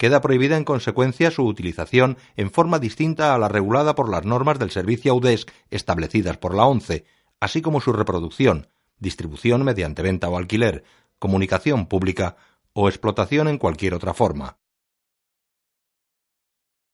[0.00, 4.58] Queda prohibida en consecuencia su utilización en forma distinta a la regulada por las normas
[4.58, 7.04] del servicio Audesc establecidas por la ONCE,
[7.38, 8.68] así como su reproducción,
[8.98, 10.84] distribución mediante venta o alquiler,
[11.18, 12.38] comunicación pública
[12.72, 14.56] o explotación en cualquier otra forma.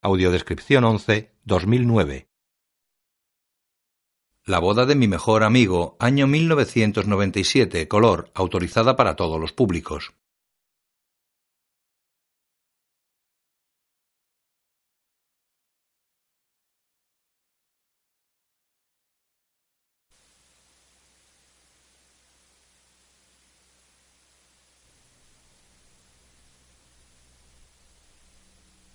[0.01, 2.27] Audiodescripción 11 2009
[4.43, 10.13] La boda de mi mejor amigo, año 1997, color, autorizada para todos los públicos.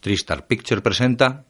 [0.03, 1.45] Tristar Picture presenta.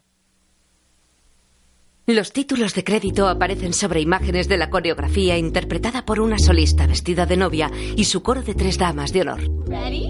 [2.05, 7.25] Los títulos de crédito aparecen sobre imágenes de la coreografía interpretada por una solista vestida
[7.25, 9.41] de novia y su coro de tres damas de honor.
[9.67, 10.05] Ready?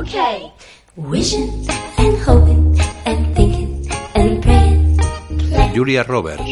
[0.00, 0.50] Okay.
[0.96, 1.48] Wishing
[1.98, 4.96] and hoping and thinking and praying.
[5.72, 6.42] Julia Roberts,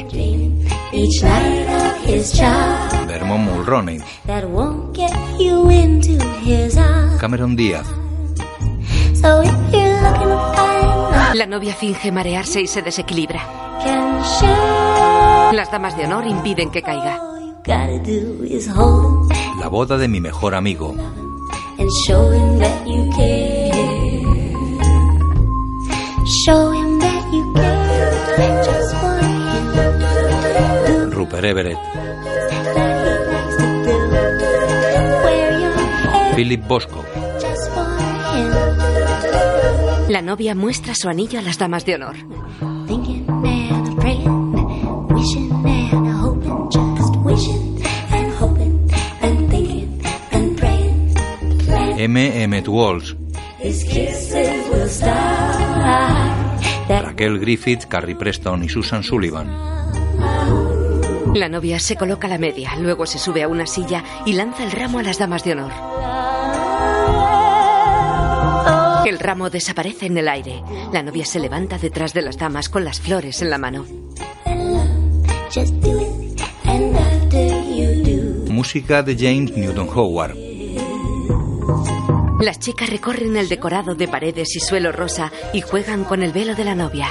[0.92, 7.18] Each night of his child Vermont Mulroney, that won't get you into his arms.
[7.20, 7.86] Cameron Díaz,
[9.14, 10.73] So if you're looking
[11.34, 13.42] La novia finge marearse y se desequilibra.
[15.52, 17.20] Las damas de honor impiden que caiga.
[19.58, 20.94] La boda de mi mejor amigo.
[31.10, 31.78] Rupert Everett,
[36.36, 37.04] Philip Bosco.
[40.08, 42.16] La novia muestra su anillo a las damas de honor.
[51.96, 52.42] M.
[52.42, 52.66] Emmett.
[56.88, 59.48] That Raquel Griffith, Carrie Preston y Susan Sullivan,
[61.34, 64.72] La novia se coloca la media, luego se sube a una silla y lanza el
[64.72, 65.93] ramo a las damas de honor.
[69.04, 70.62] El ramo desaparece en el aire.
[70.92, 73.84] La novia se levanta detrás de las damas con las flores en la mano.
[78.54, 80.34] música de James Newton Howard,
[82.40, 86.54] Las chicas recorren el decorado de paredes y suelo rosa y juegan con el velo
[86.54, 87.08] de la novia.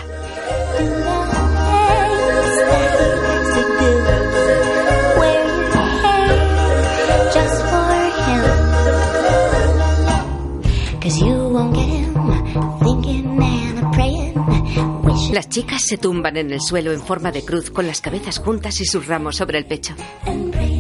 [15.34, 18.80] Las chicas se tumban en el suelo en forma de cruz con las cabezas juntas
[18.82, 19.96] y sus ramos sobre el pecho.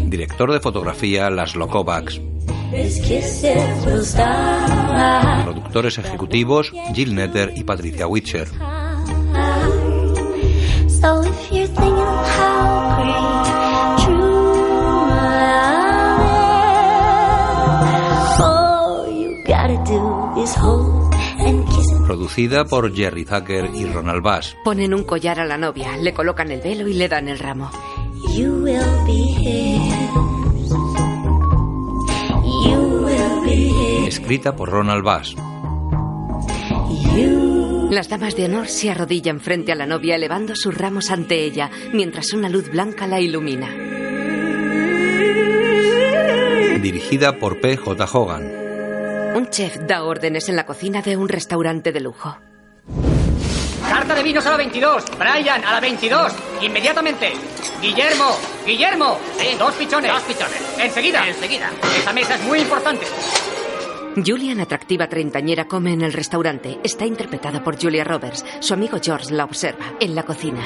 [0.06, 2.22] director de fotografía Laszlo Kovacs,
[5.44, 8.47] productores ejecutivos Jill Netter y Patricia Witcher,
[10.88, 15.50] So if you're thinking of how great true love
[17.90, 21.03] is, all you gotta do is hold and kiss it.
[22.13, 26.51] Producida por Jerry Zucker y Ronald Bass, Ponen un collar a la novia, le colocan
[26.51, 27.72] el velo y le dan el ramo.
[28.38, 29.94] You will be his.
[32.68, 34.07] You will be his.
[34.09, 35.35] escrita por Ronald Bass,
[37.16, 37.88] You.
[37.90, 41.72] Las damas de honor se arrodillan frente a la novia elevando sus ramos ante ella,
[41.94, 43.69] mientras una luz blanca la ilumina.
[46.79, 47.78] dirigida por P.
[47.78, 48.06] J.
[48.12, 48.62] Hogan,
[49.36, 52.38] Un chef da órdenes en la cocina de un restaurante de lujo.
[53.88, 55.03] Carta de vinos a la 22.
[55.18, 56.34] Brian, a la 22.
[56.62, 57.34] Inmediatamente.
[57.82, 59.18] Guillermo, Guillermo.
[59.58, 60.12] Dos pichones.
[60.12, 60.62] Dos pichones.
[60.78, 61.28] Enseguida.
[61.28, 61.70] Enseguida.
[61.97, 63.06] Esa mesa es muy importante.
[64.24, 66.79] Julian, atractiva treintañera, come en el restaurante.
[66.84, 68.46] Está interpretada por Julia Roberts.
[68.59, 70.62] Su amigo George la observa en la cocina.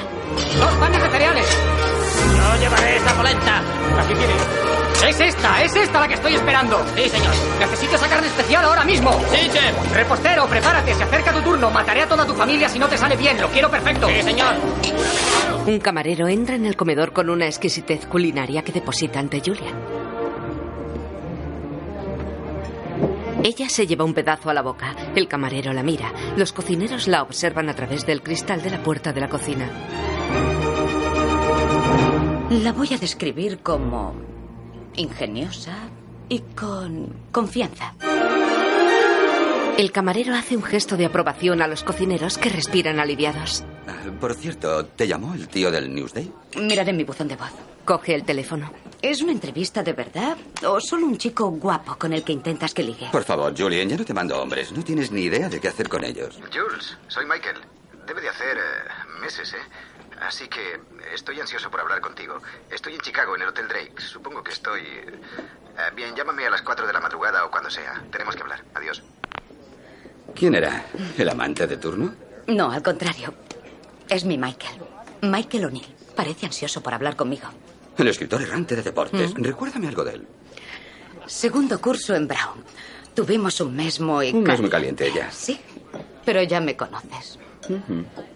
[0.59, 1.57] Dos panes de cereales.
[2.35, 3.61] Yo llevaré esta polenta.
[4.01, 4.66] Aquí tiene.
[5.05, 6.83] Es esta, es esta la que estoy esperando.
[6.95, 7.33] Sí, señor.
[7.59, 9.11] Necesito esa carne especial ahora mismo.
[9.31, 9.93] Sí, chef.
[9.93, 10.93] Repostero, prepárate.
[10.95, 11.69] Se acerca tu turno.
[11.69, 13.39] Mataré a toda tu familia si no te sale bien.
[13.39, 14.07] Lo quiero perfecto.
[14.07, 14.55] Sí, señor.
[15.67, 19.75] Un camarero entra en el comedor con una exquisitez culinaria que deposita ante Julian.
[23.43, 24.95] Ella se lleva un pedazo a la boca.
[25.15, 26.11] El camarero la mira.
[26.35, 29.69] Los cocineros la observan a través del cristal de la puerta de la cocina.
[32.49, 34.36] La voy a describir como
[34.97, 35.75] ingeniosa
[36.29, 37.93] y con confianza.
[39.77, 43.63] El camarero hace un gesto de aprobación a los cocineros que respiran aliviados.
[43.87, 46.31] Ah, Por cierto, ¿te llamó el tío del Newsday?
[46.57, 47.51] Miraré mi buzón de voz.
[47.85, 48.71] Coge el teléfono.
[49.01, 50.35] ¿Es una entrevista de verdad
[50.67, 53.07] o solo un chico guapo con el que intentas que ligue?
[53.11, 54.71] Por favor, Julian, ya no te mando hombres.
[54.71, 56.39] No tienes ni idea de qué hacer con ellos.
[56.51, 57.57] Jules, soy Michael.
[58.07, 59.57] Debe de hacer eh, meses, ¿eh?
[60.21, 60.79] Así que
[61.13, 62.41] estoy ansioso por hablar contigo.
[62.71, 63.93] Estoy en Chicago, en el Hotel Drake.
[64.01, 64.81] Supongo que estoy...
[64.81, 68.03] eh, bien, llámame a las 4 de la madrugada o cuando sea.
[68.11, 68.63] Tenemos que hablar.
[68.73, 69.03] Adiós.
[70.35, 70.85] ¿Quién era?
[71.17, 72.13] ¿El amante de turno?
[72.47, 73.33] No, al contrario.
[74.09, 74.81] Es mi Michael.
[75.21, 75.95] Michael O'Neill.
[76.15, 77.47] Parece ansioso por hablar conmigo.
[77.97, 79.33] El escritor errante de deportes.
[79.35, 80.27] Recuérdame algo de él.
[81.25, 82.63] Segundo curso en Brown.
[83.13, 84.31] Tuvimos un mes muy...
[84.31, 85.31] Un mes muy caliente ella.
[85.31, 85.59] Sí,
[86.23, 87.39] pero ya me conoces.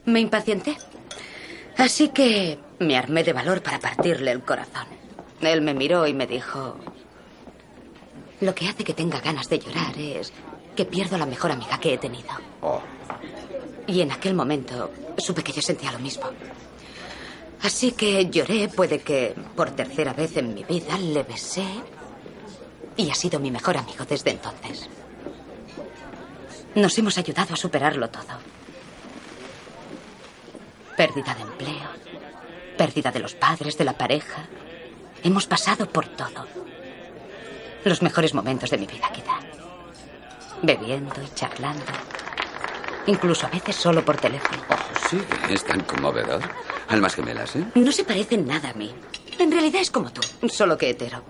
[0.05, 0.77] Me impacienté.
[1.77, 4.85] Así que me armé de valor para partirle el corazón.
[5.41, 6.77] Él me miró y me dijo...
[8.41, 10.33] Lo que hace que tenga ganas de llorar es
[10.75, 12.29] que pierdo a la mejor amiga que he tenido.
[12.61, 12.81] Oh,
[13.85, 16.23] Y en aquel momento supe que yo sentía lo mismo.
[17.61, 21.65] Así que lloré, puede que por tercera vez en mi vida le besé
[22.97, 24.89] y ha sido mi mejor amigo desde entonces.
[26.73, 28.39] Nos hemos ayudado a superarlo todo.
[31.01, 31.89] Pérdida de empleo,
[32.77, 34.45] pérdida de los padres, de la pareja.
[35.23, 36.45] Hemos pasado por todo.
[37.83, 39.39] Los mejores momentos de mi vida, quizá.
[40.61, 41.91] Bebiendo y charlando.
[43.07, 44.61] Incluso a veces solo por teléfono.
[45.09, 45.19] sí,
[45.49, 46.43] es tan conmovedor.
[46.87, 47.65] Almas gemelas, ¿eh?
[47.73, 48.93] No se parecen nada a mí.
[49.39, 51.23] En realidad es como tú, solo que hetero.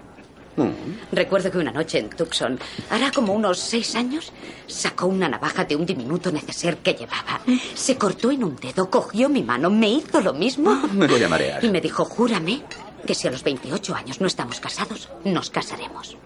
[0.56, 1.14] Mm.
[1.14, 2.60] Recuerdo que una noche en Tucson,
[2.90, 4.34] hará como unos seis años,
[4.68, 7.42] sacó una navaja de un diminuto neceser que llevaba.
[7.74, 10.76] Se cortó en un dedo, cogió mi mano, me hizo lo mismo.
[10.94, 11.64] Me voy a marear.
[11.64, 12.64] Y me dijo, júrame
[13.06, 16.18] que si a los 28 años no estamos casados, nos casaremos.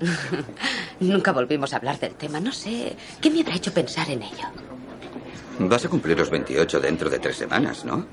[1.00, 2.40] Nunca volvimos a hablar del tema.
[2.40, 4.48] No sé qué me habrá hecho pensar en ello.
[5.58, 8.06] Vas a cumplir los 28 dentro de tres semanas, ¿no?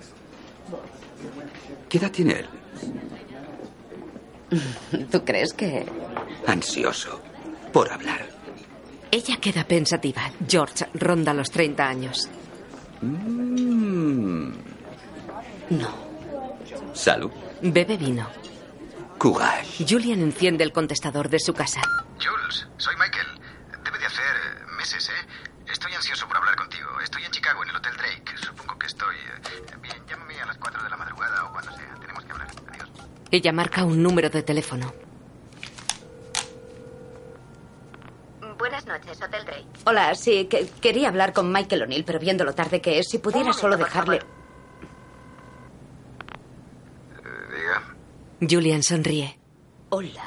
[1.88, 2.46] ¿Qué edad tiene él?
[5.12, 5.86] ¿Tú crees que...?
[6.48, 7.22] Ansioso
[7.74, 8.28] por hablar.
[9.12, 10.22] Ella queda pensativa.
[10.48, 12.30] George ronda los 30 años.
[13.02, 14.52] Mm.
[15.72, 15.90] No.
[16.94, 17.32] Salud.
[17.62, 18.28] Bebe vino.
[19.18, 19.86] Courage.
[19.88, 21.82] Julian enciende el contestador de su casa.
[22.18, 23.28] Jules, soy Michael.
[23.84, 25.28] Debe de hacer meses, ¿eh?
[25.72, 26.88] Estoy ansioso por hablar contigo.
[27.04, 28.24] Estoy en Chicago, en el Hotel Drake.
[28.44, 29.16] Supongo que estoy...
[29.16, 31.96] eh, bien, llámame a las 4 de la madrugada o cuando sea.
[33.32, 34.92] Ella marca un número de teléfono.
[38.58, 39.66] Buenas noches, Hotel Drake.
[39.86, 43.20] Hola, sí, que- quería hablar con Michael O'Neill, pero viendo lo tarde que es, si
[43.20, 44.18] pudiera solo dejarle...
[44.18, 44.22] Eh,
[47.56, 47.96] diga.
[48.52, 49.38] Julian sonríe.
[49.90, 50.24] Hola.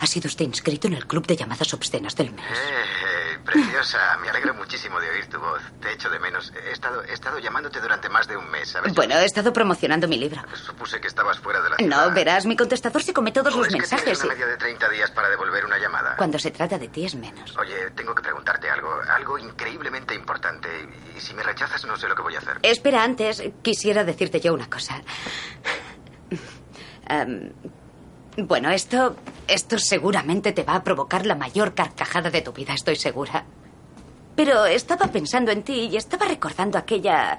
[0.00, 2.44] Ha sido usted inscrito en el club de llamadas obscenas del mes.
[2.44, 3.09] Eh,
[3.40, 4.16] preciosa.
[4.22, 5.60] Me alegro muchísimo de oír tu voz.
[5.80, 6.52] Te echo de menos.
[6.66, 8.94] He estado, he estado llamándote durante más de un mes, ¿sabes?
[8.94, 10.42] Bueno, he estado promocionando mi libro.
[10.54, 12.08] Supuse que estabas fuera de la ciudad.
[12.08, 14.04] No, verás, mi contestador se come todos ¿O los es que mensajes.
[14.04, 16.16] tienes una media de 30 días para devolver una llamada?
[16.16, 17.56] Cuando se trata de ti es menos.
[17.56, 19.00] Oye, tengo que preguntarte algo.
[19.08, 20.68] Algo increíblemente importante.
[21.16, 22.58] Y si me rechazas, no sé lo que voy a hacer.
[22.62, 25.00] Espera, antes quisiera decirte yo una cosa.
[27.08, 27.52] Em,
[28.36, 29.16] bueno, esto,
[29.48, 33.44] esto seguramente te va a provocar la mayor carcajada de tu vida, estoy segura.
[34.36, 37.36] Pero estaba pensando en ti y estaba recordando aquella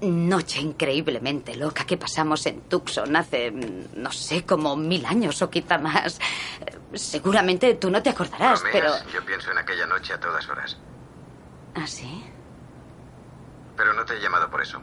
[0.00, 5.78] noche increíblemente loca que pasamos en Tucson hace, no sé, como mil años o quizá
[5.78, 6.20] más.
[6.92, 8.90] Seguramente tú no te acordarás, pero...
[9.12, 10.76] Yo pienso en aquella noche a todas horas.
[11.74, 12.24] ¿Ah, sí?
[13.76, 14.80] Pero no te he llamado por eso.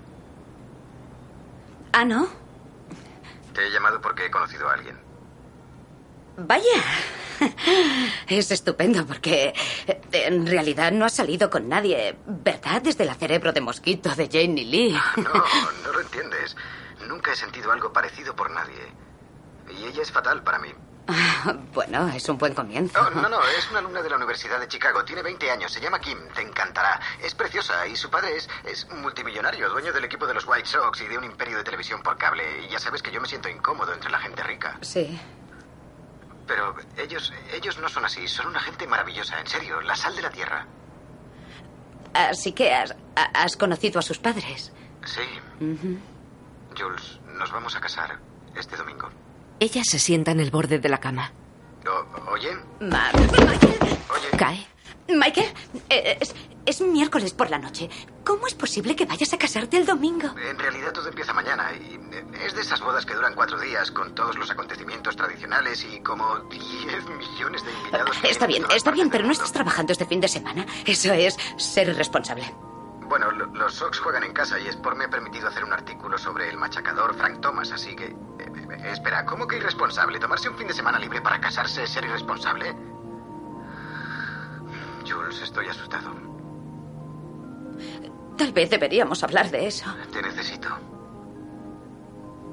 [1.94, 2.28] Ah, ¿no?
[3.54, 5.03] Te he llamado porque he conocido a alguien.
[6.38, 6.84] Vaya.
[8.28, 9.54] Es estupendo porque
[9.88, 12.82] eh, en realidad no has salido con nadie, ¿verdad?
[12.82, 14.98] Desde la cerebro de mosquito de Jane Lee.
[15.18, 15.24] No,
[15.84, 16.56] no lo entiendes.
[17.08, 18.94] Nunca he sentido algo parecido por nadie.
[19.78, 20.70] Y ella es fatal para mí.
[21.08, 22.98] Ah, Bueno, es un buen comienzo.
[23.02, 25.04] Oh, no, no, es una alumna de la Universidad de Chicago.
[25.04, 25.72] Tiene 20 años.
[25.72, 26.18] Se llama Kim.
[26.34, 26.98] Te encantará.
[27.22, 31.02] Es preciosa y su padre es, es multimillonario, dueño del equipo de los White Sox
[31.02, 32.44] y de un imperio de televisión por cable.
[32.66, 34.78] Y ya sabes que yo me siento incómodo entre la gente rica.
[34.82, 35.20] Sí.
[36.48, 38.28] Pero ellos, ellos no son así.
[38.28, 39.80] Son una gente maravillosa, en serio.
[39.82, 40.66] La sal de la tierra.
[42.14, 44.72] Así que has, ha- has conocido a sus padres.
[45.06, 45.22] Sí.
[46.78, 48.20] Jules, nos vamos a casar
[48.56, 49.10] este domingo.
[49.60, 51.32] Ella se sienta en el borde de la cama.
[51.88, 54.38] O- oye, Ma- oye.
[54.38, 54.66] Cae.
[55.10, 55.54] Michael,
[55.90, 56.34] eh, es,
[56.66, 57.90] es miércoles por la noche.
[58.26, 60.28] ¿Cómo es posible que vayas a casarte el domingo?
[60.38, 63.92] En realidad todo empieza mañana y eh, es de esas bodas que duran cuatro días
[63.92, 68.18] con todos los acontecimientos tradicionales y como 10 millones de invitados.
[68.24, 70.66] Está bien, está bien, pero no estás trabajando este fin de semana.
[70.86, 72.44] Eso es ser irresponsable.
[73.02, 76.18] Bueno, lo- los Sox juegan en casa y Sport me ha permitido hacer un artículo
[76.18, 78.06] sobre el machacador Frank Thomas, así que...
[78.06, 80.18] eh, espera, ¿cómo que irresponsable?
[80.20, 82.74] ¿Tomarse un fin de semana libre para casarse es ser irresponsable?
[85.06, 86.12] Jules, estoy asustado.
[88.38, 89.86] Tal vez deberíamos hablar de eso.
[90.12, 90.70] Te necesito.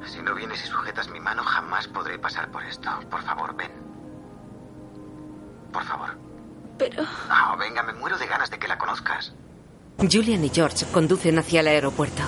[0.07, 2.91] Si no vienes y sujetas mi mano, jamás podré pasar por esto.
[3.11, 3.71] Por favor, ven.
[5.73, 6.17] Por favor.
[6.79, 7.05] Pero...
[7.29, 9.35] Ah, venga, me muero de ganas de que la conozcas.
[9.99, 12.23] Julian y George conducen hacia el aeropuerto.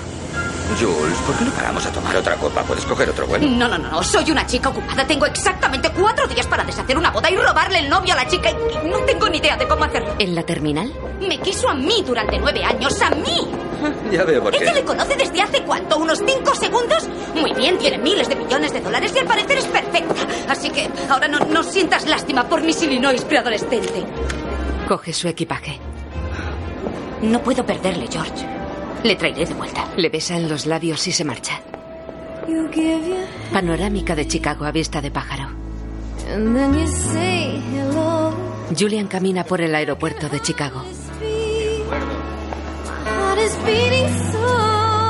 [0.80, 2.62] Jules, ¿por qué no paramos a tomar otra copa?
[2.62, 3.46] ¿Puedes coger otro vuelo?
[3.46, 4.02] No, no, no, no.
[4.02, 5.06] Soy una chica ocupada.
[5.06, 8.50] Tengo exactamente cuatro días para deshacer una boda y robarle el novio a la chica
[8.50, 10.14] y no tengo ni idea de cómo hacerlo.
[10.18, 10.90] ¿En la terminal?
[11.26, 13.00] Me quiso a mí durante nueve años.
[13.02, 13.48] ¡A mí!
[14.12, 14.84] Ya veo por ¿Ella le qué.
[14.86, 15.96] conoce desde hace cuánto?
[15.98, 17.08] ¿Unos cinco segundos?
[17.34, 20.14] Muy bien, tiene miles de millones de dólares y al parecer es perfecta.
[20.48, 24.04] Así que ahora no, no sientas lástima por Miss Illinois preadolescente.
[24.86, 25.80] Coge su equipaje.
[27.22, 28.44] No puedo perderle, George.
[29.04, 29.86] Le traeré de vuelta.
[29.96, 31.60] Le besa en los labios y se marcha.
[33.52, 35.48] Panorámica de Chicago a vista de pájaro.
[36.34, 38.32] And then you say hello.
[38.78, 40.82] Julian camina por el aeropuerto de Chicago.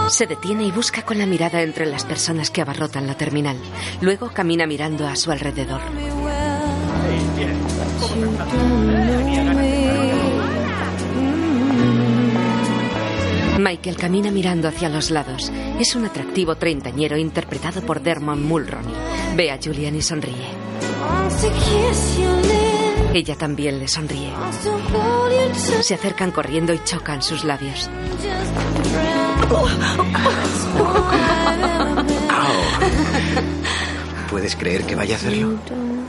[0.09, 3.57] Se detiene y busca con la mirada entre las personas que abarrotan la terminal.
[4.01, 5.81] Luego camina mirando a su alrededor.
[13.63, 15.53] Michael camina mirando hacia los lados.
[15.79, 18.93] Es un atractivo treintañero interpretado por Dermot Mulroney.
[19.37, 20.49] Ve a Julian y sonríe.
[23.15, 24.33] Ella también le sonríe.
[25.55, 27.89] Se acercan corriendo y chocan sus labios.
[34.29, 35.59] ¿Puedes creer que vaya a hacerlo?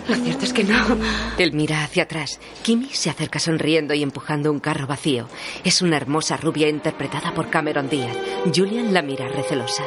[0.07, 0.97] Lo cierto es que no.
[1.37, 2.39] Él mira hacia atrás.
[2.63, 5.27] Kimmy se acerca sonriendo y empujando un carro vacío.
[5.63, 8.15] Es una hermosa rubia interpretada por Cameron Díaz.
[8.53, 9.83] Julian la mira recelosa.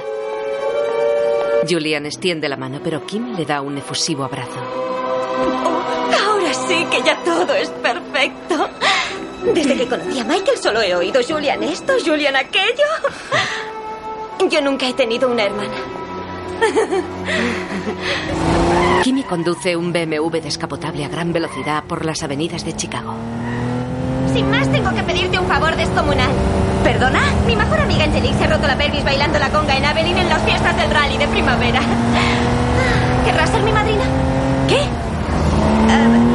[1.69, 4.61] Julian extiende la mano, pero Kim le da un efusivo abrazo.
[6.27, 8.71] Ahora sí que ya todo es perfecto.
[9.55, 12.85] Desde que conocí a Michael solo he oído Julian esto, Julian aquello.
[14.51, 15.75] Yo nunca he tenido una hermana.
[19.07, 23.15] Kimmy conduce un BMW descapotable a gran velocidad por las avenidas de Chicago.
[24.35, 26.33] Sin más, tengo que pedirte un favor descomunal.
[26.83, 27.21] ¿Perdona?
[27.47, 30.29] Mi mejor amiga Angelique se ha roto la pelvis bailando la conga en Abilene en
[30.29, 31.83] las fiestas del rally de primavera.
[33.25, 34.03] ¿Querrás ser mi madrina?
[34.67, 34.81] ¿Qué?
[35.87, 36.26] ¿No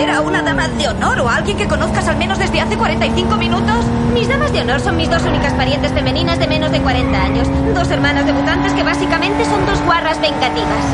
[0.00, 2.76] ascender a una dama de honor o a alguien que conozcas al menos desde hace
[2.76, 3.84] 45 minutos?
[4.14, 7.48] Mis damas de honor son mis dos únicas parientes femeninas de menos de 40 años.
[7.74, 10.84] Dos hermanas debutantes que básicamente son dos guarras vengativas.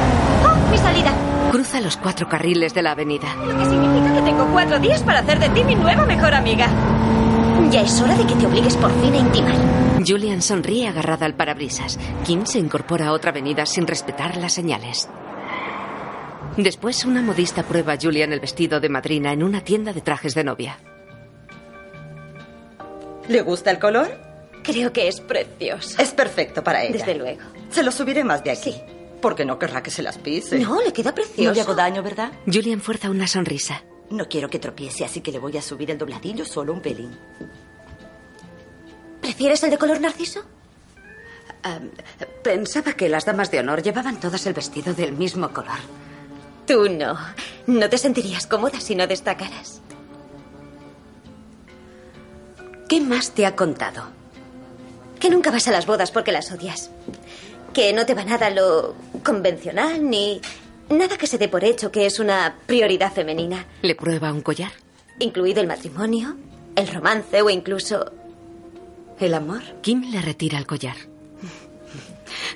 [0.45, 1.13] ¡Oh, mi salida!
[1.53, 3.29] Cruza los cuatro carriles de la avenida.
[3.47, 6.67] Lo que significa que tengo cuatro días para hacer de ti mi nueva mejor amiga.
[7.71, 9.55] Ya es hora de que te obligues por fin a intimar.
[10.07, 11.99] Julian sonríe agarrada al parabrisas.
[12.25, 15.09] Kim se incorpora a otra avenida sin respetar las señales.
[16.57, 20.35] Después, una modista prueba a Julian el vestido de madrina en una tienda de trajes
[20.35, 20.79] de novia.
[23.29, 24.09] ¿Le gusta el color?
[24.63, 26.01] Creo que es precioso.
[26.01, 26.99] Es perfecto para ella.
[26.99, 27.43] Desde luego.
[27.71, 28.73] Se lo subiré más de aquí.
[28.73, 28.81] Sí.
[29.21, 30.59] Porque no querrá que se las pise.
[30.59, 31.43] No, le queda precioso.
[31.49, 32.33] No le hago daño, ¿verdad?
[32.47, 33.83] Julian fuerza una sonrisa.
[34.11, 37.17] No quiero que tropiece, así que le voy a subir el dobladillo solo un pelín.
[39.21, 40.45] ¿Prefieres el de color narciso?
[41.65, 41.81] Ah,
[42.43, 45.79] pensaba que las damas de honor llevaban todas el vestido del mismo color.
[46.67, 47.17] Tú no.
[47.67, 49.81] No te sentirías cómoda si no destacaras.
[52.89, 54.05] ¿Qué más te ha contado?
[55.19, 56.91] Que nunca vas a las bodas porque las odias.
[57.73, 58.95] Que no te va nada lo
[59.25, 60.41] convencional ni
[60.89, 64.71] nada que se dé por hecho que es una prioridad femenina, Le prueba un collar.
[65.19, 66.37] incluido el matrimonio,
[66.77, 68.13] el romance o incluso
[69.19, 69.63] ¿El amor?
[69.83, 70.97] Kim le retira el collar.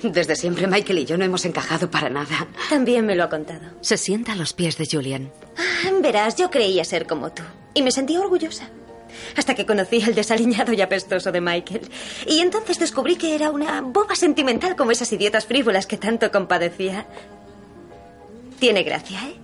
[0.03, 2.47] Desde siempre Michael y yo no hemos encajado para nada.
[2.69, 3.61] también me lo ha contado.
[3.81, 5.31] Se sienta a los pies de Julian.
[5.57, 7.43] Ah, Verás, yo creía ser como tú
[7.75, 8.69] y me sentía orgullosa.
[9.37, 11.89] Hasta que conocí el desaliñado y apestoso de Michael.
[12.27, 17.07] Y entonces descubrí que era una boba sentimental como esas idiotas frívolas que tanto compadecía.
[18.59, 19.35] Tiene gracia, ¿eh?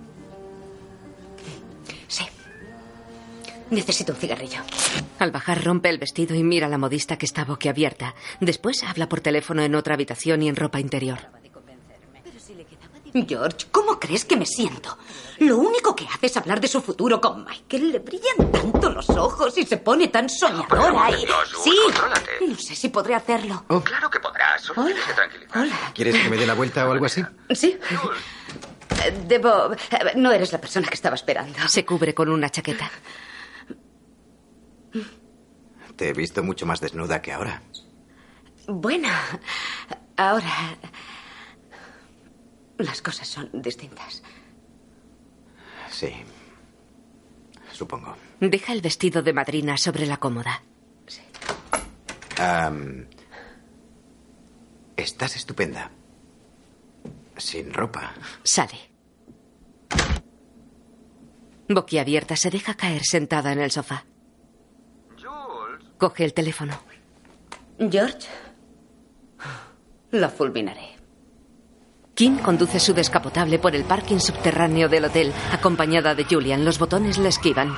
[3.69, 4.59] Necesito un cigarrillo.
[5.19, 8.15] Al bajar rompe el vestido y mira a la modista que está boquiabierta.
[8.39, 11.19] Después habla por teléfono en otra habitación y en ropa interior.
[13.27, 14.95] George, ¿cómo crees que me siento?
[15.39, 17.91] Lo único que hace es hablar de su futuro con Michael.
[17.91, 21.09] Le brillan tanto los ojos y se pone tan soñadora.
[21.11, 21.25] y...
[21.63, 22.31] sí, contrólate.
[22.47, 23.63] no sé si podré hacerlo.
[23.83, 24.61] Claro que podrás.
[24.61, 25.61] Solo tienes que tranquilizar.
[25.63, 25.91] Hola.
[25.95, 27.23] ¿Quieres que me dé la vuelta o algo así?
[27.55, 27.79] Sí.
[29.03, 29.73] Eh, Debo...
[29.73, 31.57] eh, No eres la persona que estaba esperando.
[31.67, 32.91] Se cubre con una chaqueta.
[35.95, 37.61] Te he visto mucho más desnuda que ahora.
[38.67, 39.09] Bueno,
[40.15, 40.77] ahora...
[42.77, 44.21] Las cosas son distintas.
[45.89, 46.13] Sí.
[47.71, 48.15] Supongo.
[48.39, 50.61] Deja el vestido de madrina sobre la cómoda.
[52.37, 53.07] Am,
[54.95, 55.89] estás estupenda.
[57.35, 58.13] Sin ropa.
[58.43, 58.77] Sale.
[61.67, 64.05] Boquiabierta se deja caer sentada en el sofá.
[65.97, 66.73] Coge el teléfono.
[67.79, 68.27] George,
[70.11, 70.95] la fulminaré.
[72.13, 76.65] Kim conduce su descapotable por el parking subterráneo del hotel, acompañada de Julian.
[76.65, 77.75] Los botones le esquivan.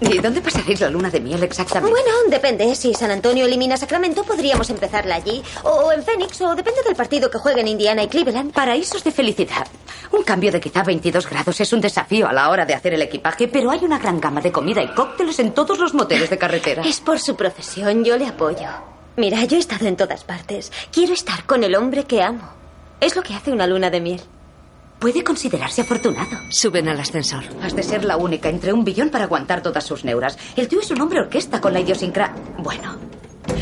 [0.00, 1.90] ¿Y dónde pasaréis la luna de miel exactamente?
[1.90, 2.74] Bueno, depende.
[2.74, 5.42] Si San Antonio elimina Sacramento, podríamos empezarla allí.
[5.62, 8.52] O en Phoenix, o depende del partido que jueguen Indiana y Cleveland.
[8.52, 9.66] Paraísos de felicidad.
[10.12, 13.02] Un cambio de quizá 22 grados es un desafío a la hora de hacer el
[13.02, 16.38] equipaje, pero hay una gran gama de comida y cócteles en todos los moteles de
[16.38, 16.82] carretera.
[16.82, 18.68] Es por su profesión, yo le apoyo.
[19.16, 20.70] Mira, yo he estado en todas partes.
[20.92, 22.50] Quiero estar con el hombre que amo.
[23.00, 24.20] Es lo que hace una luna de miel.
[24.98, 26.38] Puede considerarse afortunado.
[26.50, 27.44] Suben al ascensor.
[27.62, 30.38] Has de ser la única entre un billón para aguantar todas sus neuras.
[30.56, 32.34] El tío es un hombre orquesta con la idiosincra...
[32.58, 32.96] Bueno,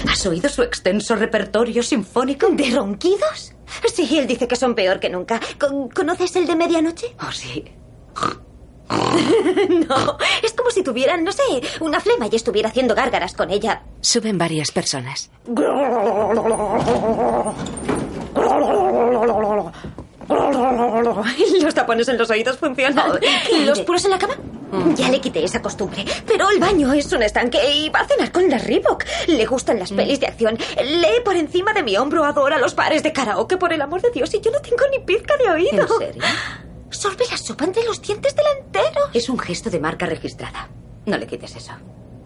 [0.08, 2.48] ¿has oído su extenso repertorio sinfónico?
[2.50, 3.52] ¿De ronquidos?
[3.92, 5.40] Sí, él dice que son peor que nunca.
[5.58, 7.14] Con- ¿Conoces el de medianoche?
[7.20, 7.64] Oh, sí.
[8.88, 11.42] no, es como si tuvieran, no sé,
[11.80, 13.82] una flema y estuviera haciendo gárgaras con ella.
[14.00, 15.30] Suben varias personas.
[21.62, 23.18] Los tapones en los oídos funcionan.
[23.52, 24.34] ¿Y los puros en la cama?
[24.96, 26.04] Ya le quité esa costumbre.
[26.26, 29.04] Pero el baño es un estanque y va a cenar con la Reebok.
[29.28, 30.58] Le gustan las pelis de acción.
[30.82, 34.10] Lee por encima de mi hombro, adora los bares de karaoke, por el amor de
[34.10, 34.34] Dios.
[34.34, 35.82] Y yo no tengo ni pizca de oído.
[35.82, 36.22] ¿En serio?
[36.90, 39.10] Sorbe la sopa entre los dientes delanteros.
[39.12, 40.68] Es un gesto de marca registrada.
[41.06, 41.72] No le quites eso.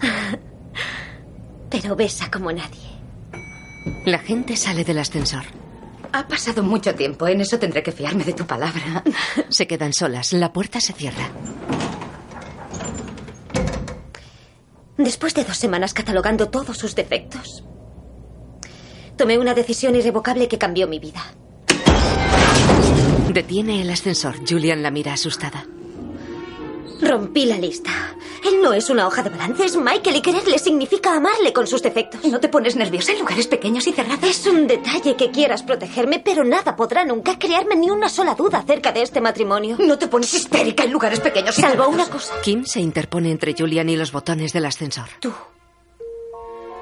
[1.71, 2.89] Pero besa como nadie.
[4.05, 5.45] La gente sale del ascensor.
[6.13, 7.29] Ha pasado mucho tiempo.
[7.29, 9.03] En eso tendré que fiarme de tu palabra.
[9.49, 10.33] Se quedan solas.
[10.33, 11.31] La puerta se cierra.
[14.97, 17.65] Después de dos semanas catalogando todos sus defectos,
[19.17, 21.23] tomé una decisión irrevocable que cambió mi vida.
[23.33, 24.37] Detiene el ascensor.
[24.49, 25.67] Julian la mira asustada.
[27.01, 27.91] Rompí la lista.
[28.45, 31.83] Él no es una hoja de balance, es Michael y quererle significa amarle con sus
[31.83, 32.25] defectos.
[32.25, 34.23] ¿No te pones nerviosa en lugares pequeños y cerrados?
[34.29, 38.59] Es un detalle que quieras protegerme, pero nada podrá nunca crearme ni una sola duda
[38.59, 39.77] acerca de este matrimonio.
[39.79, 41.95] No te pones histérica en lugares pequeños y Salvo cerrados.
[41.95, 42.35] una cosa.
[42.43, 45.09] Kim se interpone entre Julian y los botones del ascensor.
[45.21, 45.33] Tú.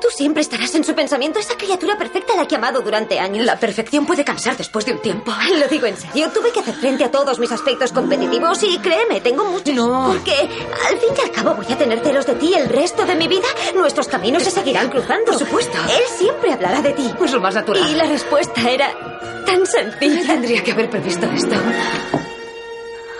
[0.07, 3.19] Tú siempre estarás en su pensamiento, esa criatura perfecta a la que ha amado durante
[3.19, 3.45] años.
[3.45, 5.33] La perfección puede cansar después de un tiempo.
[5.59, 9.21] Lo digo en serio, tuve que hacer frente a todos mis aspectos competitivos y créeme,
[9.21, 9.75] tengo muchos.
[9.75, 10.13] No.
[10.13, 13.17] Porque al fin y al cabo voy a tener celos de ti el resto de
[13.17, 13.49] mi vida.
[13.75, 15.33] Nuestros caminos se seguirán cruzando.
[15.33, 15.77] Por supuesto.
[15.77, 17.13] Él siempre hablará de ti.
[17.19, 17.91] Pues lo más natural.
[17.91, 20.25] Y la respuesta era tan sencilla.
[20.25, 21.57] Tendría que haber previsto esto.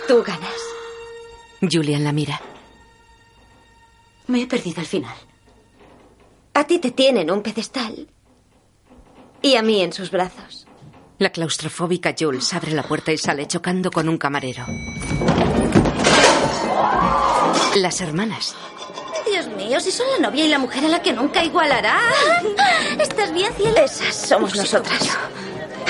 [0.07, 0.61] Tú ganas.
[1.69, 2.41] Julian la mira.
[4.29, 5.26] Me he perdido el final.
[6.57, 8.09] A ti te tienen en un pedestal.
[9.43, 10.67] Y a mí en sus brazos.
[11.19, 14.65] La claustrofóbica Jules abre la puerta y sale chocando con un camarero.
[17.75, 18.57] Las hermanas.
[19.31, 22.01] Dios mío, si son la novia y la mujer a la que nunca igualará.
[22.99, 23.77] ¿Estás bien, cielo?
[23.77, 25.11] Esas somos nosotras.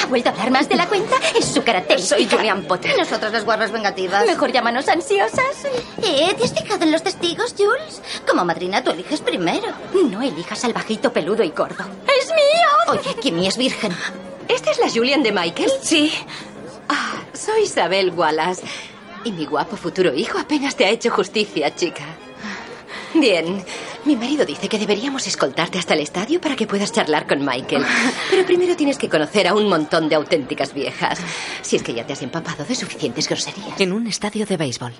[0.03, 1.17] ¿Ha vuelto a hablar más de la cuenta?
[1.39, 2.17] Es su característica.
[2.17, 2.97] Soy Julian Potter.
[2.99, 4.27] Nosotras las guarras vengativas.
[4.27, 5.65] Mejor llámanos ansiosas.
[6.03, 6.35] ¿Eh?
[6.37, 8.01] ¿Te has fijado en los testigos, Jules?
[8.29, 9.69] Como madrina tú eliges primero.
[10.11, 11.85] No elijas al bajito peludo y gordo.
[12.21, 12.99] ¡Es mío!
[12.99, 13.93] Oye, Kimmy es virgen.
[14.49, 15.71] ¿Esta es la Julian de Michael?
[15.83, 16.13] Sí.
[16.89, 18.63] Ah, soy Isabel Wallace.
[19.25, 22.05] Y mi guapo futuro hijo apenas te ha hecho justicia, chica.
[23.15, 23.65] Bien,
[24.07, 27.85] mi marido dice que deberíamos escoltarte hasta el estadio para que puedas charlar con Michael.
[28.31, 31.19] Pero primero tienes que conocer a un montón de auténticas viejas.
[31.63, 33.81] Si es que ya te has empapado de suficientes groserías.
[33.81, 34.93] En un estadio de béisbol.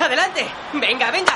[0.00, 0.46] ¡Adelante!
[0.74, 1.34] ¡Venga, venga!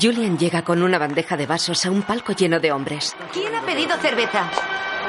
[0.00, 3.16] Julian llega con una bandeja de vasos a un palco lleno de hombres.
[3.32, 4.50] ¿Quién ha pedido cerveza?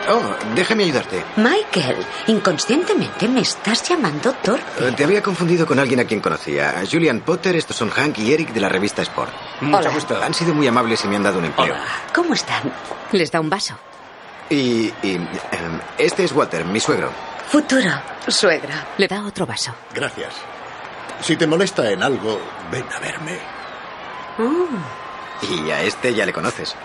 [0.07, 0.21] Oh,
[0.53, 1.23] déjame ayudarte.
[1.37, 4.87] Michael, inconscientemente me estás llamando torpe.
[4.87, 6.83] Eh, Te había confundido con alguien a quien conocía.
[6.89, 9.31] Julian Potter, estos son Hank y Eric de la revista Sport.
[9.61, 9.91] Hola.
[10.23, 11.75] Han sido muy amables y me han dado un empleo.
[12.13, 12.71] ¿Cómo están?
[13.11, 13.75] Les da un vaso.
[14.49, 15.27] Y, y, em,
[15.97, 17.09] este es Walter, mi suegro.
[17.49, 17.89] Futuro,
[18.27, 18.85] suegra.
[18.97, 19.73] Le da otro vaso.
[19.93, 20.33] Gracias.
[21.21, 22.39] Si te molesta en algo,
[22.71, 23.39] ven a verme.
[25.49, 26.75] Y a este ya le conoces.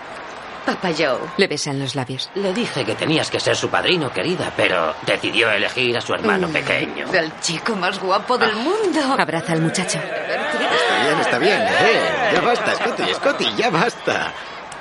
[0.65, 1.17] Papá Joe.
[1.37, 2.29] Le besa en los labios.
[2.35, 6.47] Le dije que tenías que ser su padrino, querida, pero decidió elegir a su hermano
[6.47, 6.51] Mm.
[6.53, 7.07] pequeño.
[7.11, 8.99] El chico más guapo del mundo.
[9.17, 9.97] Abraza al muchacho.
[9.99, 11.61] Está bien, está bien.
[11.61, 14.31] Eh, ya basta, Scotty, Scotty, ya basta.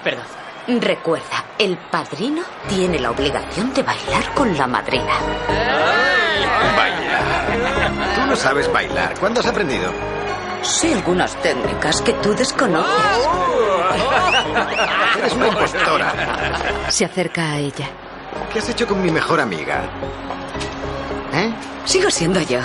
[0.04, 0.24] Perdón.
[0.68, 5.14] Recuerda, el padrino tiene la obligación de bailar con la madrina.
[6.76, 8.14] Bailar.
[8.14, 9.18] Tú no sabes bailar.
[9.18, 9.90] ¿Cuándo has aprendido?
[10.62, 13.28] Sé algunas técnicas que tú desconoces.
[15.18, 16.12] Eres una impostora.
[16.88, 17.88] Se acerca a ella.
[18.52, 19.82] ¿Qué has hecho con mi mejor amiga?
[21.32, 21.52] ¿Eh?
[21.84, 22.60] Sigo siendo yo.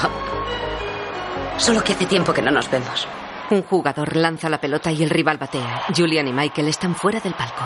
[1.57, 3.07] Solo que hace tiempo que no nos vemos.
[3.49, 5.83] Un jugador lanza la pelota y el rival batea.
[5.95, 7.63] Julian y Michael están fuera del palco.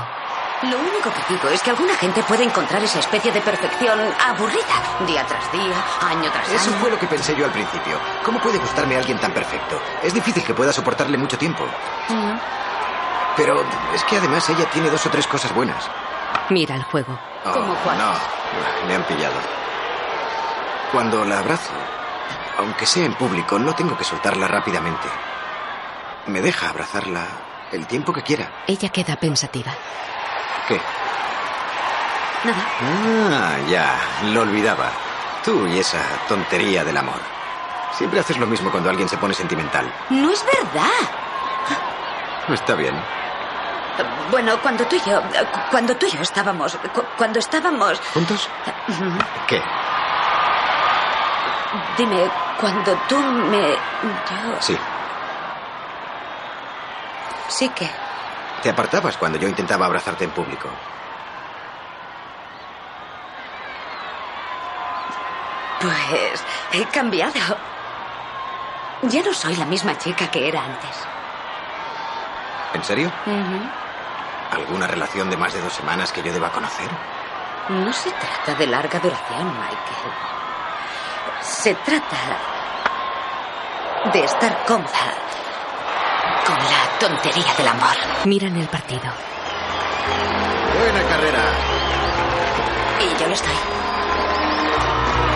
[0.63, 5.05] Lo único que digo es que alguna gente puede encontrar esa especie de perfección aburrida,
[5.07, 6.79] día tras día, año tras Eso año.
[6.81, 7.97] fue lo que pensé yo al principio.
[8.25, 9.79] ¿Cómo puede gustarme alguien tan perfecto?
[10.03, 11.63] Es difícil que pueda soportarle mucho tiempo.
[13.39, 13.63] Pero
[13.95, 15.89] es que además ella tiene dos o tres cosas buenas.
[16.49, 17.17] Mira el juego.
[17.45, 17.67] Oh, ¿Cómo?
[17.73, 18.13] No,
[18.85, 19.35] me han pillado.
[20.91, 21.71] Cuando la abrazo,
[22.57, 25.07] aunque sea en público, no tengo que soltarla rápidamente.
[26.27, 27.27] Me deja abrazarla
[27.71, 28.51] el tiempo que quiera.
[28.67, 29.71] Ella queda pensativa.
[30.67, 30.81] ¿Qué?
[32.43, 32.65] Nada.
[32.81, 33.95] Ah, ya,
[34.33, 34.91] lo olvidaba.
[35.45, 37.21] Tú y esa tontería del amor.
[37.93, 39.89] Siempre haces lo mismo cuando alguien se pone sentimental.
[40.09, 40.89] No es verdad.
[42.49, 42.95] Está bien.
[44.31, 45.21] Bueno, cuando tú y yo,
[45.71, 48.49] cuando tú y yo estábamos, cu- cuando estábamos, ¿Juntos?
[49.47, 49.61] ¿Qué?
[51.97, 53.77] dime, cuando tú me,
[54.25, 54.77] yo, Sí.
[57.49, 57.89] sí que,
[58.61, 60.69] Te apartabas cuando yo intentaba abrazarte en público.
[65.79, 67.57] pues, he cambiado.
[69.03, 71.07] Ya no soy la misma chica que era antes.
[72.73, 73.11] ¿En serio?
[74.51, 76.89] ¿Alguna relación de más de dos semanas que yo deba conocer?
[77.69, 80.13] No se trata de larga duración, Michael.
[81.41, 82.17] Se trata
[84.11, 85.13] de estar cómoda
[86.45, 87.95] con la tontería del amor.
[88.25, 89.11] Miran el partido.
[90.79, 91.43] Buena carrera.
[92.99, 93.55] Y yo lo estoy.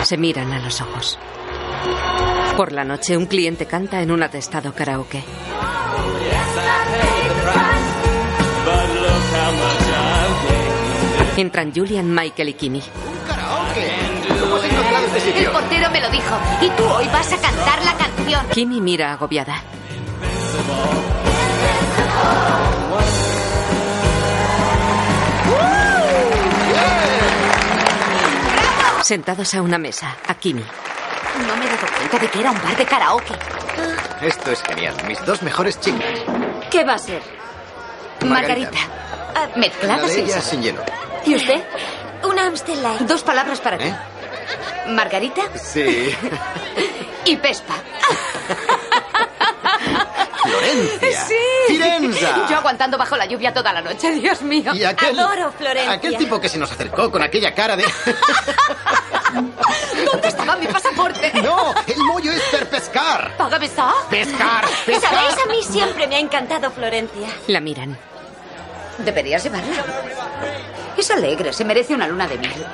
[0.02, 1.18] Se miran a los ojos.
[2.56, 5.22] Por la noche, un cliente canta en un atestado karaoke.
[11.36, 12.80] Entran Julian, Michael y Kimmy.
[14.40, 15.52] ¿Cómo has encontrado este El sitio?
[15.52, 16.34] portero me lo dijo.
[16.60, 18.46] Y tú hoy vas a cantar la canción.
[18.52, 19.62] Kimmy mira agobiada.
[29.02, 30.62] Sentados a una mesa, a Kimmy.
[31.46, 33.34] No me he dado cuenta de que era un bar de karaoke.
[34.22, 34.94] Esto es genial.
[35.06, 36.02] Mis dos mejores chicas.
[36.70, 37.20] ¿Qué va a ser?
[38.24, 38.78] Margarita.
[39.34, 40.42] Ah, La mezclada de sin ella sal.
[40.42, 40.82] sin hielo.
[41.26, 41.62] ¿Y usted?
[42.22, 43.00] Una Amstel Light.
[43.02, 43.84] Dos palabras para ti.
[43.84, 43.96] ¿Eh?
[44.88, 46.14] Margarita Sí.
[47.24, 47.74] y Pespa.
[50.42, 51.24] Florencia.
[51.26, 51.34] Sí.
[51.68, 52.46] Firenza.
[52.50, 54.72] Yo aguantando bajo la lluvia toda la noche, Dios mío.
[54.74, 55.92] Y aquel, Adoro Florencia.
[55.92, 57.84] aquel tipo que se nos acercó con aquella cara de...
[60.12, 61.32] ¿Dónde estaba mi pasaporte?
[61.42, 61.74] ¡No!
[61.86, 63.34] ¡El mollo es per pescar!
[63.36, 63.92] Págame esa.
[64.10, 64.64] ¡Pescar!
[64.84, 65.10] ¡Pescar!
[65.14, 65.36] ¿Sabéis?
[65.44, 67.26] A mí siempre me ha encantado Florencia.
[67.48, 67.98] La miran.
[68.98, 69.74] Deberías llevarla.
[70.96, 72.66] Es alegre, se merece una luna de miel.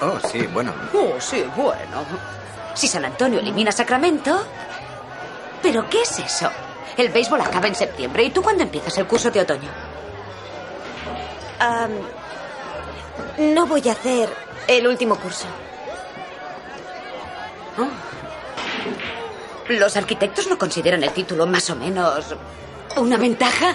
[0.00, 0.72] Oh, sí, bueno.
[0.92, 2.04] Oh, sí, bueno.
[2.74, 4.44] Si San Antonio elimina Sacramento.
[5.62, 6.50] ¿Pero qué es eso?
[6.96, 8.22] El béisbol acaba en septiembre.
[8.24, 9.70] ¿Y tú cuándo empiezas el curso de otoño?
[13.38, 14.28] No voy a hacer
[14.66, 15.46] el último curso.
[19.68, 22.34] Los arquitectos no consideran el título más o menos
[22.96, 23.74] una ventaja.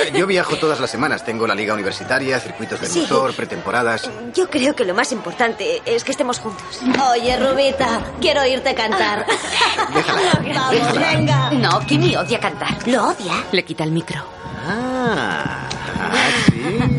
[0.00, 1.24] Eh, Yo viajo todas las semanas.
[1.24, 3.00] Tengo la liga universitaria, circuitos de Sí.
[3.00, 4.10] motor, pretemporadas.
[4.34, 6.80] Yo creo que lo más importante es que estemos juntos.
[7.12, 9.26] Oye, Rubita, quiero oírte cantar.
[10.54, 11.50] Vamos, venga.
[11.52, 12.76] No, Kimi odia cantar.
[12.86, 13.44] ¿Lo odia?
[13.52, 14.22] Le quita el micro.
[14.66, 15.68] Ah,
[16.00, 16.10] ah,
[16.46, 16.98] sí.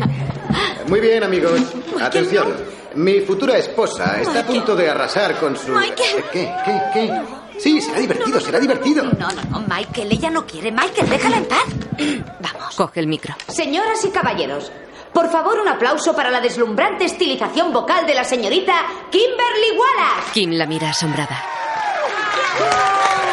[0.88, 1.60] Muy bien, amigos.
[2.00, 2.54] Atención.
[2.94, 5.72] Mi futura esposa está a punto de arrasar con su...
[5.72, 6.24] Michael.
[6.32, 6.52] ¿Qué?
[6.64, 6.80] ¿Qué?
[6.92, 7.22] ¿Qué?
[7.58, 9.04] Sí, será divertido, será divertido.
[9.04, 10.70] No, no, no, Michael, ella no quiere.
[10.72, 11.64] Michael, déjala en paz.
[12.40, 12.74] Vamos.
[12.76, 13.34] Coge el micro.
[13.48, 14.70] Señoras y caballeros,
[15.12, 18.74] Por favor, un aplauso para la deslumbrante estilización vocal de la señorita
[19.10, 20.32] Kimberly Wallace.
[20.32, 21.40] Kim la mira asombrada.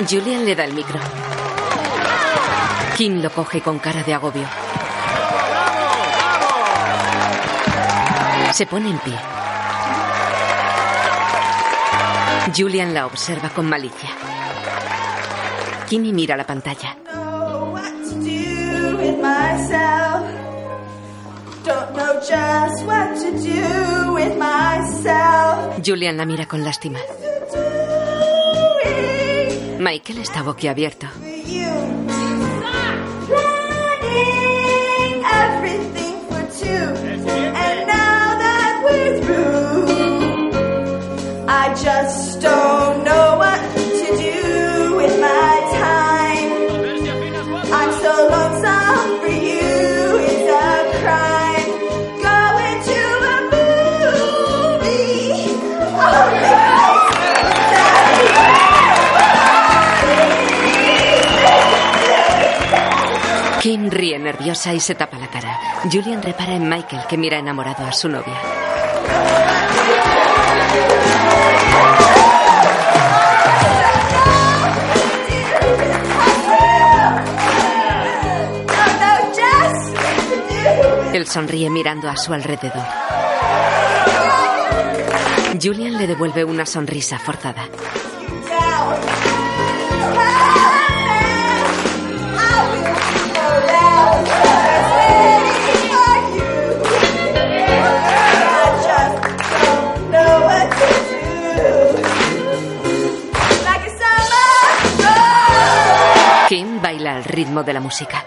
[0.07, 0.99] Julian le da el micro.
[2.95, 4.47] Kim lo coge con cara de agobio.
[8.53, 9.17] Se pone en pie.
[12.49, 14.09] Julian la observa con malicia.
[15.87, 16.97] Kimmy mira la pantalla.
[25.85, 26.99] Julian la mira con lástima.
[29.79, 31.07] Michael está boquiabierto.
[64.47, 65.59] Y se tapa la cara.
[65.91, 68.39] Julian repara en Michael que mira enamorado a su novia.
[81.13, 82.71] Él sonríe mirando a su alrededor.
[85.61, 87.67] Julian le devuelve una sonrisa forzada.
[107.11, 108.25] Al ritmo de la música.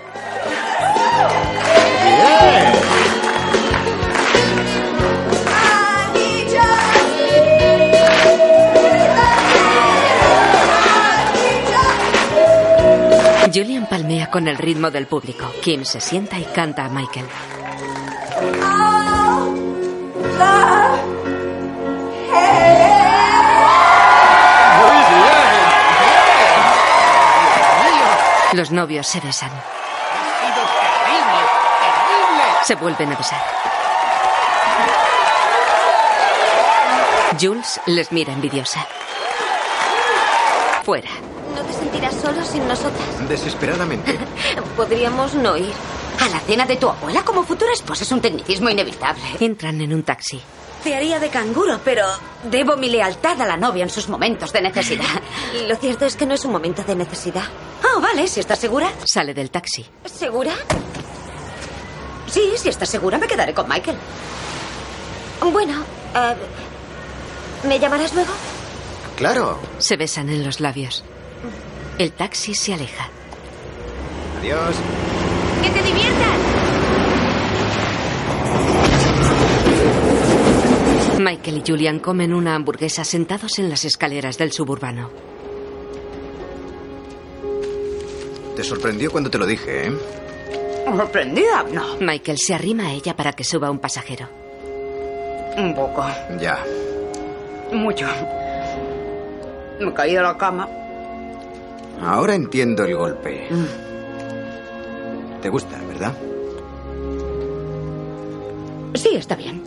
[13.55, 15.53] Julian palmea con el ritmo del público.
[15.63, 17.27] Kim se sienta y canta a Michael.
[28.65, 29.51] Los novios se besan.
[32.65, 33.43] Se vuelven a besar.
[37.39, 38.87] Jules les mira envidiosa.
[40.83, 41.11] Fuera.
[41.55, 43.29] ¿No te sentirás solo sin nosotras?
[43.29, 44.19] Desesperadamente.
[44.77, 45.75] Podríamos no ir.
[46.23, 49.25] A la cena de tu abuela como futura esposa es un tecnicismo inevitable.
[49.41, 50.41] Entran en un taxi.
[50.83, 52.07] Te haría de canguro, pero
[52.45, 55.23] debo mi lealtad a la novia en sus momentos de necesidad.
[55.69, 57.45] Lo cierto es que no es un momento de necesidad.
[58.15, 58.93] Vale, si estás segura.
[59.05, 59.85] Sale del taxi.
[60.05, 60.53] ¿Segura?
[62.29, 63.97] Sí, si estás segura me quedaré con Michael.
[65.53, 65.83] Bueno,
[66.15, 66.37] eh,
[67.67, 68.31] ¿me llamarás luego?
[69.17, 69.59] Claro.
[69.79, 71.03] Se besan en los labios.
[71.99, 73.09] El taxi se aleja.
[74.39, 74.77] Adiós.
[75.61, 76.39] ¡Que te diviertas!
[81.19, 85.34] Michael y Julian comen una hamburguesa sentados en las escaleras del suburbano.
[88.65, 89.93] Te sorprendió cuando te lo dije, ¿eh?
[90.87, 91.65] ¿Sorprendida?
[91.71, 91.99] No.
[92.01, 94.27] Michael se arrima a ella para que suba un pasajero.
[95.59, 96.03] Un poco.
[96.41, 96.65] Ya.
[97.71, 98.07] Mucho.
[99.79, 100.67] Me caí de la cama.
[102.01, 103.49] Ahora entiendo el golpe.
[103.51, 105.43] Mm.
[105.43, 106.15] ¿Te gusta, verdad?
[108.95, 109.63] Sí, está bien.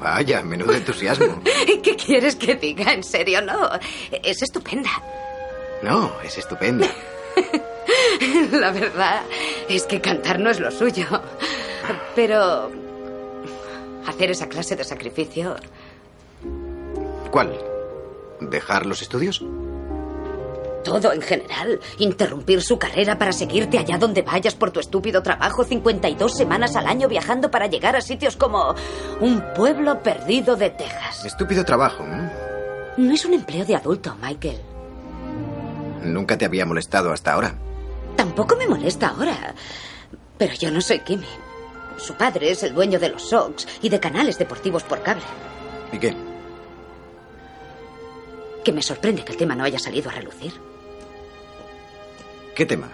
[0.00, 1.40] Vaya, menudo entusiasmo.
[1.84, 2.92] ¿Qué quieres que diga?
[2.94, 3.70] En serio, no.
[4.10, 4.90] Es estupenda.
[5.84, 6.88] No, es estupenda.
[8.52, 9.22] La verdad
[9.68, 11.06] es que cantar no es lo suyo.
[12.14, 12.70] Pero
[14.06, 15.56] hacer esa clase de sacrificio
[17.30, 17.56] ¿Cuál?
[18.40, 19.44] ¿Dejar los estudios?
[20.84, 21.78] Todo en general.
[21.98, 26.86] Interrumpir su carrera para seguirte allá donde vayas por tu estúpido trabajo 52 semanas al
[26.86, 28.74] año viajando para llegar a sitios como
[29.20, 31.24] un pueblo perdido de Texas.
[31.24, 32.02] Estúpido trabajo.
[32.04, 32.30] ¿eh?
[32.96, 34.60] No es un empleo de adulto, Michael.
[36.02, 37.54] Nunca te había molestado hasta ahora.
[38.16, 39.54] Tampoco me molesta ahora.
[40.38, 41.26] Pero yo no soy Kimmy.
[41.96, 45.22] Su padre es el dueño de los Sox y de canales deportivos por cable.
[45.92, 46.14] ¿Y qué?
[48.64, 50.52] Que me sorprende que el tema no haya salido a relucir.
[52.54, 52.88] ¿Qué tema?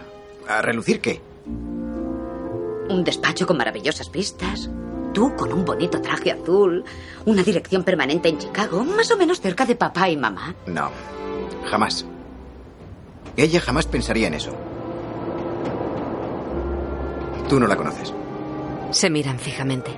[0.48, 1.20] ¿A relucir qué?
[2.88, 4.70] Un despacho con maravillosas vistas.
[5.12, 6.84] Tú con un bonito traje azul.
[7.24, 10.54] Una dirección permanente en Chicago, más o menos cerca de papá y mamá.
[10.66, 10.90] No,
[11.64, 12.04] jamás.
[13.36, 14.52] Ella jamás pensaría en eso.
[17.48, 18.12] Tú no la conoces.
[18.90, 19.90] Se miran fijamente.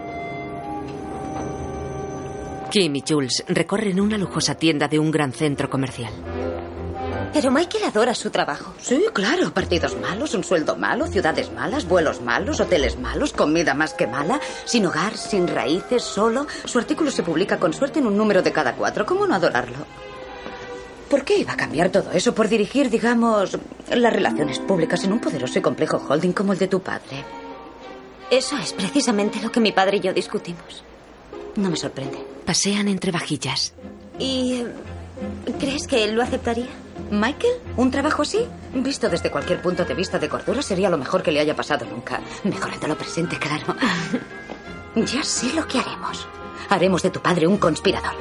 [2.70, 6.12] Kim y Jules recorren una lujosa tienda de un gran centro comercial.
[7.32, 8.74] Pero Michael adora su trabajo.
[8.80, 9.52] Sí, claro.
[9.52, 14.40] Partidos malos, un sueldo malo, ciudades malas, vuelos malos, hoteles malos, comida más que mala,
[14.64, 16.46] sin hogar, sin raíces, solo.
[16.64, 19.06] Su artículo se publica con suerte en un número de cada cuatro.
[19.06, 19.86] ¿Cómo no adorarlo?
[21.08, 23.58] ¿Por qué iba a cambiar todo eso por dirigir, digamos,
[23.88, 27.24] las relaciones públicas en un poderoso y complejo holding como el de tu padre?
[28.30, 30.84] Eso es precisamente lo que mi padre y yo discutimos.
[31.56, 32.18] No me sorprende.
[32.44, 33.72] Pasean entre vajillas.
[34.18, 34.66] ¿Y eh,
[35.58, 36.68] crees que él lo aceptaría?
[37.10, 37.54] ¿Michael?
[37.76, 38.46] ¿Un trabajo así?
[38.74, 41.86] Visto desde cualquier punto de vista de cordura, sería lo mejor que le haya pasado
[41.86, 42.20] nunca.
[42.44, 43.74] Mejorando lo presente, claro.
[44.94, 46.28] ya sé lo que haremos.
[46.68, 48.12] Haremos de tu padre un conspirador.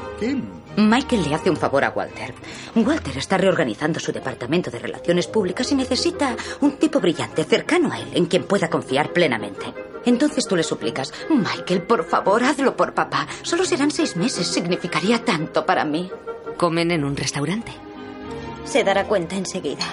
[0.78, 2.34] Michael le hace un favor a Walter.
[2.76, 8.00] Walter está reorganizando su departamento de relaciones públicas y necesita un tipo brillante, cercano a
[8.00, 9.74] él, en quien pueda confiar plenamente.
[10.08, 13.28] Entonces tú le suplicas, Michael, por favor, hazlo por papá.
[13.42, 16.10] Solo serán seis meses, significaría tanto para mí.
[16.56, 17.74] Comen en un restaurante.
[18.64, 19.84] Se dará cuenta enseguida.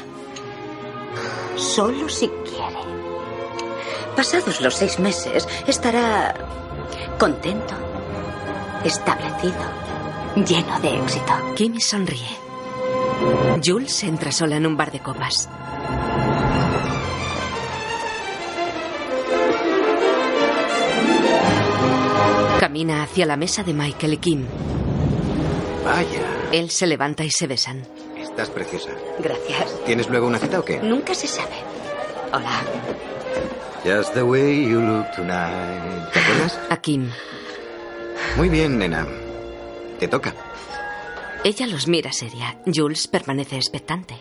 [1.56, 2.78] Solo si quiere.
[4.14, 6.32] Pasados los seis meses, estará
[7.18, 7.74] contento,
[8.84, 9.64] establecido,
[10.46, 11.32] lleno de éxito.
[11.56, 12.38] Kim sonríe.
[13.64, 15.48] Jules entra sola en un bar de copas.
[22.60, 24.46] Camina hacia la mesa de Michael y Kim.
[25.84, 26.20] Vaya,
[26.52, 27.86] Él se levanta y se besan.
[28.20, 28.90] estás preciosa.
[29.18, 29.84] Gracias.
[29.84, 30.78] ¿Tienes luego una cita o qué?
[30.80, 31.54] Nunca se sabe.
[32.32, 32.62] Hola.
[33.84, 36.10] Just the way you look tonight.
[36.12, 36.58] ¿Te acuerdas?
[36.70, 37.10] A Kim.
[38.36, 39.06] Muy bien, nena.
[40.00, 40.34] Te toca.
[41.44, 42.56] Ella los mira seria.
[42.74, 44.14] Jules permanece expectante.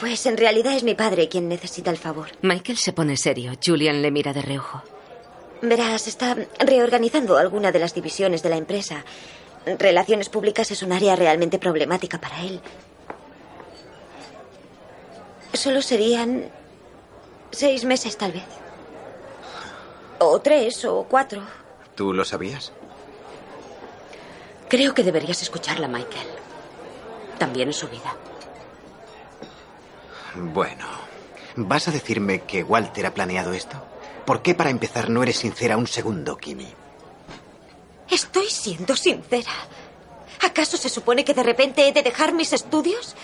[0.00, 2.28] Pues en realidad es mi padre quien necesita el favor.
[2.42, 3.52] Michael se pone serio.
[3.64, 4.82] Julian le mira de reojo.
[5.60, 9.04] Verás, está reorganizando alguna de las divisiones de la empresa.
[9.66, 12.60] Relaciones públicas es un área realmente problemática para él.
[15.52, 16.48] Solo serían
[17.50, 18.44] seis meses, tal vez.
[20.20, 21.42] O tres, o cuatro.
[21.96, 22.72] ¿Tú lo sabías?
[24.68, 26.28] Creo que deberías escucharla, Michael.
[27.38, 28.14] También es su vida.
[30.40, 30.84] Bueno,
[31.56, 33.76] ¿vas a decirme que Walter ha planeado esto?
[34.24, 36.68] ¿Por qué para empezar no eres sincera un segundo, Kimi?
[38.10, 39.50] Estoy siendo sincera.
[40.44, 43.16] ¿Acaso se supone que de repente he de dejar mis estudios?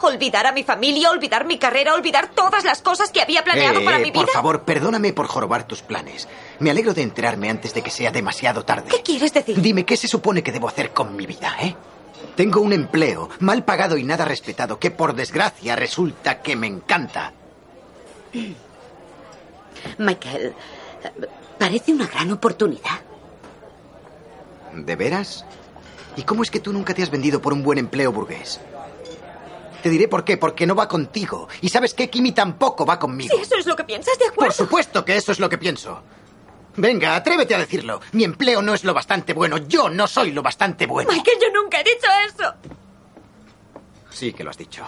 [0.00, 3.84] ¿Olvidar a mi familia, olvidar mi carrera, olvidar todas las cosas que había planeado Eh,
[3.84, 4.24] para eh, mi vida?
[4.24, 6.26] Por favor, perdóname por jorobar tus planes.
[6.58, 8.88] Me alegro de enterarme antes de que sea demasiado tarde.
[8.90, 9.60] ¿Qué quieres decir?
[9.60, 11.76] Dime, ¿qué se supone que debo hacer con mi vida, eh?
[12.36, 17.32] Tengo un empleo mal pagado y nada respetado que por desgracia resulta que me encanta.
[19.98, 20.54] Michael,
[21.58, 23.00] parece una gran oportunidad.
[24.74, 25.44] ¿De veras?
[26.16, 28.60] ¿Y cómo es que tú nunca te has vendido por un buen empleo burgués?
[29.82, 31.48] Te diré por qué, porque no va contigo.
[31.60, 33.34] Y sabes qué, Kimi tampoco va conmigo.
[33.34, 34.46] Si eso es lo que piensas, de acuerdo.
[34.46, 36.02] Por supuesto que eso es lo que pienso.
[36.76, 38.00] Venga, atrévete a decirlo.
[38.12, 39.58] Mi empleo no es lo bastante bueno.
[39.58, 41.10] Yo no soy lo bastante bueno.
[41.12, 42.54] Michael, yo nunca he dicho eso.
[44.10, 44.86] Sí que lo has dicho.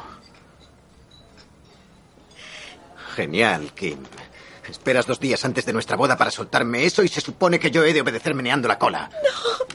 [3.15, 3.99] Genial, Kim.
[4.69, 7.85] Esperas dos días antes de nuestra boda para soltarme eso y se supone que yo
[7.85, 9.11] he de obedecer meneando la cola.
[9.13, 9.75] No.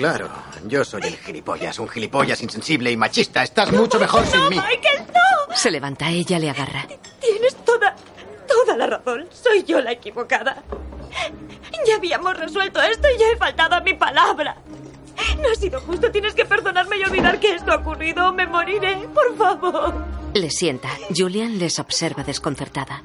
[0.00, 0.30] Claro,
[0.66, 3.42] yo soy el gilipollas, un gilipollas insensible y machista.
[3.42, 4.56] Estás mucho mejor sin mí.
[4.56, 5.54] Michael, no.
[5.54, 6.86] Se levanta, ella le agarra.
[7.20, 7.94] Tienes toda,
[8.70, 9.26] toda la razón.
[9.30, 10.62] Soy yo la equivocada.
[11.86, 14.56] Ya habíamos resuelto esto y ya he faltado a mi palabra.
[15.40, 16.10] No ha sido justo.
[16.10, 18.96] Tienes que perdonarme y olvidar que esto ha ocurrido me moriré.
[19.14, 19.94] Por favor.
[20.34, 20.88] Le sienta.
[21.14, 23.02] Julian les observa desconcertada.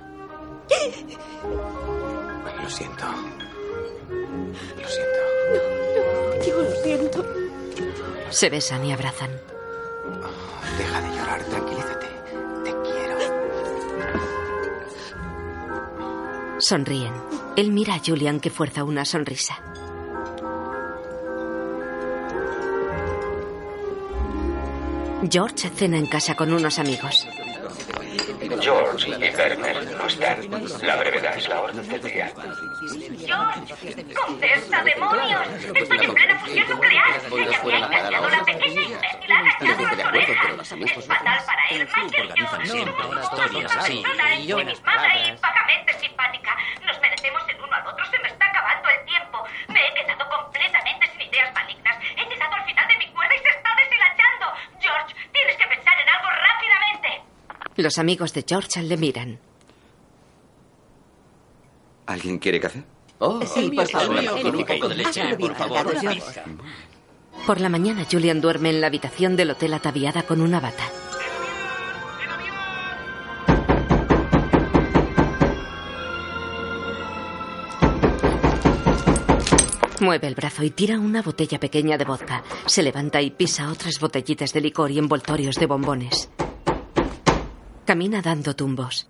[2.61, 3.05] Lo siento.
[4.81, 5.19] Lo siento.
[6.47, 7.25] Yo lo siento.
[8.29, 9.31] Se besan y abrazan.
[10.77, 11.74] Deja de llorar, tranquilízate.
[16.67, 17.13] Sonríen.
[17.57, 19.53] Él mira a Julian que fuerza una sonrisa.
[25.29, 27.27] George cena en casa con unos amigos.
[28.49, 30.37] George y Werner no están.
[30.81, 32.31] La brevedad es la orden del día.
[33.25, 35.47] George, contesta, demonios.
[35.73, 37.21] Estoy en plena fusión nuclear.
[37.31, 40.71] Ella me ha engañado, la pequeña imbécil ha arañado las orejas.
[40.71, 42.65] Es fatal para él, Michael yo.
[42.65, 44.03] siempre historias así,
[44.39, 44.65] y yo y
[45.41, 46.57] vagamente simpática.
[46.85, 48.05] Nos merecemos el uno al otro.
[48.05, 49.43] Se me está acabando el tiempo.
[49.69, 51.97] Me he quedado completamente sin ideas malignas.
[52.15, 54.53] He llegado al final de mi cuerda y se está deshilachando.
[54.79, 57.34] George, tienes que pensar en algo rápidamente.
[57.77, 59.39] Los amigos de George le miran.
[62.05, 62.83] ¿Alguien quiere café?
[63.19, 64.41] Oh, sí, por favor.
[64.41, 65.93] con un poco de leche, por favor.
[67.45, 70.83] Por la mañana, Julian duerme en la habitación del hotel ataviada con una bata.
[80.01, 82.43] Mueve el brazo y tira una botella pequeña de vodka.
[82.65, 86.29] Se levanta y pisa otras botellitas de licor y envoltorios de bombones.
[87.85, 89.07] Camina dando tumbos.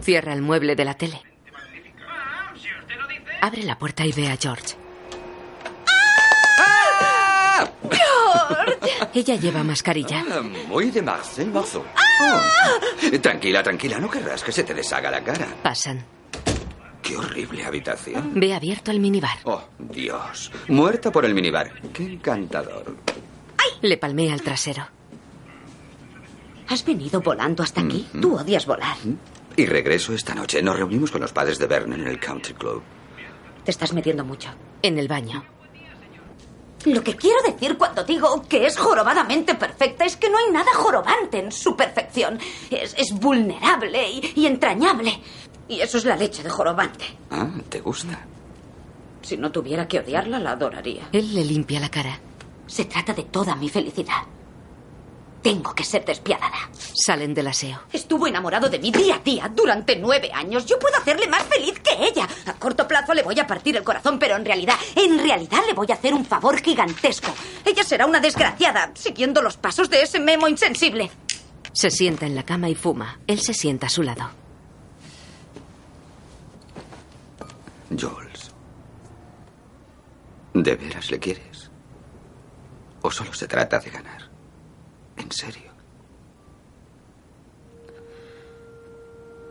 [0.00, 1.20] Cierra el mueble de la tele.
[3.40, 4.76] Abre la puerta y ve a George.
[9.14, 10.24] Ella lleva mascarilla.
[10.30, 11.84] Ah, muy de Marcel Marceau.
[11.96, 12.40] ¡Ah!
[13.12, 13.18] Oh.
[13.20, 15.46] Tranquila, tranquila, no querrás que se te deshaga la cara.
[15.62, 16.04] Pasan.
[17.02, 18.32] Qué horrible habitación.
[18.34, 19.38] Ve abierto el minibar.
[19.44, 20.52] Oh, Dios.
[20.68, 21.72] Muerta por el minibar.
[21.92, 22.96] Qué encantador.
[23.82, 24.97] Le palmea el trasero.
[26.68, 28.06] ¿Has venido volando hasta aquí?
[28.20, 28.96] Tú odias volar.
[29.56, 30.62] Y regreso esta noche.
[30.62, 32.82] Nos reunimos con los padres de Vernon en el Country Club.
[33.64, 34.50] Te estás metiendo mucho.
[34.82, 35.44] En el baño.
[36.84, 40.72] Lo que quiero decir cuando digo que es jorobadamente perfecta es que no hay nada
[40.74, 42.38] jorobante en su perfección.
[42.70, 45.20] Es, es vulnerable y, y entrañable.
[45.68, 47.04] Y eso es la leche de jorobante.
[47.30, 48.26] Ah, ¿te gusta?
[49.22, 51.08] Si no tuviera que odiarla, la adoraría.
[51.12, 52.20] Él le limpia la cara.
[52.66, 54.22] Se trata de toda mi felicidad.
[55.42, 56.68] Tengo que ser despiadada.
[56.94, 57.80] Salen del aseo.
[57.92, 60.66] Estuvo enamorado de mí día a día durante nueve años.
[60.66, 62.28] Yo puedo hacerle más feliz que ella.
[62.46, 65.74] A corto plazo le voy a partir el corazón, pero en realidad, en realidad le
[65.74, 67.32] voy a hacer un favor gigantesco.
[67.64, 71.10] Ella será una desgraciada, siguiendo los pasos de ese memo insensible.
[71.72, 73.20] Se sienta en la cama y fuma.
[73.26, 74.28] Él se sienta a su lado.
[77.90, 78.50] Jules.
[80.52, 81.70] ¿De veras le quieres?
[83.02, 84.27] ¿O solo se trata de ganar?
[85.18, 85.70] ¿En serio?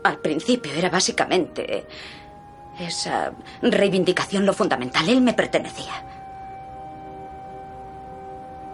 [0.04, 1.86] Al principio era básicamente
[2.80, 5.08] esa reivindicación lo fundamental.
[5.08, 6.04] Él me pertenecía.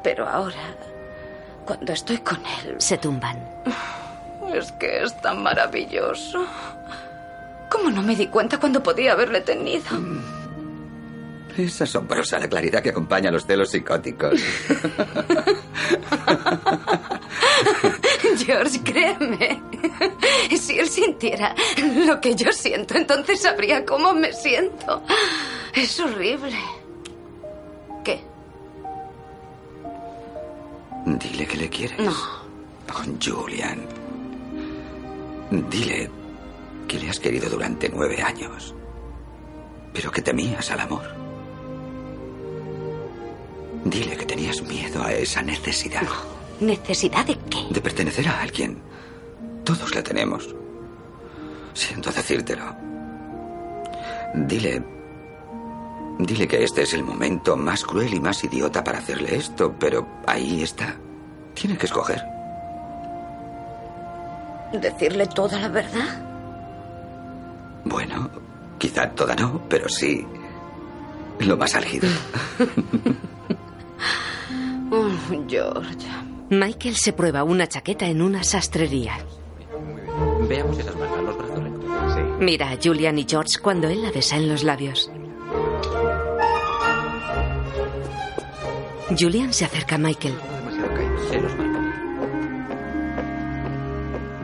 [0.03, 0.76] Pero ahora,
[1.64, 2.76] cuando estoy con él...
[2.78, 3.38] Se tumban.
[4.53, 6.47] Es que es tan maravilloso.
[7.70, 9.84] ¿Cómo no me di cuenta cuando podía haberle tenido?
[11.57, 14.40] Es asombrosa la claridad que acompaña a los celos psicóticos.
[18.44, 19.62] George, créeme.
[20.59, 21.55] Si él sintiera
[22.07, 25.02] lo que yo siento, entonces sabría cómo me siento.
[25.74, 26.59] Es horrible.
[28.05, 28.20] ¿Qué?
[31.07, 31.98] Dile que le quieres.
[31.98, 32.12] No.
[32.90, 33.86] Oh, Julian.
[35.70, 36.11] Dile
[36.88, 38.74] que le has querido durante nueve años,
[39.92, 41.24] pero que temías al amor.
[43.85, 46.03] Dile que tenías miedo a esa necesidad.
[46.61, 47.66] ¿Necesidad de qué?
[47.70, 48.78] De pertenecer a alguien.
[49.64, 50.55] Todos la tenemos.
[51.74, 52.64] Siento decírtelo.
[54.35, 54.82] Dile...
[56.18, 60.07] Dile que este es el momento más cruel y más idiota para hacerle esto, pero
[60.26, 60.97] ahí está.
[61.55, 62.22] Tiene que escoger.
[64.72, 66.22] ¿Decirle toda la verdad?
[67.85, 68.30] Bueno,
[68.78, 70.24] quizá toda no, pero sí
[71.41, 72.09] lo más álgido.
[74.90, 75.09] Oh,
[75.48, 76.07] George.
[76.50, 79.14] Michael se prueba una chaqueta en una sastrería.
[80.48, 82.14] Veamos esas mangas, los brazos rectos.
[82.14, 82.20] Sí.
[82.40, 85.11] Mira a Julian y George cuando él la besa en los labios.
[89.18, 90.34] Julian se acerca a Michael.
[91.30, 91.78] Se los marco.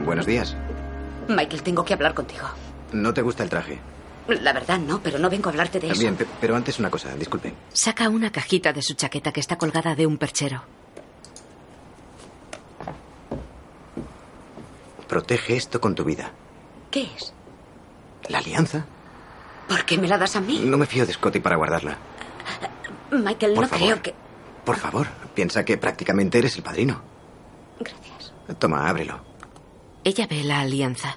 [0.05, 0.57] Buenos días.
[1.29, 2.47] Michael, tengo que hablar contigo.
[2.93, 3.79] ¿No te gusta el traje?
[4.41, 6.01] La verdad no, pero no vengo a hablarte de eso.
[6.01, 7.53] Bien, pe- pero antes una cosa, disculpe.
[7.73, 10.63] Saca una cajita de su chaqueta que está colgada de un perchero.
[15.09, 16.31] Protege esto con tu vida.
[16.91, 17.33] ¿Qué es?
[18.29, 18.85] ¿La alianza?
[19.69, 20.61] ¿Por qué me la das a mí?
[20.65, 21.97] No me fío de Scotty para guardarla.
[23.11, 23.87] Michael, Por no favor.
[23.87, 24.15] creo que...
[24.65, 27.03] Por favor, piensa que prácticamente eres el padrino.
[27.81, 28.33] Gracias.
[28.59, 29.21] Toma, ábrelo.
[30.05, 31.17] Ella ve la alianza.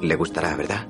[0.00, 0.86] Le gustará, ¿verdad?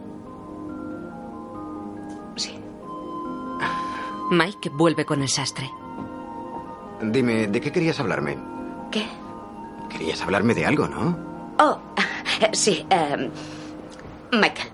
[4.31, 5.71] Mike vuelve con el sastre.
[7.01, 8.37] Dime, ¿de qué querías hablarme?
[8.91, 9.07] ¿Qué?
[9.89, 11.17] Querías hablarme de algo, ¿no?
[11.59, 11.79] Oh,
[12.53, 12.85] sí.
[12.91, 13.31] em,
[14.33, 14.69] Michael.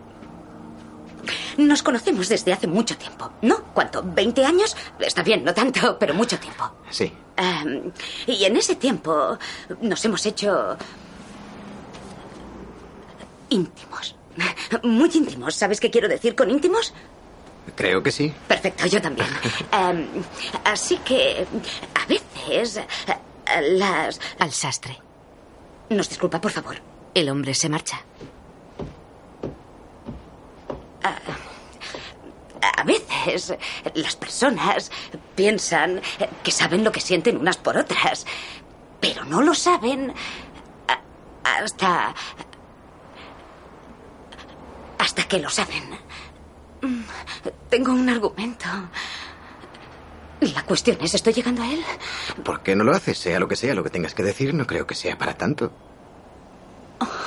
[1.58, 3.62] Nos conocemos desde hace mucho tiempo, ¿no?
[3.72, 4.02] ¿Cuánto?
[4.02, 4.76] ¿20 años?
[4.98, 6.64] Está bien, no tanto, pero mucho tiempo.
[6.90, 7.12] Sí.
[7.36, 7.92] Em,
[8.26, 9.38] y en ese tiempo
[9.80, 10.76] nos hemos hecho
[13.50, 14.16] íntimos.
[14.82, 15.54] Muy íntimos.
[15.54, 16.92] ¿Sabes qué quiero decir con íntimos?
[17.76, 18.32] Creo que sí.
[18.46, 19.28] Perfecto, yo también.
[19.72, 20.06] Em,
[20.64, 21.46] así que
[21.94, 22.80] a veces
[23.78, 24.20] las...
[24.38, 24.98] Al sastre.
[25.90, 26.76] Nos disculpa, por favor.
[27.14, 28.00] El hombre se marcha.
[32.76, 33.54] A veces
[33.94, 34.90] las personas
[35.34, 36.00] piensan
[36.42, 38.26] que saben lo que sienten unas por otras,
[39.00, 40.12] pero no lo saben
[41.44, 42.14] hasta...
[44.98, 45.98] hasta que lo saben.
[47.68, 48.66] Tengo un argumento.
[50.40, 51.80] La cuestión es, ¿estoy llegando a él?
[52.44, 53.18] ¿Por qué no lo haces?
[53.18, 55.72] Sea lo que sea lo que tengas que decir, no creo que sea para tanto.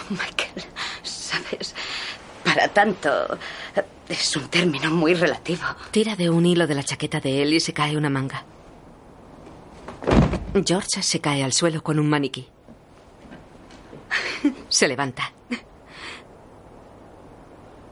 [0.09, 0.65] Michael,
[1.03, 1.75] sabes,
[2.43, 3.37] para tanto
[4.07, 5.63] es un término muy relativo.
[5.91, 8.45] Tira de un hilo de la chaqueta de él y se cae una manga.
[10.65, 12.47] George se cae al suelo con un maniquí.
[14.69, 15.31] Se levanta.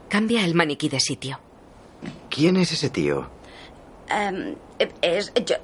[0.10, 1.40] Cambia el maniquí de sitio.
[2.36, 3.28] ¿Quién es ese tío?
[4.10, 4.56] Em,
[5.02, 5.60] es Gio-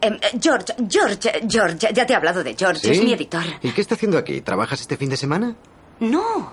[0.00, 3.44] em, George, George, George, ya te he hablado de George, es mi editor.
[3.62, 4.40] ¿Y qué está haciendo aquí?
[4.40, 5.54] ¿Trabajas este fin de semana?
[6.00, 6.52] No.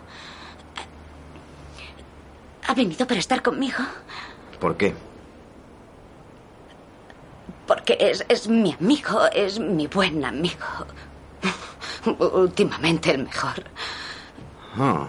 [2.66, 3.78] Ha venido para estar conmigo
[4.60, 4.94] ¿Por qué?
[7.68, 10.66] porque es, es mi amigo, es mi buen amigo.
[12.34, 13.64] Últimamente el mejor.
[14.78, 15.08] Oh,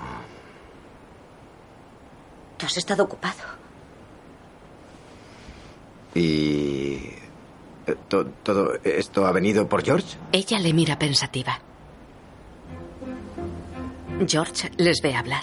[2.56, 3.34] Tú has estado ocupado.
[6.14, 6.94] ¿Y
[7.86, 10.16] eh, to- todo esto ha venido por George?
[10.32, 11.58] Ella le mira pensativa.
[14.26, 15.42] George les ve hablar.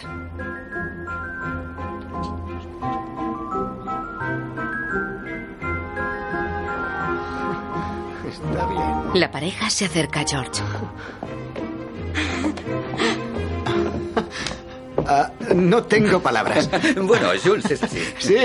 [8.28, 9.20] Está bien.
[9.20, 10.62] La pareja se acerca a George.
[15.08, 16.70] Ah, no tengo palabras.
[16.96, 18.00] bueno, Jules, es así.
[18.20, 18.36] Sí,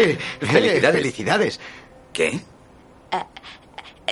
[0.41, 0.97] Felicidades.
[1.01, 1.61] felicidades.
[2.17, 2.41] ¿Qué?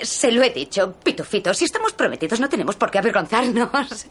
[0.03, 4.07] Se lo he dicho, Pitufito, si estamos prometidos no tenemos por qué avergonzarnos.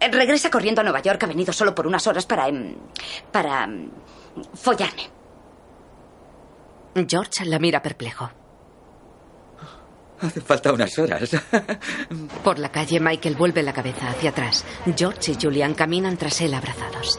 [0.12, 2.46] Regresa corriendo a Nueva York, ha venido solo por unas horas para...
[2.46, 2.76] em,
[3.32, 3.64] para...
[3.64, 3.90] em,
[4.54, 5.10] follarme.
[7.08, 8.30] George la mira perplejo.
[10.20, 11.28] Hace falta unas horas.
[12.44, 14.64] Por la calle, Michael vuelve la cabeza hacia atrás.
[14.96, 17.18] George y Julian caminan tras él abrazados.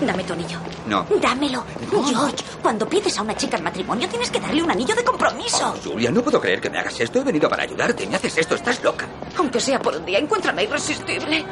[0.00, 0.58] Dame tu anillo.
[0.86, 1.04] No.
[1.20, 1.64] Dámelo.
[1.90, 5.74] George, cuando pides a una chica en matrimonio tienes que darle un anillo de compromiso.
[5.84, 7.20] Julia, no puedo creer que me hagas esto.
[7.20, 8.06] He venido para ayudarte.
[8.06, 8.54] Me haces esto.
[8.54, 9.06] Estás loca.
[9.36, 11.44] Aunque sea por un día, encuéntrame irresistible.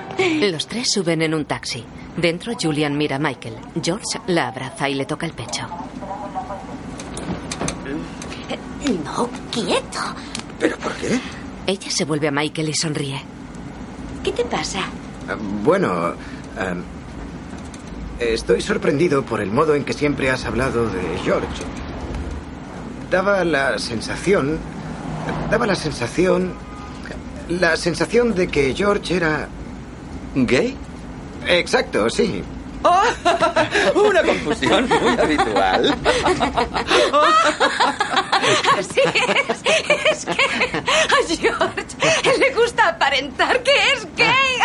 [0.51, 1.84] Los tres suben en un taxi.
[2.16, 3.57] Dentro, Julian mira a Michael.
[3.82, 5.66] George la abraza y le toca el pecho.
[9.05, 9.99] No, quieto.
[10.61, 11.18] ¿Pero por qué?
[11.66, 13.20] Ella se vuelve a Michael y sonríe.
[14.22, 14.80] ¿Qué te pasa?
[15.64, 16.14] Bueno,
[16.59, 16.74] ah,
[18.20, 21.46] estoy sorprendido por el modo en que siempre has hablado de George.
[23.10, 24.58] Daba la sensación,
[25.50, 26.54] daba la sensación,
[27.48, 29.48] la sensación de que George era...
[30.34, 30.76] ¿Gay?
[31.46, 32.42] Exacto, sí.
[33.95, 35.97] Una confusión muy habitual.
[38.78, 39.62] Así es.
[40.05, 44.59] Es que a George le gusta aparentar que es gay.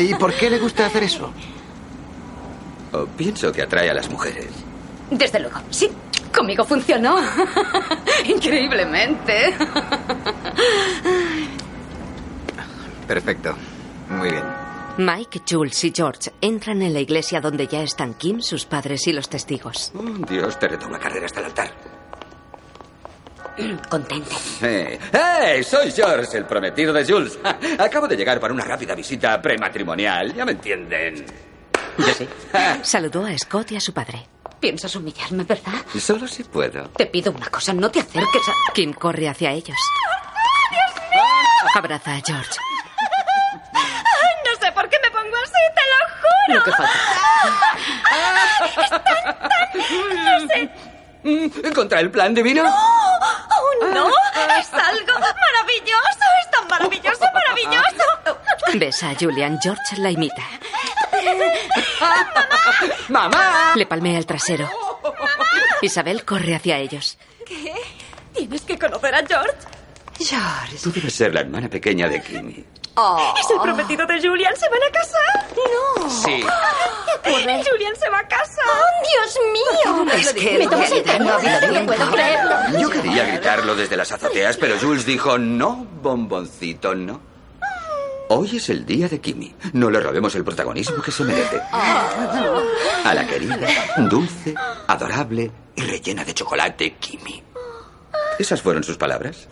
[0.00, 1.32] ¿Y por qué le gusta hacer eso?
[2.92, 4.50] Oh, pienso que atrae a las mujeres.
[5.10, 5.90] Desde luego, sí.
[6.34, 7.18] Conmigo funcionó.
[8.24, 9.52] Increíblemente.
[13.06, 13.56] Perfecto.
[14.08, 14.44] Muy bien.
[14.98, 19.12] Mike, Jules y George entran en la iglesia donde ya están Kim, sus padres y
[19.12, 19.92] los testigos.
[19.94, 21.70] Oh, Dios, te reto una carrera hasta el altar.
[23.88, 24.30] Contente.
[24.62, 25.64] Eh, ¡Hey!
[25.64, 27.38] Soy George, el prometido de Jules.
[27.78, 30.34] Acabo de llegar para una rápida visita prematrimonial.
[30.34, 31.24] Ya me entienden.
[31.98, 32.28] Yo sí.
[32.82, 34.26] Saludó a Scott y a su padre.
[34.60, 35.72] Piensas humillarme, ¿verdad?
[35.98, 36.88] Solo si puedo.
[36.90, 38.72] Te pido una cosa, no te acerques a...
[38.74, 39.76] Kim corre hacia ellos.
[41.74, 42.50] Abraza a George.
[43.72, 46.58] Ay, no sé por qué me pongo así, te lo juro.
[46.58, 46.92] Lo que falta.
[48.82, 50.24] Es tan, tan...
[50.24, 50.70] No sé.
[51.22, 52.64] Mm, ¿Contra el plan divino?
[52.66, 54.08] ¡Oh, no!
[54.58, 56.24] ¡Es algo maravilloso!
[56.42, 58.04] ¡Es tan maravilloso, maravilloso!
[58.74, 59.58] Besa a Julian.
[59.62, 60.42] George la imita.
[63.08, 63.72] ¡Mamá!
[63.74, 64.68] Le palmea el trasero.
[65.82, 67.18] Isabel corre hacia ellos.
[67.46, 67.74] ¿Qué?
[68.34, 69.56] Tienes que conocer a George.
[70.18, 70.76] George.
[70.82, 72.64] Tú debes ser la hermana pequeña de Kimmy.
[72.96, 73.34] Oh.
[73.38, 74.54] Es el prometido de Julian.
[74.56, 75.46] ¿Se van a casar?
[75.56, 76.10] No.
[76.10, 76.44] Sí.
[77.22, 77.64] ¿Qué ocurre?
[77.70, 78.64] Julian se va a casar.
[78.66, 80.12] ¡Oh, Dios mío!
[80.14, 81.92] Es que me en tomas el realidad pelo, no ha habido no tiempo.
[81.94, 82.78] puedo creerlo.
[82.78, 87.29] Yo quería gritarlo desde las azoteas, pero Jules dijo, no, bomboncito, no.
[88.32, 89.54] Hoy es el día de Kimmy.
[89.72, 91.60] No le robemos el protagonismo que se merece.
[91.72, 93.58] A la querida,
[94.08, 94.54] dulce,
[94.86, 97.42] adorable y rellena de chocolate, Kimmy.
[98.38, 99.48] ¿Esas fueron sus palabras?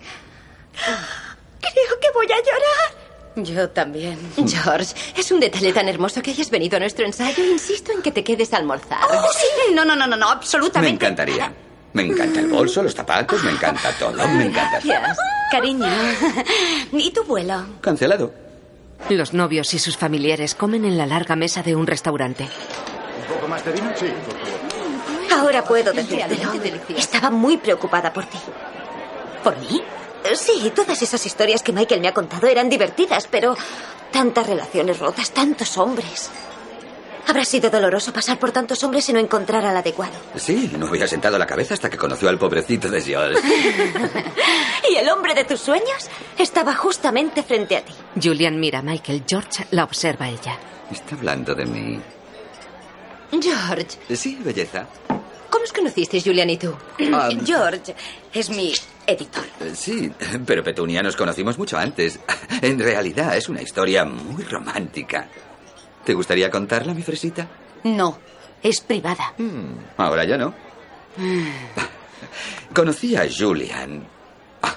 [1.61, 3.45] Creo voy a llorar.
[3.45, 4.19] Yo también.
[4.37, 7.45] George, es un detalle tan hermoso que hayas venido a nuestro ensayo.
[7.45, 8.99] Insisto en que te quedes a almorzar.
[9.11, 9.75] Oh, sí.
[9.75, 10.95] No, no, no, no, no, Me absolutamente.
[10.95, 11.53] encantaría.
[11.93, 14.13] Me encanta el bolso, los zapatos, me encanta todo.
[14.29, 14.81] Me encanta.
[14.85, 15.19] Gracias.
[15.51, 15.87] Cariño.
[16.93, 17.65] ¿Y tu vuelo?
[17.81, 18.48] Cancelado.
[19.09, 22.45] Los novios y sus familiares comen en la larga mesa de un restaurante.
[22.45, 23.91] ¿Un poco más de vino?
[23.97, 25.39] Sí, por favor.
[25.41, 26.53] Ahora puedo decírtelo.
[26.97, 28.39] Estaba muy preocupada por ti.
[29.43, 29.81] ¿Por mí?
[30.25, 33.57] Eh, Sí, todas esas historias que Michael me ha contado eran divertidas, pero
[34.11, 36.31] tantas relaciones rotas, tantos hombres.
[37.29, 40.15] Habrá sido doloroso pasar por tantos hombres y no encontrar al adecuado.
[40.37, 43.39] Sí, no había sentado la cabeza hasta que conoció al pobrecito de George.
[44.91, 46.09] Y el hombre de tus sueños
[46.39, 47.93] estaba justamente frente a ti.
[48.23, 49.23] Julian mira a Michael.
[49.29, 50.59] George la observa a ella.
[50.91, 52.01] Está hablando de mí.
[53.31, 54.87] George, Sí, belleza.
[55.51, 56.75] ¿cómo os conocisteis, Julian y tú?
[57.13, 57.95] Ah, George
[58.33, 58.73] es mi
[59.07, 59.45] editor.
[59.61, 60.11] Eh, Sí,
[60.47, 62.19] pero Petunia nos conocimos mucho antes.
[62.63, 65.29] En realidad es una historia muy romántica.
[66.09, 67.47] ¿Te gustaría contarla, mi fresita?
[67.85, 68.19] No,
[68.63, 69.35] es privada.
[69.99, 70.55] Ahora ya no.
[72.75, 74.07] Conocí a Julian
[74.63, 74.75] ah,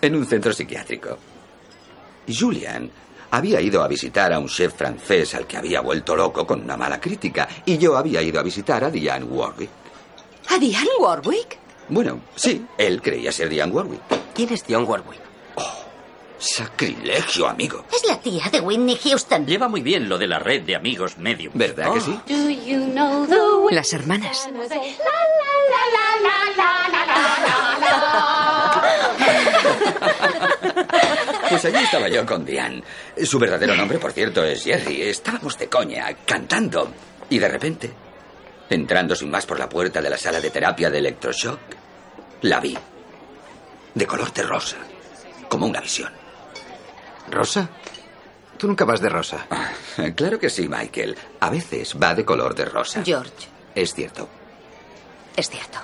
[0.00, 1.18] en un centro psiquiátrico.
[2.26, 2.90] Julian
[3.30, 6.78] había ido a visitar a un chef francés al que había vuelto loco con una
[6.78, 9.68] mala crítica, y yo había ido a visitar a Diane Warwick.
[10.48, 11.58] ¿A Diane Warwick?
[11.90, 14.00] Bueno, sí, él creía ser Diane Warwick.
[14.34, 15.20] ¿Quién es Dion Warwick?
[16.38, 17.84] Sacrilegio, amigo.
[17.92, 19.46] Es la tía de Whitney Houston.
[19.46, 21.52] Lleva muy bien lo de la red de amigos medium.
[21.54, 22.20] ¿Verdad que sí?
[22.28, 23.34] Do you know the
[23.64, 23.74] way?
[23.74, 24.48] Las hermanas.
[31.48, 32.82] Pues allí estaba yo con Diane.
[33.24, 35.02] Su verdadero nombre, por cierto, es Jerry.
[35.02, 36.92] Estábamos de coña, cantando.
[37.30, 37.90] Y de repente,
[38.70, 41.60] entrando sin más por la puerta de la sala de terapia de electroshock,
[42.42, 42.76] la vi.
[43.94, 44.76] De color de rosa.
[45.48, 46.12] Como una visión.
[47.30, 47.68] ¿Rosa?
[48.56, 49.46] Tú nunca vas de rosa.
[50.16, 51.16] Claro que sí, Michael.
[51.40, 53.02] A veces va de color de rosa.
[53.04, 53.32] George,
[53.74, 54.28] Es cierto.
[55.36, 55.78] es cierto.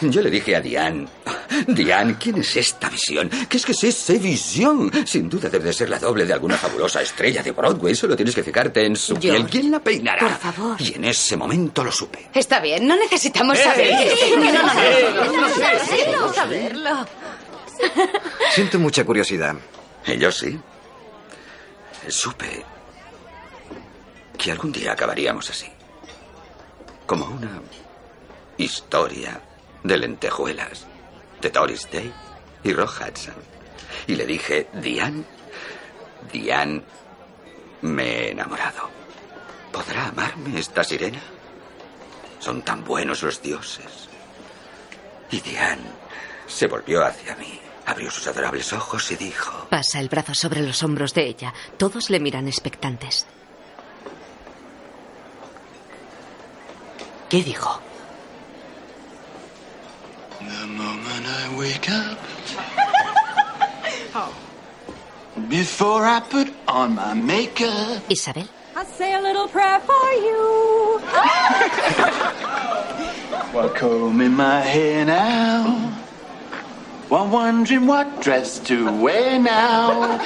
[0.00, 1.06] Yo le dije a Diane,
[1.68, 3.30] Diane, ¿quién es esta visión?
[3.48, 4.90] ¿Qué es que es esa visión?
[5.06, 7.94] Sin duda debe de ser la doble de alguna fabulosa estrella de Broadway.
[7.94, 9.46] Solo tienes que fijarte en su piel.
[9.46, 10.20] ¿Quién la peinará?
[10.20, 10.82] por favor.
[10.82, 12.28] Y en ese momento lo supe.
[12.34, 13.86] Está bien, no necesitamos Eh, saber.
[13.86, 14.52] eh, no, eh,
[15.14, 16.34] no, no, saberlo, sí.
[16.34, 17.06] saberlo.
[18.54, 19.54] Siento mucha curiosidad.
[20.06, 20.58] Yo sí.
[22.08, 22.64] Supe
[24.38, 25.70] que algún día acabaríamos así.
[27.06, 27.60] Como una
[28.58, 29.40] historia
[29.82, 30.86] de lentejuelas
[31.40, 32.12] de Doris Day
[32.62, 33.34] y Rock Hudson.
[34.06, 35.24] Y le dije, Diane,
[36.32, 36.82] Diane,
[37.82, 38.88] me he enamorado.
[39.72, 41.20] ¿Podrá amarme esta sirena?
[42.38, 44.08] Son tan buenos los dioses.
[45.30, 45.82] Y Diane
[46.46, 50.82] se volvió hacia mí, abrió sus adorables ojos y dijo, Pasa el brazo sobre los
[50.82, 51.52] hombros de ella.
[51.76, 53.26] Todos le miran expectantes.
[57.28, 57.80] ¿Qué dijo?
[60.40, 62.18] The moment I wake up,
[65.48, 68.46] before I put on my makeup, Isabel.
[68.76, 71.00] I say a little prayer for you.
[73.52, 75.92] while combing my hair now,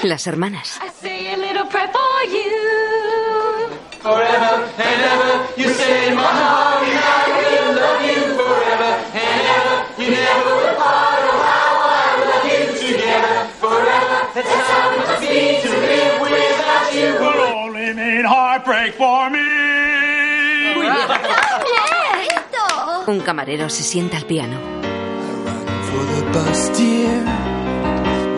[0.05, 0.81] Las hermanas.
[0.81, 3.69] I say a little prayer for you.
[4.01, 9.77] Forever and ever, you say my heart, and I will love you forever and ever.
[10.01, 11.21] You never will part.
[11.29, 14.19] Oh, how I love you together forever.
[14.35, 17.09] That's how it must be to live without you.
[17.21, 19.45] Will only mean heartbreak for me.
[23.07, 24.88] Un camarero se sienta al piano.
[25.89, 27.25] For the bus, dear.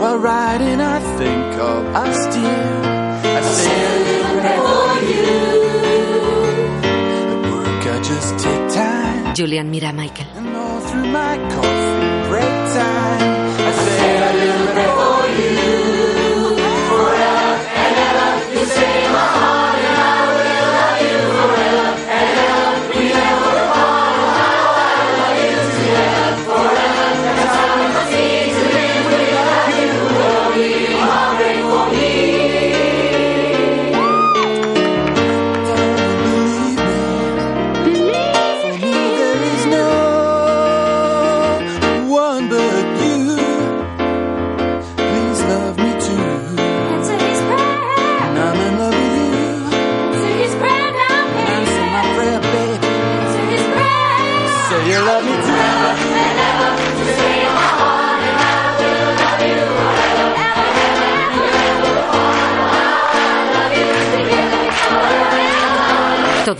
[0.01, 2.67] While riding, I think of us, dear.
[3.39, 5.33] I say a little prayer for you.
[7.33, 9.35] At work, I just take time.
[9.35, 10.27] Julian mira a Michael.
[10.37, 13.31] And all through my coffee break time,
[13.69, 16.10] I say a little prayer for you.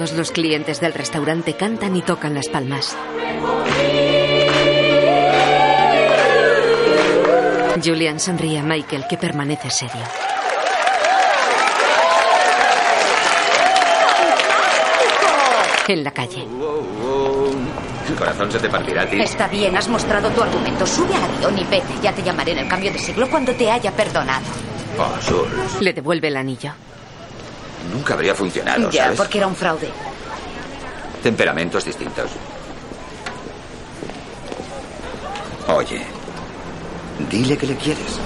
[0.01, 2.97] Todos los clientes del restaurante cantan y tocan las palmas.
[7.85, 10.01] Julian sonríe a Michael, que permanece serio.
[15.87, 16.47] En la calle.
[18.09, 19.21] El corazón se te partirá a ti.
[19.21, 20.87] Está bien, has mostrado tu argumento.
[20.87, 21.93] Sube al avión y vete.
[22.03, 24.47] Ya te llamaré en el cambio de siglo cuando te haya perdonado.
[24.99, 26.73] Oh, Le devuelve el anillo.
[27.91, 29.19] Nunca habría funcionado, ya, ¿sabes?
[29.19, 29.91] porque era un fraude.
[31.23, 32.31] Temperamentos distintos.
[35.69, 36.03] Oye,
[37.31, 38.19] dile que le quieres.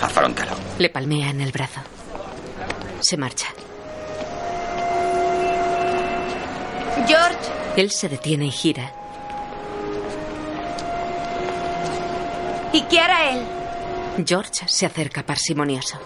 [0.00, 0.52] Afróntalo.
[0.78, 1.80] Le palmea en el brazo.
[3.00, 3.48] Se marcha.
[7.06, 7.38] George,
[7.76, 8.92] Él se detiene y gira.
[12.72, 13.46] ¿y qué hará él?
[14.26, 15.98] George se acerca parsimonioso.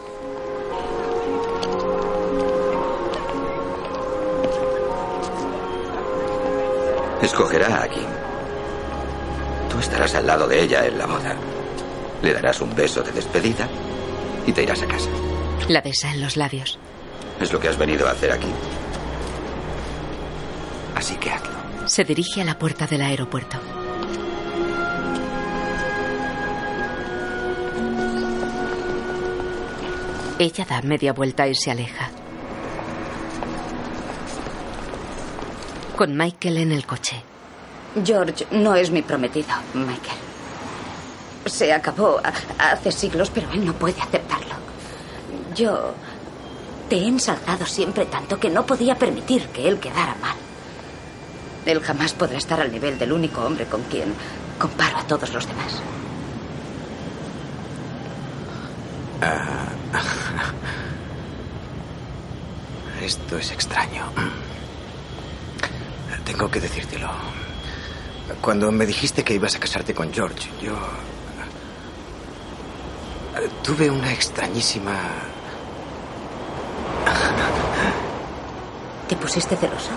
[7.23, 8.09] Escogerá a Kim.
[9.71, 11.37] Tú estarás al lado de ella en la boda.
[12.21, 13.69] Le darás un beso de despedida
[14.47, 15.09] y te irás a casa.
[15.69, 16.79] La besa en los labios.
[17.41, 18.49] Es lo que has venido a hacer aquí.
[20.97, 21.53] Así que hazlo.
[21.87, 23.59] Se dirige a la puerta del aeropuerto.
[30.39, 32.11] Ella da media vuelta y se aleja.
[36.03, 37.23] Con Michael en el coche.
[38.05, 40.19] George no es mi prometido, Michael.
[41.47, 42.21] Se acabó
[42.59, 44.57] hace siglos, pero él no puede aceptarlo.
[45.55, 45.95] Yo
[46.89, 50.35] te he ensalzado siempre tanto que no podía permitir que él quedara mal.
[51.67, 54.13] Él jamás podrá estar al nivel del único hombre con quien
[54.59, 55.81] comparo a todos los demás.
[59.21, 59.69] Ah.
[63.05, 64.03] Esto es extraño.
[66.43, 67.09] Tengo que decírtelo.
[68.41, 70.73] Cuando me dijiste que ibas a casarte con George, yo...
[73.63, 74.93] Tuve una extrañísima...
[79.09, 79.91] ¿Te pusiste celoso?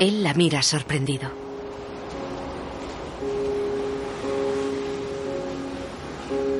[0.00, 1.30] Él la mira sorprendido.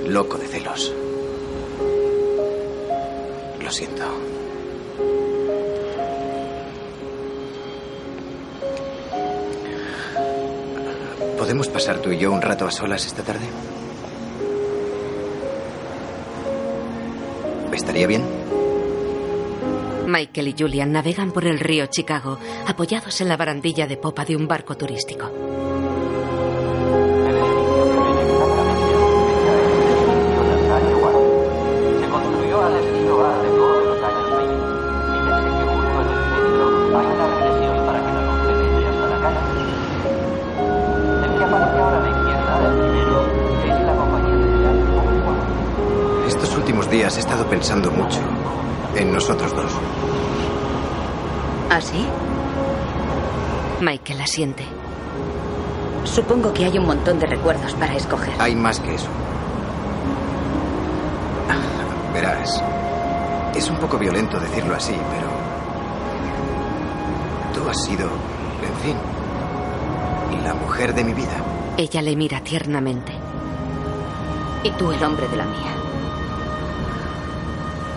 [0.07, 0.93] loco de celos.
[3.61, 4.24] Lo siento.
[11.75, 13.47] Pasar tú y yo un rato a solas esta tarde?
[17.73, 18.23] ¿Estaría bien?
[20.07, 24.37] Michael y Julian navegan por el río Chicago, apoyados en la barandilla de popa de
[24.37, 25.54] un barco turístico.
[47.55, 48.19] Pensando mucho
[48.97, 49.71] en nosotros dos.
[51.71, 52.05] ¿Ah, sí?
[53.81, 54.65] Michael asiente.
[56.03, 58.35] Supongo que hay un montón de recuerdos para escoger.
[58.41, 59.09] Hay más que eso.
[62.13, 62.61] Verás,
[63.55, 65.29] es un poco violento decirlo así, pero...
[67.55, 68.09] Tú has sido,
[68.67, 68.97] en fin,
[70.43, 71.37] la mujer de mi vida.
[71.77, 73.13] Ella le mira tiernamente.
[74.65, 75.74] Y tú el hombre de la mía.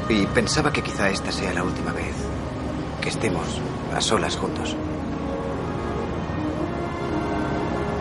[0.09, 2.15] Y pensaba que quizá esta sea la última vez
[3.01, 3.45] que estemos
[3.93, 4.75] a solas juntos.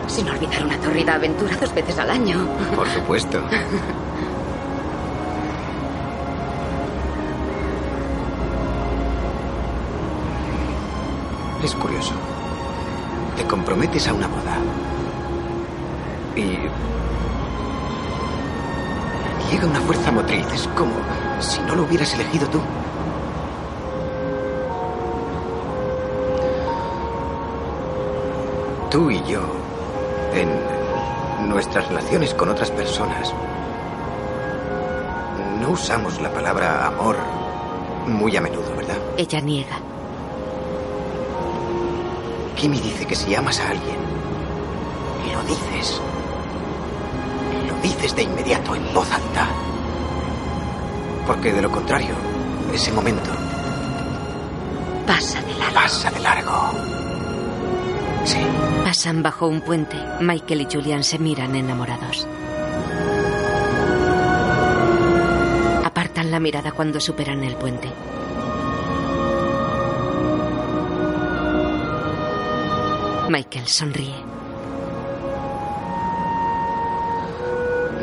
[0.07, 2.47] Sin olvidar una torrida aventura dos veces al año.
[2.75, 3.41] Por supuesto.
[11.63, 12.13] Es curioso.
[13.35, 14.57] Te comprometes a una boda.
[16.35, 16.57] Y...
[19.51, 20.45] Llega una fuerza motriz.
[20.53, 20.93] Es como
[21.39, 22.59] si no lo hubieras elegido tú.
[28.89, 29.41] Tú y yo,
[30.33, 33.33] en nuestras relaciones con otras personas,
[35.59, 37.17] no usamos la palabra amor
[38.07, 38.97] muy a menudo, ¿verdad?
[39.17, 39.77] Ella niega.
[42.55, 43.97] Kimi dice que si amas a alguien,
[45.33, 46.01] lo dices.
[47.67, 49.47] Lo dices de inmediato en voz alta.
[51.27, 52.15] Porque de lo contrario,
[52.73, 53.29] ese momento
[55.05, 55.73] Pasa de largo.
[55.75, 56.71] pasa de largo.
[58.25, 58.39] Sí.
[58.83, 59.97] Pasan bajo un puente.
[60.19, 62.27] Michael y Julian se miran enamorados.
[65.85, 67.89] Apartan la mirada cuando superan el puente.
[73.29, 74.15] Michael sonríe.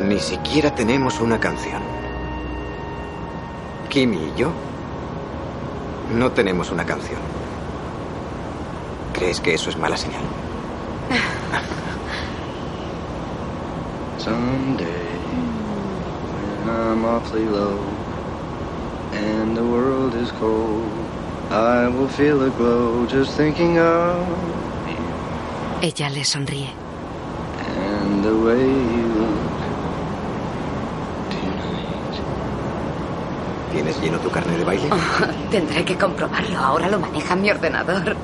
[0.03, 1.81] Ni siquiera tenemos una canción.
[3.95, 4.49] Kimmy y yo
[6.13, 7.17] no tenemos una canción.
[9.13, 10.19] ¿Crees que eso es mala señal?
[14.17, 15.07] Someday,
[16.33, 17.79] when I'm awfully low
[19.13, 20.91] and the world is cold,
[21.49, 24.27] I will feel a glow just thinking of
[25.81, 26.69] Ella le sonríe.
[27.77, 29.35] and the way you look.
[33.73, 34.89] ¿Tienes lleno tu carne de baile?
[35.49, 36.59] Tendré que comprobarlo.
[36.59, 38.15] Ahora lo maneja mi ordenador.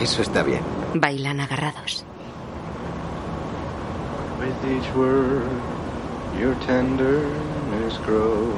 [0.00, 0.62] Eso está bien.
[0.94, 2.04] Bailan agarrados.
[4.38, 5.50] With each word,
[6.40, 8.54] your tenderness grows,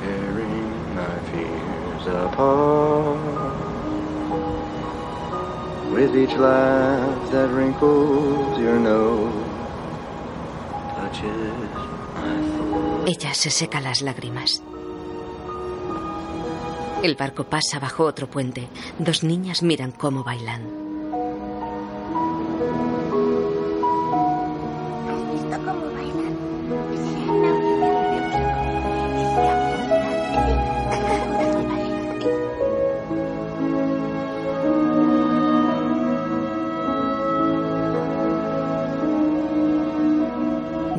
[0.00, 3.18] tearing my fears apart.
[5.92, 9.34] With each laugh that wrinkles your nose,
[10.96, 11.72] touches.
[13.06, 14.62] Ella se seca las lágrimas.
[17.02, 18.68] El barco pasa bajo otro puente.
[18.98, 20.81] Dos niñas miran cómo bailan.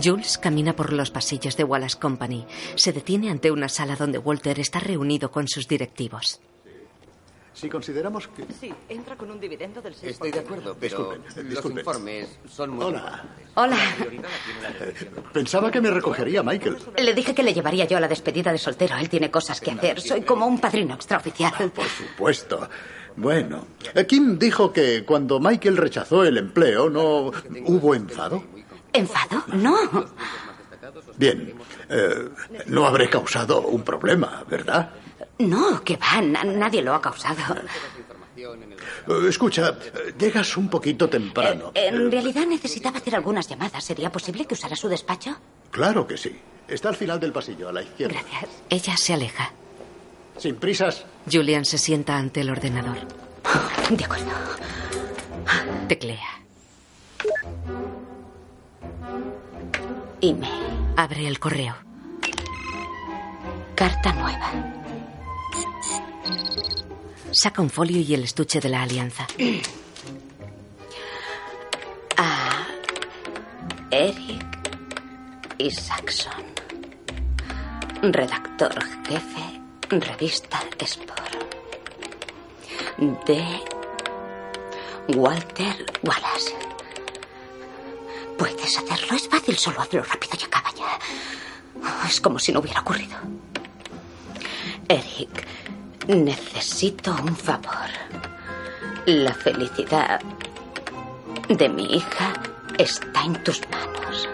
[0.04, 2.46] Jules camina por los pasillos de Wallace Company.
[2.76, 6.42] Se detiene ante una sala donde Walter está reunido con sus directivos.
[7.54, 8.46] Si consideramos que...
[8.60, 10.04] Sí, entra con un dividendo del 6%.
[10.08, 11.78] Estoy de acuerdo, pero Disculpen, los disculpen.
[11.80, 12.86] informes son muy...
[12.86, 13.24] Hola.
[13.54, 13.78] Hola.
[15.32, 16.78] Pensaba que me recogería Michael.
[16.98, 18.98] Le dije que le llevaría yo a la despedida de soltero.
[18.98, 20.02] Él tiene cosas que hacer.
[20.02, 21.72] Soy como un padrino extraoficial.
[21.72, 22.68] Por supuesto.
[23.16, 27.28] Bueno, eh, Kim dijo que cuando Michael rechazó el empleo no
[27.68, 28.44] hubo enfado.
[28.94, 29.44] ¿Enfado?
[29.48, 29.76] No.
[31.18, 31.54] Bien,
[31.90, 32.30] eh,
[32.68, 34.92] no habré causado un problema, ¿verdad?
[35.40, 36.22] No, que va.
[36.22, 37.42] na- nadie lo ha causado.
[38.36, 41.72] Eh, Escucha, eh, llegas un poquito temprano.
[41.74, 43.84] En realidad necesitaba hacer algunas llamadas.
[43.84, 45.36] ¿Sería posible que usara su despacho?
[45.72, 46.36] Claro que sí.
[46.68, 48.16] Está al final del pasillo, a la izquierda.
[48.20, 48.52] Gracias.
[48.70, 49.52] Ella se aleja.
[50.38, 51.06] Sin prisas.
[51.32, 52.98] Julian se sienta ante el ordenador.
[53.90, 54.32] De acuerdo.
[55.88, 56.20] Teclea.
[60.96, 61.76] Abre el correo.
[63.76, 64.54] Carta nueva.
[67.34, 69.28] Saca un folio y el estuche de la alianza.
[72.16, 72.68] A
[73.92, 74.46] Eric
[75.58, 76.46] Isaacson.
[78.02, 81.36] Redactor jefe, revista Sport.
[83.26, 83.44] De
[85.18, 86.73] Walter Wallace.
[88.38, 92.08] Puedes hacerlo, es fácil, solo hazlo rápido y acaba ya.
[92.08, 93.18] Es como si no hubiera ocurrido.
[94.88, 95.46] Eric,
[96.08, 97.90] necesito un favor.
[99.06, 100.22] La felicidad
[101.50, 102.34] de mi hija
[102.78, 104.30] está en tus manos.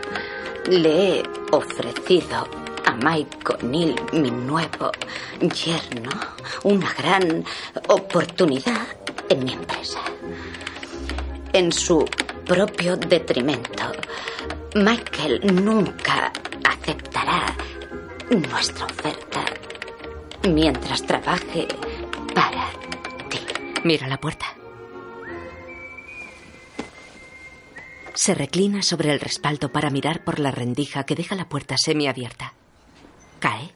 [0.68, 2.48] Le he ofrecido
[2.86, 4.92] a Mike O'Neill, mi nuevo
[5.40, 6.12] yerno,
[6.64, 7.44] una gran
[7.88, 8.88] oportunidad
[9.30, 10.00] en mi empresa.
[11.54, 12.06] En su
[12.50, 13.92] propio detrimento,
[14.74, 16.34] Michael nunca
[16.68, 17.56] aceptará
[18.32, 19.46] nuestra oferta
[20.48, 21.68] mientras trabaje
[22.34, 22.72] para
[23.84, 24.46] Mira la puerta.
[28.14, 32.54] Se reclina sobre el respaldo para mirar por la rendija que deja la puerta semiabierta.
[33.40, 33.74] Cae.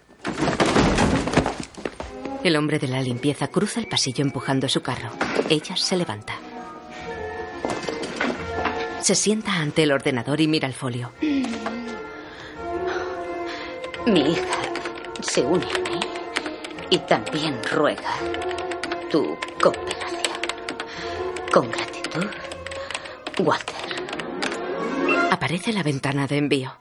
[2.44, 5.12] El hombre de la limpieza cruza el pasillo empujando su carro.
[5.50, 6.34] Ella se levanta.
[9.04, 11.12] Se sienta ante el ordenador y mira el folio.
[14.08, 14.60] Mi hija
[15.20, 16.00] se une a mí
[16.90, 18.14] y también ruega
[19.12, 20.40] tu cooperación.
[21.52, 22.28] Con gratitud,
[23.40, 23.76] Walter.
[25.32, 26.74] Aparece la ventana de envío.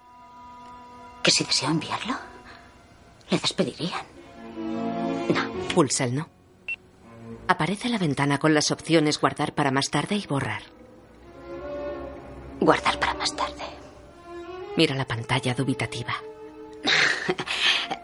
[1.25, 2.15] ¿Que si deseo enviarlo?
[3.31, 4.07] Le despedirían.
[5.75, 6.29] Pulsa el no.
[7.49, 10.63] Aparece la ventana con las opciones guardar para más tarde y borrar.
[12.63, 13.65] Guardar para más tarde.
[14.77, 16.15] Mira la pantalla dubitativa.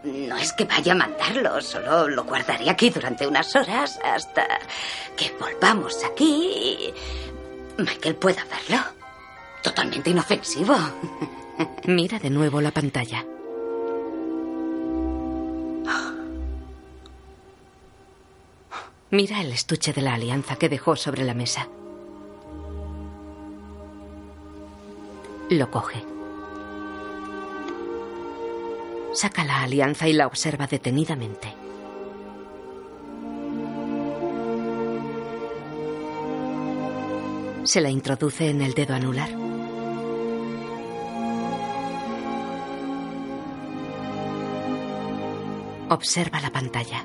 [0.05, 4.47] No es que vaya a mandarlo, solo lo guardaré aquí durante unas horas hasta
[5.17, 6.93] que volvamos aquí
[7.77, 8.83] y Michael pueda verlo.
[9.63, 10.77] Totalmente inofensivo.
[11.85, 13.25] Mira de nuevo la pantalla.
[19.11, 21.69] Mira el estuche de la alianza que dejó sobre la mesa.
[25.51, 26.05] Lo coge.
[29.15, 31.55] Saca la alianza y la observa detenidamente.
[37.65, 39.31] Se la introduce en el dedo anular.
[45.91, 47.05] Observa la pantalla.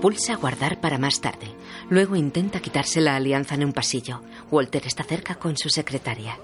[0.00, 1.48] Pulsa guardar para más tarde.
[1.90, 4.20] Luego intenta quitarse la alianza en un pasillo.
[4.50, 6.38] Walter está cerca con su secretaria.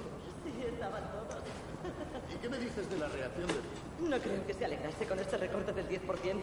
[4.11, 5.99] No creo que se alegrase con este recorte del 10%.
[5.99, 6.41] Eh,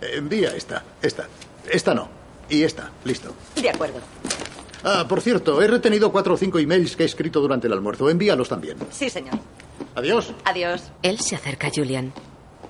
[0.00, 1.26] envía esta, esta.
[1.70, 2.08] Esta no.
[2.48, 2.90] Y esta.
[3.04, 3.34] Listo.
[3.56, 4.00] De acuerdo.
[4.84, 8.08] Ah, por cierto, he retenido cuatro o cinco emails que he escrito durante el almuerzo.
[8.08, 8.78] Envíalos también.
[8.90, 9.38] Sí, señor.
[9.94, 10.32] Adiós.
[10.44, 10.82] Adiós.
[11.02, 12.12] Él se acerca a Julian.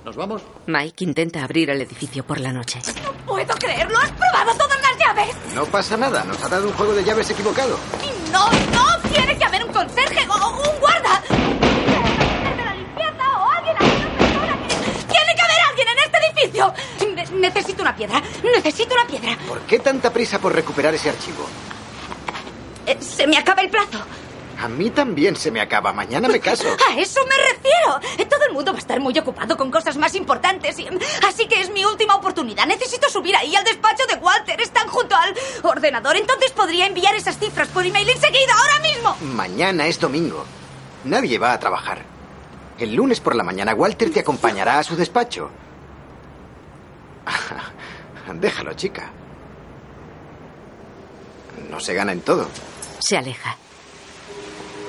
[0.05, 0.43] ¿Nos vamos?
[0.66, 2.81] Mike intenta abrir el edificio por la noche.
[3.26, 3.99] ¿Puedo creerlo?
[3.99, 5.37] ¿Has probado todas las llaves?
[5.55, 7.76] No pasa nada, nos ha dado un juego de llaves equivocado.
[8.03, 10.81] Y no, no, tiene que haber un conserje o un
[16.43, 16.72] edificio.
[17.14, 19.36] Ne- necesito una piedra, necesito una piedra.
[19.47, 21.47] ¿Por qué tanta prisa por recuperar ese archivo?
[22.86, 23.99] Eh, se me acaba el plazo.
[24.61, 25.93] A mí también se me acaba.
[25.93, 26.64] Mañana me caso.
[26.91, 28.01] A eso me refiero.
[28.18, 30.78] Eh, Todo el mundo va a estar muy ocupado con cosas más importantes.
[30.80, 30.89] Y,
[31.28, 32.66] así que es mi última oportunidad.
[32.66, 34.61] Necesito subir ahí al despacho de Walter.
[34.61, 35.32] Están junto al
[35.62, 36.16] ordenador.
[36.16, 39.16] Entonces podría enviar esas cifras por email enseguida, ahora mismo.
[39.34, 40.45] Mañana es domingo.
[41.05, 42.03] Nadie va a trabajar.
[42.80, 45.51] El lunes por la mañana Walter te acompañará a su despacho.
[48.35, 49.11] Déjalo, chica.
[51.70, 52.47] No se gana en todo.
[53.01, 53.57] Se aleja.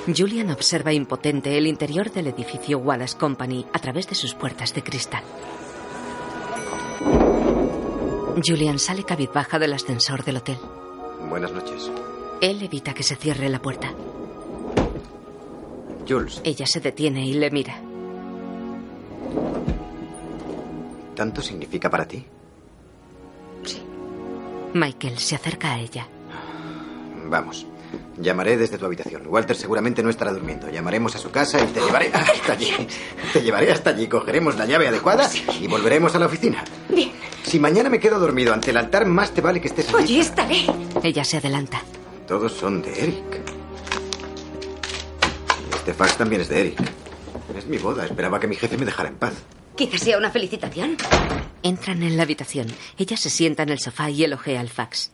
[0.06, 4.82] Julian observa impotente el interior del edificio Wallace Company a través de sus puertas de
[4.82, 5.22] cristal.
[8.44, 10.58] Julian sale cabizbaja del ascensor del hotel.
[11.28, 11.90] Buenas noches.
[12.40, 13.92] Él evita que se cierre la puerta.
[16.08, 17.74] Jules, Ella se detiene y le mira.
[21.20, 22.24] ¿Tanto significa para ti?
[24.72, 26.08] Michael se acerca a ella.
[27.26, 27.66] Vamos.
[28.16, 29.26] Llamaré desde tu habitación.
[29.26, 30.70] Walter seguramente no estará durmiendo.
[30.70, 32.72] Llamaremos a su casa y te llevaré hasta allí.
[33.34, 35.28] Te llevaré hasta allí, cogeremos la llave adecuada
[35.60, 36.64] y volveremos a la oficina.
[36.88, 37.12] Bien.
[37.42, 40.14] Si mañana me quedo dormido ante el altar, más te vale que estés allí.
[40.14, 40.64] Oye, estaré.
[41.02, 41.82] Ella se adelanta.
[42.26, 43.40] Todos son de Eric.
[45.74, 46.80] Este fax también es de Eric.
[47.54, 48.06] Es mi boda.
[48.06, 49.34] Esperaba que mi jefe me dejara en paz.
[49.80, 50.98] Quizás sea una felicitación.
[51.62, 52.66] Entran en la habitación.
[52.98, 55.10] Ella se sienta en el sofá y elogea el fax.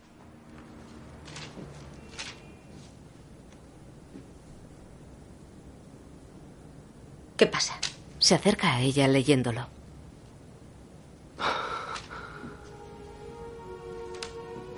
[7.37, 7.79] ¿Qué pasa?
[8.19, 9.69] Se acerca a ella leyéndolo.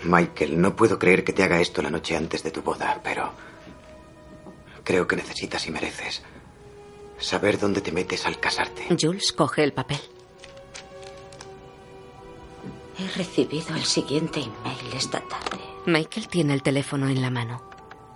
[0.05, 3.32] Michael, no puedo creer que te haga esto la noche antes de tu boda, pero
[4.84, 6.22] creo que necesitas y mereces
[7.19, 8.87] saber dónde te metes al casarte.
[8.99, 10.01] Jules coge el papel.
[12.99, 15.62] He recibido el siguiente email esta tarde.
[15.87, 17.62] Michael tiene el teléfono en la mano.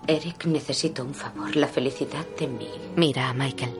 [0.07, 1.55] Eric, necesito un favor.
[1.55, 2.69] La felicidad de mí.
[2.95, 3.73] Mira a Michael.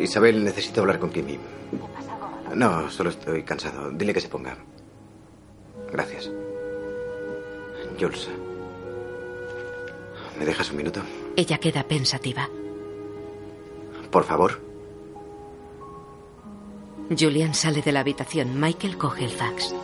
[0.00, 1.38] Isabel, necesito hablar con Kimi.
[2.54, 3.90] No, solo estoy cansado.
[3.90, 4.56] Dile que se ponga.
[5.92, 6.30] Gracias.
[7.98, 8.28] Jules.
[10.38, 11.02] ¿Me dejas un minuto?
[11.36, 12.48] Ella queda pensativa.
[14.10, 14.60] Por favor.
[17.16, 18.60] Julian sale de la habitación.
[18.60, 19.74] Michael coge el fax.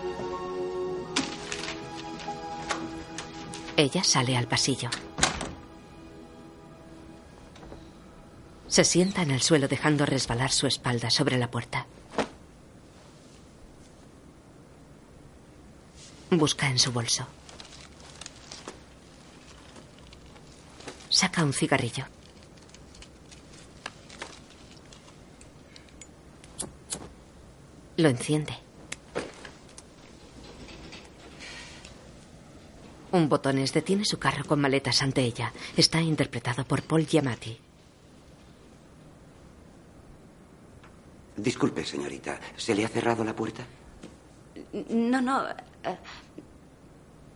[3.77, 4.89] Ella sale al pasillo.
[8.69, 11.87] Se sienta en el suelo dejando resbalar su espalda sobre la puerta.
[16.31, 17.27] Busca en su bolso.
[21.09, 22.05] Saca un cigarrillo.
[27.97, 28.53] Lo enciende.
[33.13, 35.53] Un botones detiene su carro con maletas ante ella.
[35.77, 37.59] Está interpretado por Paul Giamatti.
[41.37, 42.39] Disculpe, señorita.
[42.57, 43.65] ¿Se le ha cerrado la puerta?
[44.91, 45.49] No, no.
[45.49, 45.97] eh,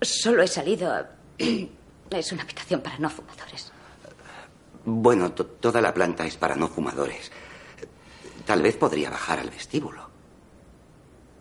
[0.02, 1.06] solo he salido.
[2.10, 3.70] Es una habitación para no fumadores.
[4.84, 7.30] Bueno, to- toda la planta es para no fumadores.
[8.44, 10.09] Tal vez podría bajar al vestíbulo.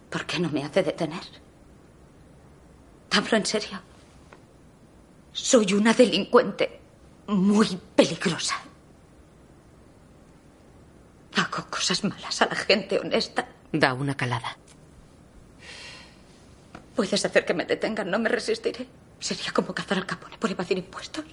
[0.09, 1.21] ¿Por qué no me hace detener?
[3.11, 3.79] Hablo en serio.
[5.31, 6.79] Soy una delincuente
[7.27, 8.55] muy peligrosa.
[11.35, 13.47] Hago cosas malas a la gente honesta.
[13.71, 14.57] Da una calada.
[16.95, 18.87] Puedes hacer que me detengan, no me resistiré.
[19.19, 21.23] Sería como cazar al capone por evadir impuestos.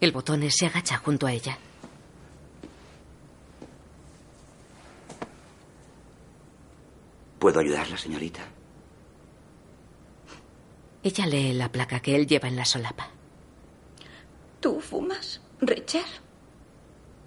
[0.00, 1.58] El botones se agacha junto a ella.
[7.42, 8.40] ¿Puedo ayudarla, señorita?
[11.02, 13.08] Ella lee la placa que él lleva en la solapa.
[14.60, 16.06] ¿Tú fumas, Richard?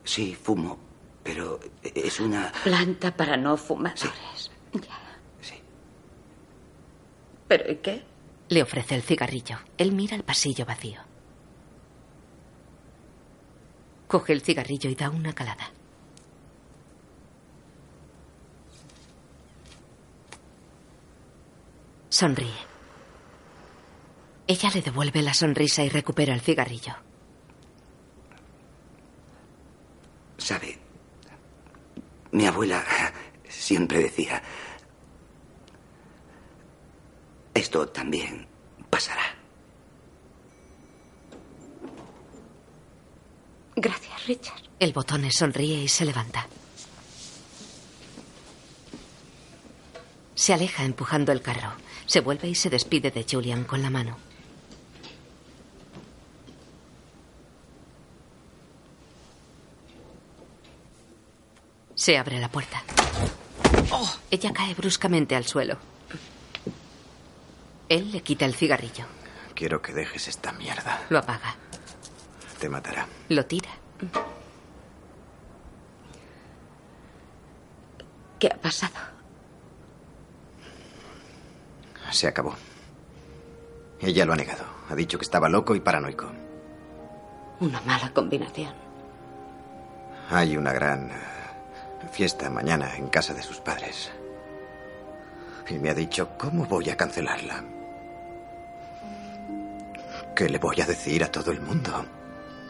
[0.06, 0.80] Sí, fumo,
[1.22, 2.50] pero es una...
[2.64, 4.52] Planta para no fumadores.
[4.72, 5.60] Ya.
[7.50, 8.06] ¿Pero y qué?
[8.48, 9.58] Le ofrece el cigarrillo.
[9.78, 11.02] Él mira el pasillo vacío.
[14.08, 15.75] Coge el cigarrillo y da una calada.
[22.16, 22.56] Sonríe.
[24.48, 26.96] Ella le devuelve la sonrisa y recupera el cigarrillo.
[30.38, 30.80] ¿Sabe?
[32.32, 32.86] Mi abuela
[33.50, 34.42] siempre decía,
[37.54, 38.48] esto también
[38.90, 39.36] pasará.
[43.76, 44.62] Gracias, Richard.
[44.80, 46.48] El botones sonríe y se levanta.
[50.34, 51.74] Se aleja empujando el carro.
[52.06, 54.18] Se vuelve y se despide de Julian con la mano.
[61.96, 62.84] Se abre la puerta.
[63.92, 65.78] Oh, ella cae bruscamente al suelo.
[67.90, 69.06] Él le quita el cigarrillo.
[69.56, 71.06] Quiero que dejes esta mierda.
[71.10, 71.56] Lo apaga.
[72.60, 73.08] Te matará.
[73.30, 73.70] Lo tira.
[78.40, 79.15] ¿Qué ha pasado?
[82.12, 82.56] Se acabó.
[84.00, 84.64] Ella lo ha negado.
[84.90, 86.32] Ha dicho que estaba loco y paranoico.
[87.60, 88.74] Una mala combinación.
[90.30, 91.14] Hay una gran eh,
[92.12, 94.12] fiesta mañana en casa de sus padres.
[95.70, 97.64] Y me ha dicho, ¿cómo voy a cancelarla?
[100.36, 101.92] ¿Qué le voy a decir a todo el mundo?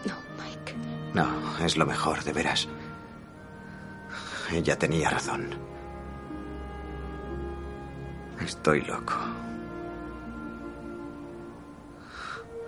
[0.06, 0.76] No, Mike.
[1.14, 2.68] No, es lo mejor, de veras.
[4.52, 5.50] Ella tenía razón.
[8.42, 9.14] Estoy loco.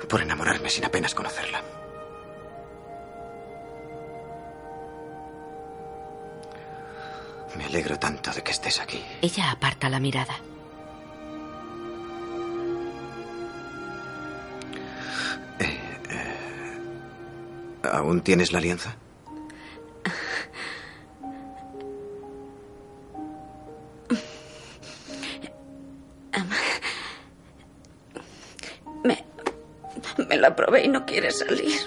[0.10, 1.62] Por enamorarme sin apenas conocerla.
[7.58, 9.04] Me alegro tanto de que estés aquí.
[9.22, 10.36] Ella aparta la mirada.
[17.92, 18.96] ¿Aún tienes la alianza?
[30.38, 31.80] La probé y no quiere salir.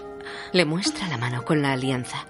[0.53, 2.27] Le muestra la mano con la alianza.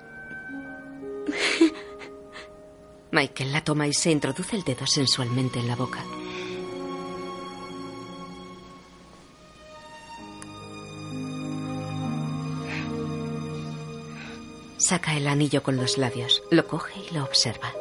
[3.12, 6.04] Michael la toma y se introduce el dedo sensualmente en la boca.
[14.78, 17.72] Saca el anillo con los labios, lo coge y lo observa.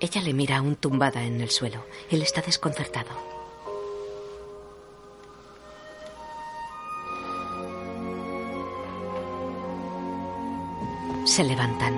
[0.00, 1.84] Ella le mira aún tumbada en el suelo.
[2.10, 3.29] Él está desconcertado.
[11.30, 11.94] Se levantan.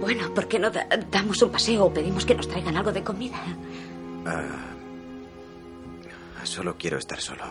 [0.00, 3.02] Bueno, ¿por qué no da- damos un paseo o pedimos que nos traigan algo de
[3.04, 3.38] comida?
[4.26, 4.74] Ah,
[6.44, 7.44] solo quiero estar solo.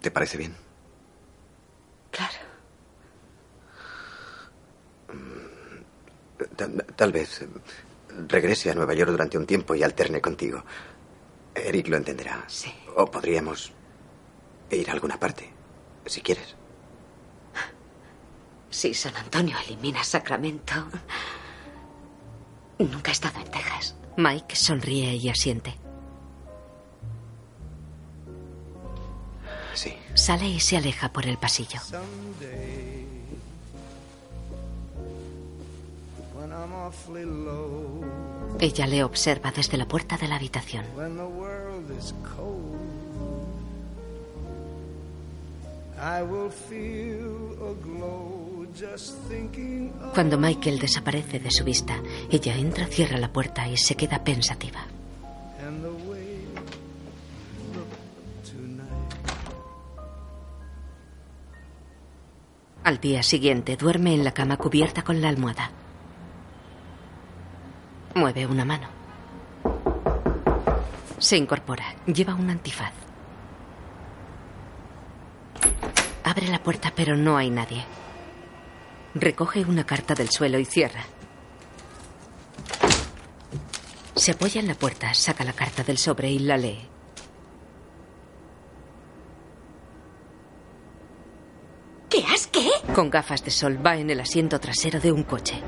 [0.00, 0.54] ¿Te parece bien?
[2.12, 2.38] Claro.
[6.56, 7.48] Tal, tal vez eh,
[8.28, 10.62] regrese a Nueva York durante un tiempo y alterne contigo.
[11.54, 12.44] Eric lo entenderá.
[12.46, 12.72] Sí.
[12.96, 13.72] O podríamos
[14.70, 15.50] ir a alguna parte,
[16.06, 16.56] si quieres.
[18.70, 20.74] Si San Antonio elimina Sacramento.
[22.78, 23.96] Nunca he estado en Texas.
[24.16, 25.74] Mike sonríe y asiente.
[29.74, 29.94] Sí.
[30.14, 31.80] Sale y se aleja por el pasillo.
[38.60, 40.84] Ella le observa desde la puerta de la habitación.
[46.02, 48.39] I will feel a glow
[50.14, 54.80] Cuando Michael desaparece de su vista, ella entra, cierra la puerta y se queda pensativa.
[62.82, 65.70] Al día siguiente duerme en la cama cubierta con la almohada.
[68.14, 68.88] Mueve una mano.
[71.18, 71.84] Se incorpora.
[72.06, 72.92] Lleva un antifaz.
[76.24, 77.84] Abre la puerta pero no hay nadie.
[79.14, 81.04] Recoge una carta del suelo y cierra.
[84.14, 86.88] Se apoya en la puerta, saca la carta del sobre y la lee.
[92.08, 92.68] ¿Qué has qué?
[92.94, 95.60] Con gafas de sol va en el asiento trasero de un coche.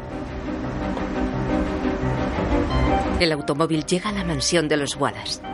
[3.19, 5.52] El automóvil llega a la mansión de los Wallace.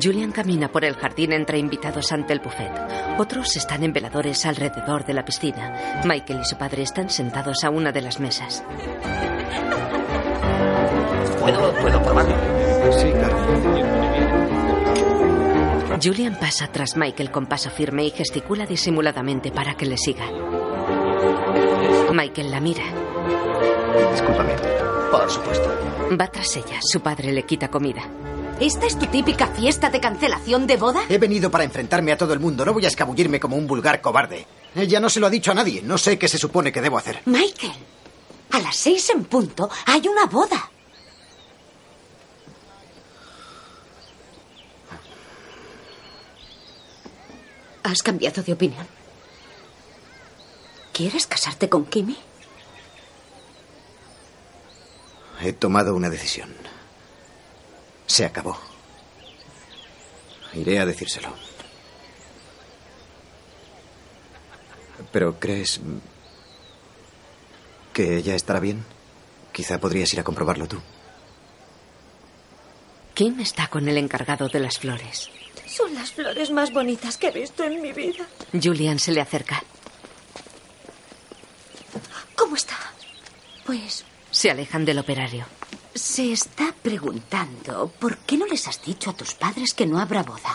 [0.00, 2.70] Julian camina por el jardín entre invitados ante el buffet.
[3.18, 6.02] Otros están en veladores alrededor de la piscina.
[6.04, 8.62] Michael y su padre están sentados a una de las mesas.
[11.40, 12.34] ¿Puedo, ¿Puedo probarlo?
[12.92, 13.36] Sí, claro.
[16.02, 20.26] Julian pasa tras Michael con paso firme y gesticula disimuladamente para que le siga.
[22.12, 22.84] Michael la mira.
[24.12, 24.54] Discúlpame.
[25.10, 25.70] Por supuesto.
[26.20, 26.78] Va tras ella.
[26.82, 28.02] Su padre le quita comida.
[28.60, 31.02] ¿Esta es tu típica fiesta de cancelación de boda?
[31.10, 32.64] He venido para enfrentarme a todo el mundo.
[32.64, 34.46] No voy a escabullirme como un vulgar cobarde.
[34.74, 35.82] Ella no se lo ha dicho a nadie.
[35.82, 37.20] No sé qué se supone que debo hacer.
[37.26, 37.74] Michael,
[38.52, 40.70] a las seis en punto hay una boda.
[47.82, 48.86] ¿Has cambiado de opinión?
[50.92, 52.16] ¿Quieres casarte con Kimi?
[55.42, 56.54] He tomado una decisión.
[58.06, 58.58] Se acabó.
[60.54, 61.32] Iré a decírselo.
[65.12, 65.80] ¿Pero crees
[67.92, 68.84] que ella estará bien?
[69.52, 70.80] Quizá podrías ir a comprobarlo tú.
[73.14, 75.30] Kim está con el encargado de las flores.
[75.66, 78.26] Son las flores más bonitas que he visto en mi vida.
[78.52, 79.62] Julian se le acerca.
[82.34, 82.76] ¿Cómo está?
[83.64, 85.46] Pues Se alejan del operario.
[85.96, 90.22] Se está preguntando por qué no les has dicho a tus padres que no habrá
[90.22, 90.54] boda.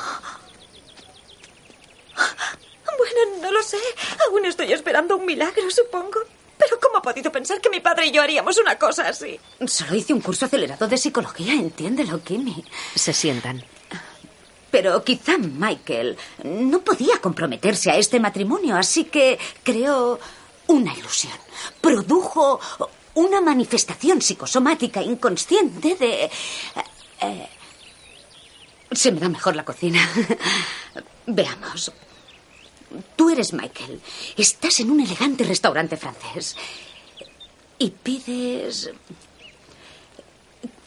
[2.97, 3.79] Bueno, no lo sé.
[4.27, 6.19] Aún estoy esperando un milagro, supongo.
[6.57, 9.39] Pero ¿cómo ha podido pensar que mi padre y yo haríamos una cosa así?
[9.65, 12.63] Solo hice un curso acelerado de psicología, entiéndelo, Kimmy.
[12.95, 13.63] Se sientan.
[14.69, 20.19] Pero quizá Michael no podía comprometerse a este matrimonio, así que creó
[20.67, 21.33] una ilusión.
[21.81, 22.59] Produjo
[23.15, 26.29] una manifestación psicosomática inconsciente de...
[27.21, 27.49] eh,
[28.91, 29.99] se me da mejor la cocina.
[31.25, 31.91] Veamos.
[33.15, 34.01] Tú eres Michael.
[34.35, 36.55] Estás en un elegante restaurante francés.
[37.77, 38.91] Y pides...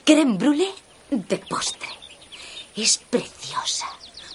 [0.04, 0.74] Creme brûlée
[1.10, 1.88] de postre.
[2.76, 3.88] Es preciosa,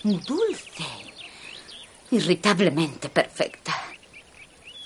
[0.04, 0.86] dulce,
[2.10, 3.76] irritablemente perfecta.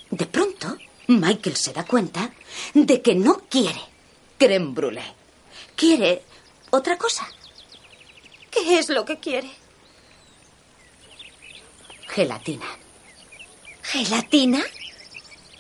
[0.10, 0.78] De pronto,
[1.08, 2.32] Michael se da cuenta
[2.74, 3.82] de que no quiere
[4.38, 5.14] creme brûlée.
[5.76, 6.24] Quiere
[6.72, 7.28] otra cosa.
[8.52, 9.50] ¿Qué es lo que quiere?
[12.08, 12.66] Gelatina.
[13.82, 14.62] ¿Gelatina?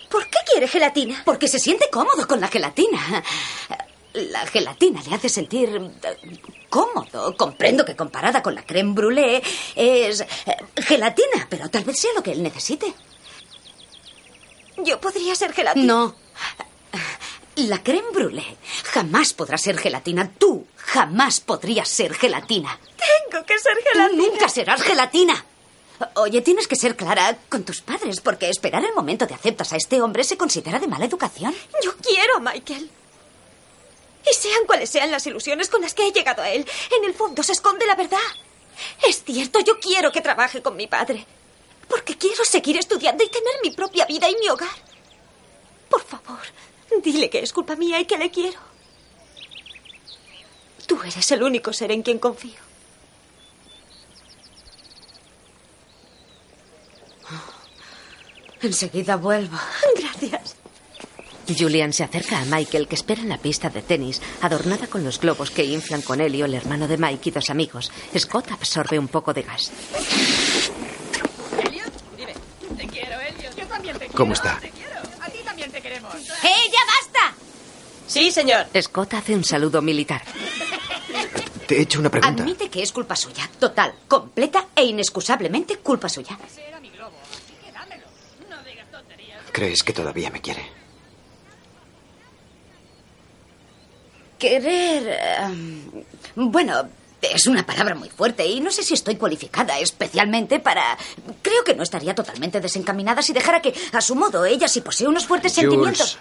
[0.10, 1.22] ¿Por qué quiere gelatina?
[1.26, 3.24] Porque se siente cómodo con la gelatina.
[4.14, 5.70] La gelatina le hace sentir
[6.03, 6.40] eh,
[6.70, 7.36] cómodo.
[7.36, 9.41] Comprendo que comparada con la creme brûlée
[9.76, 10.26] es eh,
[10.78, 12.94] gelatina, pero tal vez sea lo que él necesite.
[14.78, 15.86] Yo podría ser gelatina.
[15.86, 16.16] No.
[17.56, 20.32] La creme brûlée jamás podrá ser gelatina.
[20.32, 22.80] Tú jamás podrías ser gelatina.
[22.98, 24.10] Tengo que ser gelatina.
[24.10, 25.45] Tú nunca serás gelatina.
[26.16, 29.78] Oye, tienes que ser clara con tus padres, porque esperar el momento de aceptas a
[29.78, 31.56] este hombre se considera de mala educación.
[31.84, 32.90] Yo quiero a Michael.
[34.30, 36.66] Y sean cuales sean las ilusiones con las que he llegado a él,
[36.98, 38.18] en el fondo se esconde la verdad.
[39.08, 41.26] Es cierto, yo quiero que trabaje con mi padre.
[41.94, 44.78] Porque quiero seguir estudiando y tener mi propia vida y mi hogar.
[45.91, 46.40] Por favor,
[47.03, 48.60] dile que es culpa mía y que le quiero.
[50.88, 52.60] Tú eres el único ser en quien confío.
[58.64, 59.60] Enseguida vuelvo.
[59.95, 60.56] Gracias.
[61.48, 65.20] Julian se acerca a Michael, que espera en la pista de tenis, adornada con los
[65.20, 67.91] globos que inflan con Helio, el hermano de Mike y dos amigos.
[68.18, 69.72] Scott absorbe un poco de gas.
[72.18, 72.34] Dime,
[72.78, 73.56] te quiero, Elliot.
[73.56, 73.99] Yo también te quiero.
[74.15, 74.60] ¿Cómo está?
[74.60, 74.99] Te quiero.
[75.22, 76.14] A ti también te queremos.
[76.15, 77.35] ¡Eh, ya basta!
[78.07, 78.68] Sí, señor.
[78.81, 80.22] Scott hace un saludo militar.
[81.68, 82.44] Te he hecho una pregunta.
[82.44, 83.49] Admite que es culpa suya.
[83.60, 86.38] Total, completa e inexcusablemente culpa suya.
[89.52, 90.64] ¿Crees que todavía me quiere?
[94.38, 95.19] Querer...
[95.40, 95.81] em,
[96.35, 96.90] bueno,
[97.32, 100.98] es una palabra muy fuerte y no sé si estoy cualificada especialmente para...
[101.41, 105.08] Creo que no estaría totalmente desencaminada si dejara que, a su modo, ella sí posee
[105.08, 105.70] unos fuertes Jules.
[105.70, 106.18] sentimientos.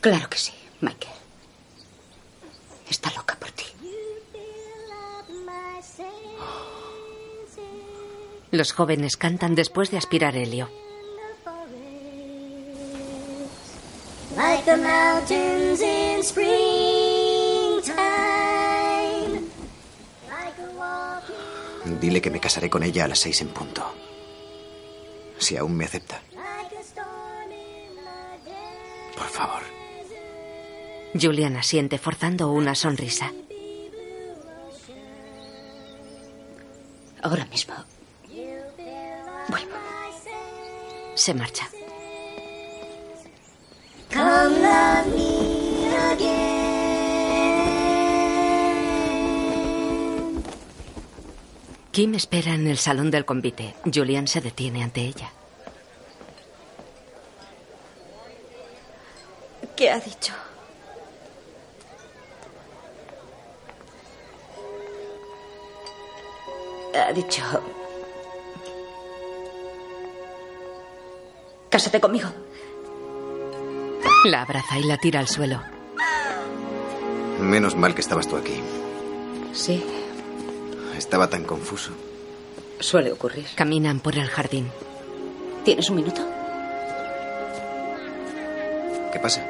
[0.00, 1.12] Claro que sí, Michael.
[2.88, 3.64] Está loca por ti.
[8.50, 10.68] Los jóvenes cantan después de aspirar helio.
[14.64, 17.90] The mountains in springtime.
[22.00, 23.82] Dile que me casaré con ella a las seis en punto.
[25.38, 26.22] Si aún me acepta.
[29.16, 29.62] Por favor.
[31.20, 33.32] Julian asiente forzando una sonrisa.
[37.22, 37.74] Ahora mismo.
[41.14, 41.68] Se marcha.
[44.12, 46.50] Come love me again.
[51.92, 53.74] Kim espera en el salón del convite.
[53.92, 55.30] Julian se detiene ante ella.
[59.76, 60.32] ¿Qué ha dicho?
[66.94, 67.42] Ha dicho...
[71.70, 72.28] Cásate conmigo.
[74.24, 75.60] La abraza y la tira al suelo.
[77.40, 78.60] Menos mal que estabas tú aquí.
[79.52, 79.82] Sí,
[80.96, 81.92] Estaba tan confuso.
[82.78, 83.46] suele ocurrir.
[83.54, 84.70] Caminan por el jardín.
[85.64, 86.20] ¿Tienes un minuto?
[89.12, 89.42] ¿Qué pasa?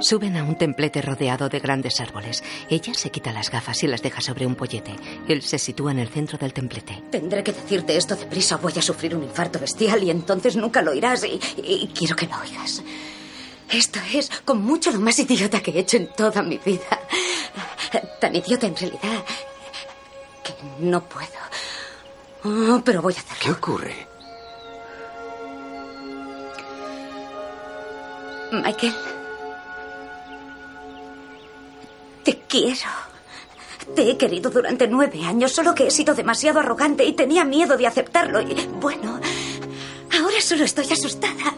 [0.00, 2.42] Suben a un templete rodeado de grandes árboles.
[2.70, 4.96] Ella se quita las gafas y las deja sobre un pollete.
[5.28, 7.02] Él se sitúa en el centro del templete.
[7.10, 10.80] Tendré que decirte esto deprisa o voy a sufrir un infarto bestial y entonces nunca
[10.80, 12.82] lo oirás y, y quiero que lo oigas.
[13.70, 16.98] Esto es con mucho lo más idiota que he hecho en toda mi vida.
[18.20, 19.24] Tan idiota en realidad
[20.42, 21.28] que no puedo.
[22.42, 23.38] Oh, pero voy a hacerlo.
[23.42, 24.06] ¿Qué ocurre?
[28.50, 28.94] Michael.
[32.30, 32.88] Te quiero.
[33.96, 37.76] Te he querido durante nueve años, solo que he sido demasiado arrogante y tenía miedo
[37.76, 38.40] de aceptarlo.
[38.40, 39.18] Y bueno,
[40.16, 41.56] ahora solo estoy asustada.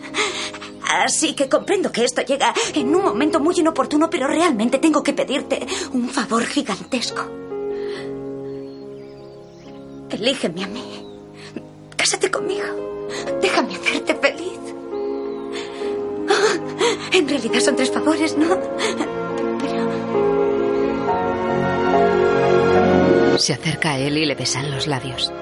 [1.04, 5.12] Así que comprendo que esto llega en un momento muy inoportuno, pero realmente tengo que
[5.12, 7.20] pedirte un favor gigantesco.
[10.08, 11.06] Elígeme a mí.
[11.96, 12.64] Cásate conmigo.
[13.42, 14.58] Déjame hacerte feliz.
[16.30, 18.56] Ah, En realidad son tres favores, ¿no?
[23.38, 25.32] Se acerca a él y le besan los labios.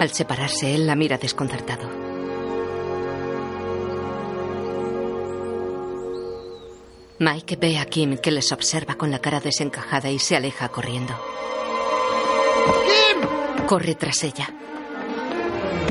[0.00, 1.88] Al separarse, él la mira desconcertado.
[7.18, 11.14] Mike ve a Kim que les observa con la cara desencajada y se aleja corriendo.
[12.84, 13.66] ¡Kim!
[13.66, 14.48] Corre tras ella.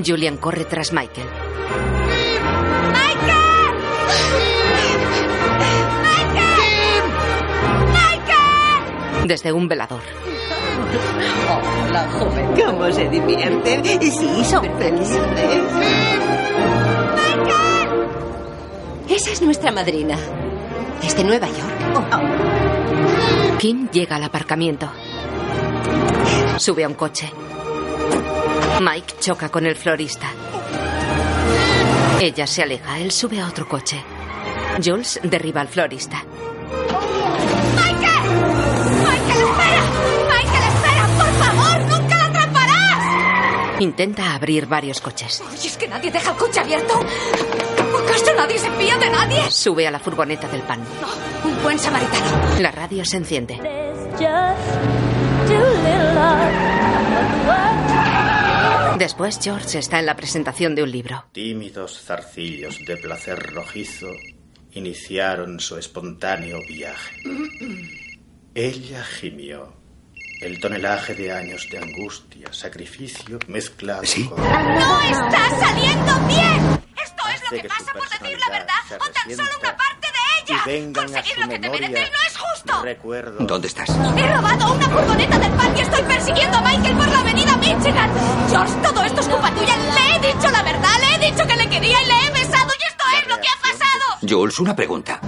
[0.05, 1.27] Julian corre tras Michael.
[9.25, 10.01] Desde un velador.
[11.87, 12.47] Hola, joven.
[12.65, 13.83] ¿Cómo se divierten?
[14.01, 15.19] Sí, son felices.
[19.09, 20.17] Esa es nuestra madrina.
[21.01, 21.73] Desde Nueva York.
[23.59, 24.89] Kim llega al aparcamiento.
[26.57, 27.31] Sube a un coche.
[28.81, 30.27] Mike choca con el florista.
[32.19, 34.01] Ella se aleja, él sube a otro coche.
[34.83, 36.23] Jules derriba al florista.
[43.79, 45.41] Intenta abrir varios coches.
[45.41, 46.93] Oye, es que nadie deja el coche abierto.
[46.93, 49.51] ¿Acaso nadie se fía de nadie?
[49.51, 50.81] Sube a la furgoneta del pan.
[51.43, 52.59] Un buen samaritano.
[52.59, 53.59] La radio se enciende.
[58.97, 61.25] Después George está en la presentación de un libro.
[61.31, 64.07] Tímidos zarcillos de placer rojizo
[64.71, 67.15] iniciaron su espontáneo viaje.
[68.55, 69.82] Ella gimió.
[70.43, 74.35] El tonelaje de años de angustia, sacrificio, mezclado con...
[74.45, 76.83] ¡No está saliendo bien!
[77.01, 80.07] Esto es lo que que pasa por decir la verdad o tan solo una parte
[80.07, 80.61] de ella.
[80.65, 82.83] y vengan a Conseguir su lo que te mereces no es justo.
[82.83, 83.47] recuerdos.
[83.47, 83.89] ¿Dónde estás?
[83.89, 88.11] He robado una furgoneta del pan y estoy persiguiendo a Michael por la avenida Michigan.
[88.49, 89.77] George, todo esto es culpa tuya.
[89.77, 92.67] Le he dicho la verdad, le he dicho que le quería y le he besado
[92.77, 94.17] y esto es lo que ha pasado.
[94.29, 95.21] Jules, una pregunta.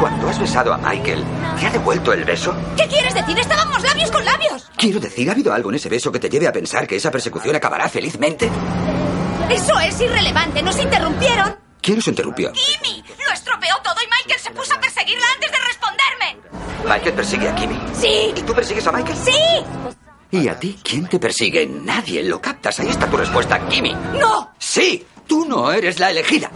[0.00, 1.24] Cuando has besado a Michael,
[1.58, 2.54] ¿te ha devuelto el beso?
[2.76, 4.70] ¿Qué quieres Estábamos labios con labios.
[4.76, 7.10] Quiero decir, ¿ha habido algo en ese beso que te lleve a pensar que esa
[7.10, 8.50] persecución acabará felizmente?
[9.50, 10.62] Eso es irrelevante.
[10.62, 11.56] Nos interrumpieron.
[11.80, 12.52] ¿Quién os interrumpió?
[12.52, 16.36] Kimmy lo estropeó todo y Michael se puso a perseguirla antes de responderme.
[16.84, 17.78] Michael persigue a Kimmy.
[17.94, 18.32] Sí.
[18.36, 19.16] ¿Y tú persigues a Michael?
[19.16, 19.32] Sí.
[20.32, 21.66] ¿Y a ti quién te persigue?
[21.66, 22.22] Nadie.
[22.22, 22.78] Lo captas.
[22.80, 23.94] Ahí está tu respuesta, Kimmy.
[24.18, 24.52] No.
[24.58, 25.06] Sí.
[25.26, 26.50] Tú no eres la elegida.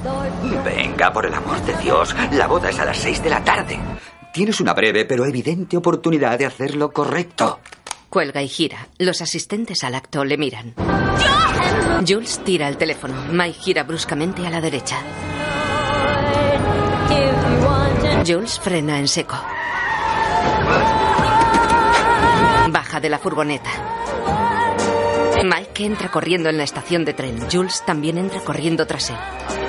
[0.64, 2.14] Venga, por el amor de Dios.
[2.32, 3.78] La boda es a las seis de la tarde.
[4.34, 7.60] Tienes una breve pero evidente oportunidad de hacer lo correcto.
[8.10, 8.88] Cuelga y gira.
[8.98, 10.74] Los asistentes al acto le miran.
[12.04, 13.14] Jules tira el teléfono.
[13.30, 14.96] Mike gira bruscamente a la derecha.
[18.26, 19.36] Jules frena en seco.
[22.70, 23.70] Baja de la furgoneta.
[25.44, 27.38] Mike entra corriendo en la estación de tren.
[27.52, 29.63] Jules también entra corriendo tras él.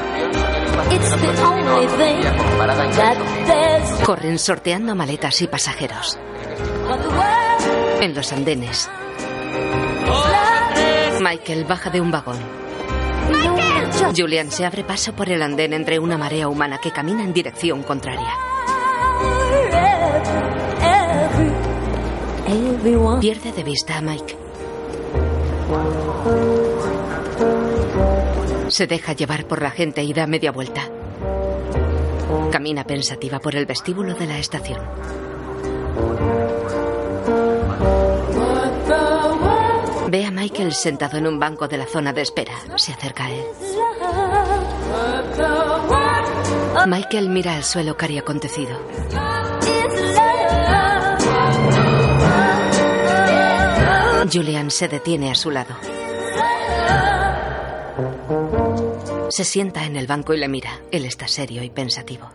[4.05, 6.17] Corren sorteando maletas y pasajeros.
[8.01, 8.89] En los andenes.
[11.21, 12.37] Michael baja de un vagón.
[14.15, 17.83] Julian se abre paso por el andén entre una marea humana que camina en dirección
[17.83, 18.33] contraria.
[23.19, 24.37] Pierde de vista a Mike.
[28.75, 30.81] Se deja llevar por la gente y da media vuelta.
[32.51, 34.81] Camina pensativa por el vestíbulo de la estación.
[40.09, 42.51] Ve a Michael sentado en un banco de la zona de espera.
[42.75, 43.45] Se acerca a él.
[46.85, 48.77] Michael mira al suelo cari acontecido.
[54.29, 55.77] Julian se detiene a su lado.
[59.35, 60.79] Se sienta en el banco y le mira.
[60.91, 62.29] Él está serio y pensativo.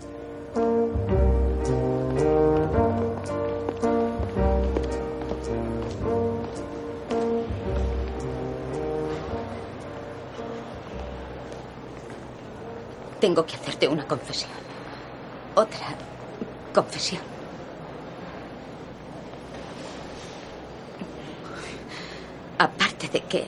[13.18, 14.50] Tengo que hacerte una confesión.
[15.54, 15.96] Otra
[16.74, 17.22] confesión.
[22.58, 23.46] Aparte de que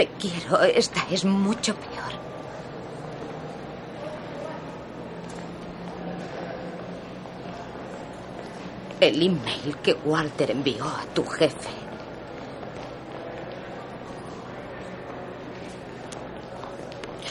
[0.00, 2.12] te quiero, esta es mucho peor.
[8.98, 11.68] El email que Walter envió a tu jefe.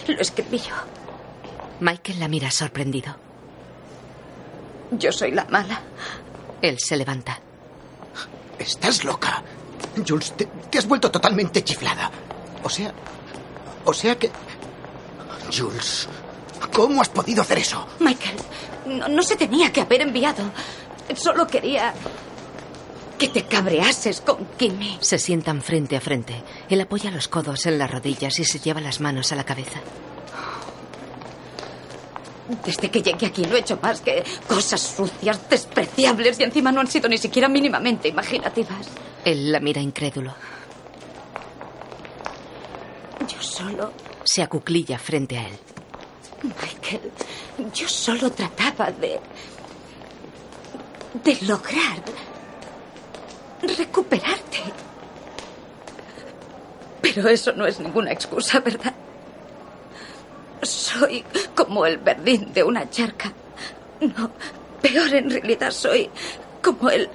[0.10, 0.76] Lo escribí yo.
[1.80, 3.16] Michael la mira sorprendido.
[4.92, 5.82] Yo soy la mala.
[6.62, 7.40] Él se levanta.
[8.60, 9.42] Estás loca.
[10.08, 12.12] Jules, te, te has vuelto totalmente chiflada.
[12.64, 12.94] O sea.
[13.86, 14.30] O sea que.
[15.56, 16.08] Jules,
[16.74, 17.88] ¿cómo has podido hacer eso?
[18.00, 18.38] Michael,
[18.86, 20.44] no, no se tenía que haber enviado.
[21.16, 21.94] Solo quería
[23.18, 24.98] que te cabreases con Kimmy.
[25.02, 26.42] Se sientan frente a frente.
[26.70, 29.80] Él apoya los codos en las rodillas y se lleva las manos a la cabeza.
[32.66, 36.82] Desde que llegué aquí no he hecho más que cosas sucias, despreciables y encima no
[36.82, 38.88] han sido ni siquiera mínimamente imaginativas.
[39.24, 40.34] Él la mira incrédulo.
[43.30, 43.92] Yo solo,
[44.24, 45.58] Se acuclilla frente a él.
[46.44, 47.12] Michael,
[47.74, 49.20] yo solo trataba de...
[51.24, 52.02] de lograr
[53.62, 54.60] recuperarte.
[57.02, 58.94] Pero eso no es ninguna excusa, ¿verdad?
[60.62, 61.24] Soy
[61.56, 63.32] como el verdín de una charca.
[64.02, 64.32] No,
[64.82, 66.10] peor en realidad soy
[66.64, 67.10] como el...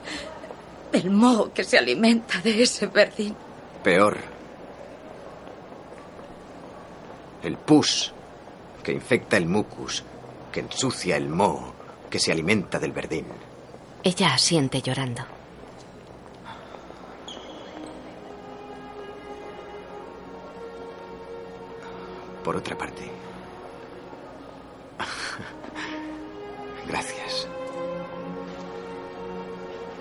[0.92, 3.34] el moho que se alimenta de ese verdín.
[3.82, 4.33] Peor.
[7.44, 8.10] El pus,
[8.82, 10.02] que infecta el mucus,
[10.50, 11.74] que ensucia el moho,
[12.08, 13.26] que se alimenta del verdín.
[14.02, 15.22] Ella asiente llorando.
[22.42, 23.10] Por otra parte.
[26.88, 27.46] Gracias.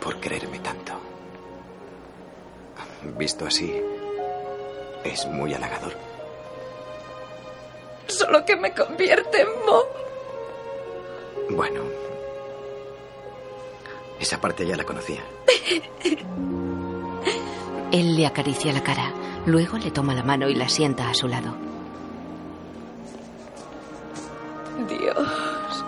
[0.02, 0.94] Por quererme tanto.
[3.18, 3.82] Visto así,
[5.04, 6.13] es muy halagador.
[8.08, 9.88] Solo que me convierte en moho.
[11.50, 11.82] Bueno.
[14.20, 15.22] Esa parte ya la conocía.
[17.92, 19.14] Él le acaricia la cara.
[19.46, 21.54] Luego le toma la mano y la sienta a su lado.
[24.88, 25.86] Dios.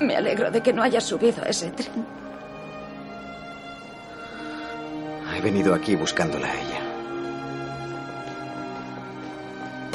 [0.00, 2.04] Me alegro de que no hayas subido a ese tren.
[5.34, 6.73] He venido aquí buscándola a ella.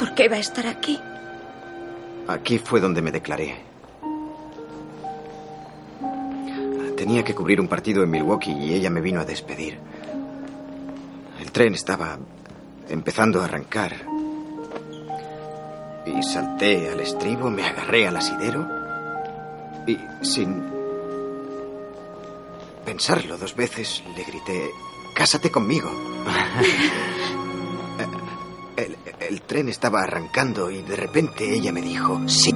[0.00, 0.98] ¿Por qué iba a estar aquí?
[2.26, 3.54] Aquí fue donde me declaré.
[6.96, 9.78] Tenía que cubrir un partido en Milwaukee y ella me vino a despedir.
[11.38, 12.18] El tren estaba
[12.88, 13.94] empezando a arrancar.
[16.06, 18.66] Y salté al estribo, me agarré al asidero
[19.86, 20.64] y sin
[22.86, 24.70] pensarlo dos veces le grité,
[25.14, 25.90] Cásate conmigo.
[29.30, 32.52] El, tren estaba arrancando y de repente ella me dijo, sí.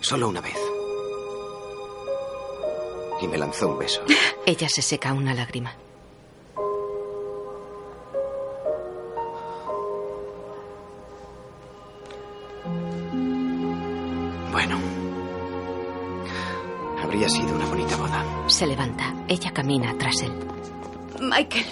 [0.00, 0.56] Solo una vez.
[3.20, 4.02] y me lanzó un beso.
[4.46, 5.72] Ella se seca una lágrima.
[14.50, 14.76] Bueno.
[17.00, 18.24] Habría sido una bonita boda.
[18.48, 19.14] Se levanta.
[19.28, 20.51] Ella camina tras él.
[21.22, 21.66] Michael,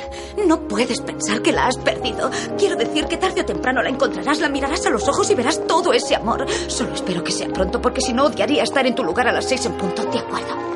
[0.47, 2.31] no puedes pensar que la has perdido.
[2.56, 5.66] Quiero decir que tarde o temprano la encontrarás, la mirarás a los ojos y verás
[5.66, 6.47] todo ese amor.
[6.68, 9.48] Solo espero que sea pronto, porque si no odiaría estar en tu lugar a las
[9.48, 10.05] seis en punto.
[10.05, 10.70] De acuerdo.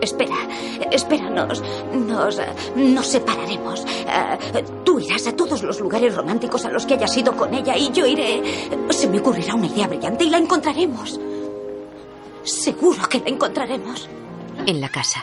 [0.00, 0.36] Espera,
[0.92, 2.40] espera, nos, nos,
[2.76, 3.84] nos separaremos.
[3.84, 7.76] Eh, tú irás a todos los lugares románticos a los que hayas ido con ella
[7.76, 8.42] y yo iré.
[8.90, 11.18] Se me ocurrirá una idea brillante y la encontraremos.
[12.42, 14.08] Seguro que la encontraremos.
[14.66, 15.22] En la casa.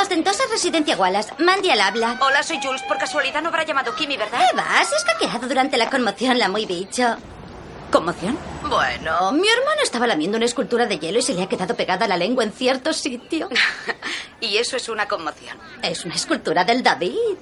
[0.00, 1.32] Ostentosa residencia Wallace.
[1.38, 2.18] Mandy al habla.
[2.20, 2.82] Hola, soy Jules.
[2.82, 4.38] Por casualidad no habrá llamado Kimmy, ¿verdad?
[4.38, 4.84] ¿Qué va?
[4.84, 7.16] Se ha escaqueado durante la conmoción, la muy bicho.
[7.90, 8.38] ¿Conmoción?
[8.68, 12.06] Bueno, mi hermano estaba lamiendo una escultura de hielo y se le ha quedado pegada
[12.06, 13.48] la lengua en cierto sitio.
[14.40, 15.58] y eso es una conmoción.
[15.82, 17.36] Es una escultura del David.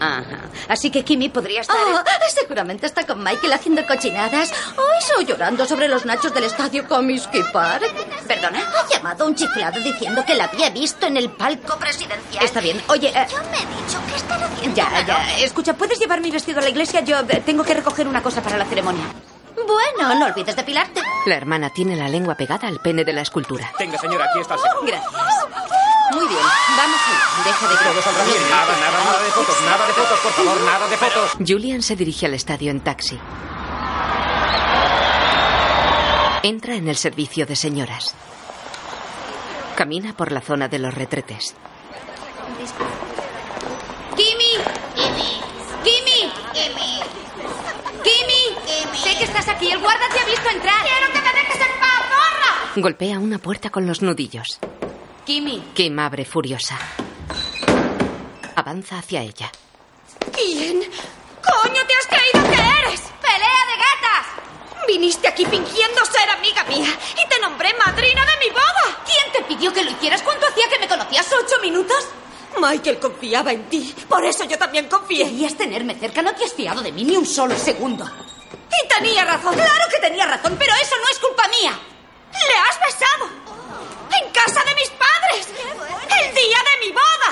[0.00, 0.38] Ajá.
[0.68, 1.76] Así que Kimmy podría estar.
[1.76, 2.02] Oh,
[2.34, 4.52] seguramente está con Michael haciendo cochinadas.
[4.76, 7.84] O eso llorando sobre los nachos del estadio Comiskey Park.
[8.26, 8.60] ¿Perdona?
[8.60, 12.44] Ha llamado un chiflado diciendo que la había visto en el palco presidencial.
[12.44, 12.80] Está bien.
[12.88, 14.74] Oye, eh, Yo me he dicho que estará haciendo.
[14.76, 15.38] ya, ya.
[15.38, 17.00] Escucha, ¿puedes llevar mi vestido a la iglesia?
[17.00, 19.04] Yo eh, tengo que recoger una cosa para la ceremonia.
[19.54, 21.00] Bueno, no olvides depilarte.
[21.26, 23.70] La hermana tiene la lengua pegada al pene de la escultura.
[23.76, 24.86] Tenga, señora, aquí está el señor.
[24.86, 25.79] Gracias.
[26.12, 26.40] Muy bien,
[26.76, 27.44] vamos allá.
[27.44, 28.50] Deja de Todos al revés.
[28.50, 31.30] Nada, nada, nada de fotos, nada de fotos, por favor, nada de fotos.
[31.46, 33.18] Julian se dirige al estadio en taxi.
[36.42, 38.14] Entra en el servicio de señoras.
[39.76, 41.54] Camina por la zona de los retretes.
[44.16, 44.52] ¡Kimmy!
[44.94, 46.32] ¡Kimmy!
[46.52, 47.00] ¡Kimmy!
[48.02, 48.98] ¡Kimmy!
[48.98, 49.70] Sé que estás aquí.
[49.70, 50.82] El guarda te ha visto entrar.
[50.82, 52.80] ¡Quiero que me dejes en paz, porra!
[52.82, 54.58] Golpea una puerta con los nudillos.
[55.30, 55.62] Kimmy.
[55.74, 56.76] Kim abre furiosa.
[58.56, 59.48] Avanza hacia ella.
[60.34, 60.80] ¿Quién?
[60.80, 63.00] ¡Coño, te has creído que eres!
[63.22, 64.26] ¡Pelea de gatas!
[64.88, 69.04] Viniste aquí fingiendo ser amiga mía y te nombré madrina de mi boda.
[69.06, 70.20] ¿Quién te pidió que lo hicieras?
[70.22, 71.32] ¿Cuánto hacía que me conocías?
[71.32, 72.08] ¿Ocho minutos?
[72.60, 73.94] Michael confiaba en ti.
[74.08, 75.26] Por eso yo también confié.
[75.26, 76.22] Querías tenerme cerca.
[76.22, 78.04] No te has fiado de mí ni un solo segundo.
[78.04, 79.54] Y tenía razón.
[79.54, 81.78] Claro que tenía razón, pero eso no es culpa mía.
[82.32, 83.40] ¡Le has besado!
[84.18, 85.48] ¡En casa de mis padres!
[86.20, 87.30] ¡El día de mi boda!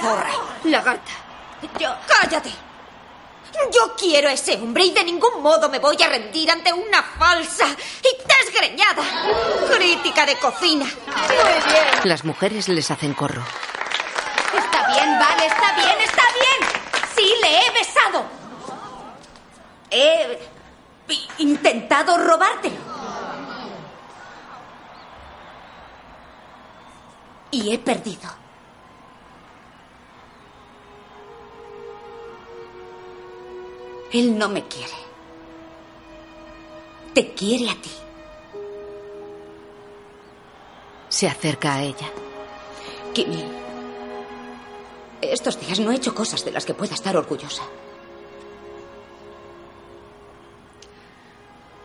[0.00, 0.32] ¡Zorra!
[0.64, 1.12] ¡Lagarta!
[1.78, 1.94] Yo...
[2.06, 2.52] ¡Cállate!
[3.72, 7.02] Yo quiero a ese hombre y de ningún modo me voy a rendir ante una
[7.02, 9.02] falsa y desgreñada
[9.74, 10.84] crítica de cocina.
[10.84, 11.86] Muy bien.
[12.04, 13.42] Las mujeres les hacen corro.
[14.54, 16.70] Está bien, vale, está bien, está bien.
[17.16, 18.24] Sí, le he besado.
[19.90, 20.38] He
[21.38, 22.95] intentado robártelo.
[27.56, 28.28] Y he perdido.
[34.12, 34.92] Él no me quiere.
[37.14, 37.90] Te quiere a ti.
[41.08, 42.06] Se acerca a ella.
[43.14, 43.42] Kimmy,
[45.22, 47.62] estos días no he hecho cosas de las que pueda estar orgullosa.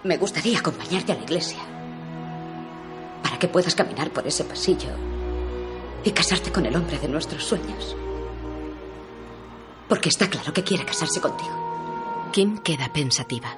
[0.04, 1.60] Me gustaría acompañarte a la iglesia
[3.24, 5.11] para que puedas caminar por ese pasillo
[6.04, 7.96] y casarte con el hombre de nuestros sueños.
[9.88, 12.30] Porque está claro que quiere casarse contigo.
[12.32, 13.56] Kim queda pensativa.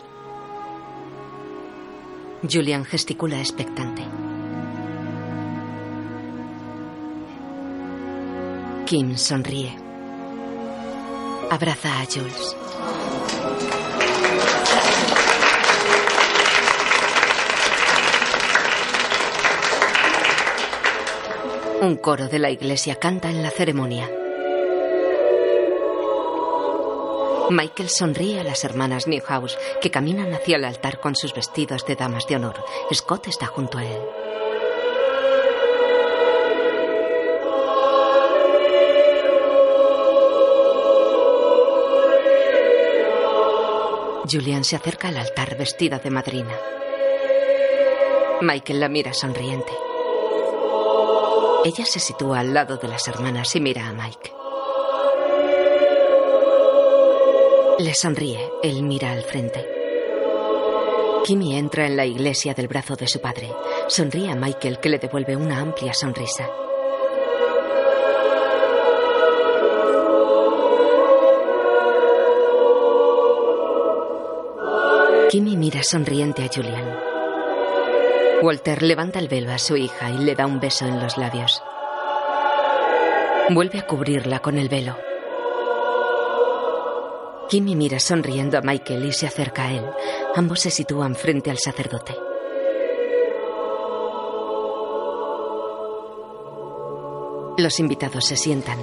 [2.50, 4.04] Julian gesticula expectante.
[8.86, 9.78] Kim sonríe.
[11.50, 12.56] Abraza a Jules.
[21.84, 24.10] Un coro de la iglesia canta en la ceremonia.
[27.50, 31.98] Michael sonríe a las hermanas Newhouse, que caminan hacia el altar con sus vestidos de
[31.98, 32.64] damas de honor.
[32.94, 34.02] Scott está junto a él.
[44.32, 46.58] Julian se acerca al altar vestida de madrina.
[48.40, 49.83] Michael la mira sonriente.
[51.66, 54.34] Ella se sitúa al lado de las hermanas y mira a Mike.
[57.80, 58.52] Le sonríe.
[58.62, 59.66] Él mira al frente.
[61.24, 63.50] Kimmy entra en la iglesia del brazo de su padre.
[63.88, 66.50] Sonríe a Michael que le devuelve una amplia sonrisa.
[75.30, 77.13] Kimmy mira sonriente a Julian.
[78.44, 81.64] Walter levanta el velo a su hija y le da un beso en los labios.
[83.50, 84.98] Vuelve a cubrirla con el velo.
[87.48, 89.86] Kimmy mira sonriendo a Michael y se acerca a él.
[90.36, 92.14] Ambos se sitúan frente al sacerdote.
[97.58, 98.80] Los invitados se sientan.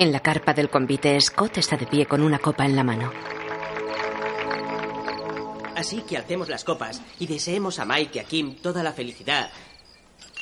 [0.00, 3.27] En la carpa del convite, Scott está de pie con una copa en la mano.
[5.88, 9.50] Así que alcemos las copas y deseemos a Mike y a Kim toda la felicidad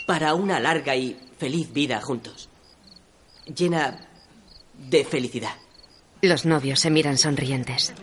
[0.05, 2.49] para una larga y feliz vida juntos.
[3.55, 4.09] Llena
[4.75, 5.55] de felicidad.
[6.23, 7.95] Los novios se miran sonrientes.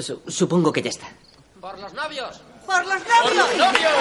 [0.00, 1.06] Su- supongo que ya está.
[1.60, 2.40] ¡Por los novios!
[2.66, 3.92] ¡Por los ¡Por los novios!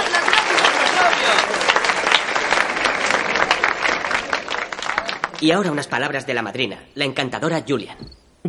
[5.41, 7.98] Y ahora unas palabras de la madrina, la encantadora Julian.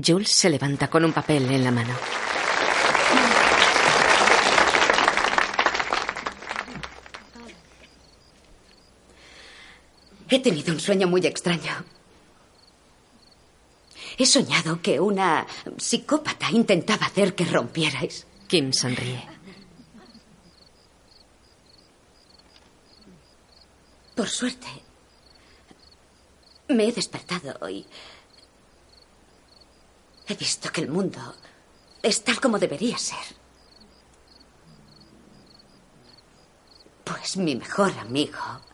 [0.03, 1.93] Jules se levanta con un papel en la mano.
[10.31, 11.85] He tenido un sueño muy extraño.
[14.17, 15.45] He soñado que una
[15.77, 18.27] psicópata intentaba hacer que rompierais.
[18.47, 19.29] Kim sonríe.
[24.15, 24.69] Por suerte,
[26.69, 27.87] me he despertado y
[30.29, 31.35] he visto que el mundo
[32.03, 33.35] es tal como debería ser.
[37.05, 38.70] Pues mi mejor amigo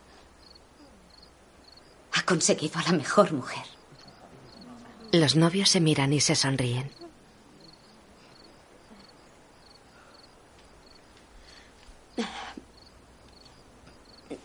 [2.17, 3.65] ha conseguido a la mejor mujer.
[5.13, 6.91] Los novios se miran y se sonríen.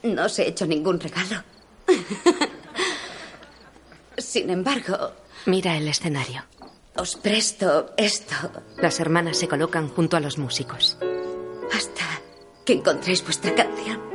[0.03, 1.43] No os he hecho ningún regalo.
[4.17, 5.13] Sin embargo,
[5.45, 6.43] Mira el escenario.
[6.95, 8.35] os presto esto
[8.77, 10.97] Las hermanas se colocan junto a los músicos.
[11.73, 12.05] hasta
[12.65, 14.10] que encontréis vuestra canción.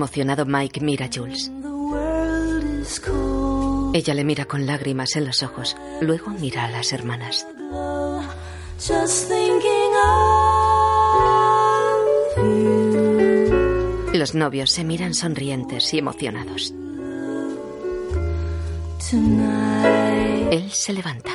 [0.00, 1.52] Emocionado, Mike mira a Jules.
[3.92, 5.76] Ella le mira con lágrimas en los ojos.
[6.00, 7.46] Luego mira a las hermanas.
[14.14, 16.72] Los novios se miran sonrientes y emocionados.
[20.50, 21.30] Él se levanta.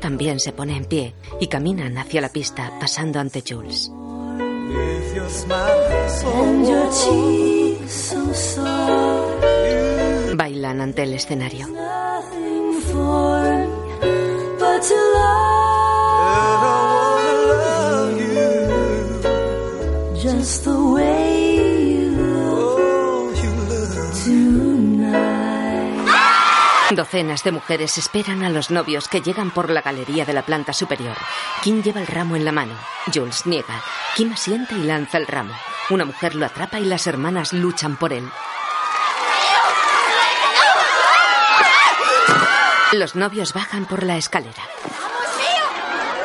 [0.00, 3.90] También se pone en pie y caminan hacia la pista, pasando ante Jules.
[10.34, 11.68] Bailan ante el escenario.
[26.98, 30.72] Docenas de mujeres esperan a los novios que llegan por la galería de la planta
[30.72, 31.16] superior.
[31.62, 32.74] Kim lleva el ramo en la mano.
[33.14, 33.84] Jules niega.
[34.16, 35.54] Kim asiente y lanza el ramo.
[35.90, 38.28] Una mujer lo atrapa y las hermanas luchan por él.
[42.94, 44.64] Los novios bajan por la escalera.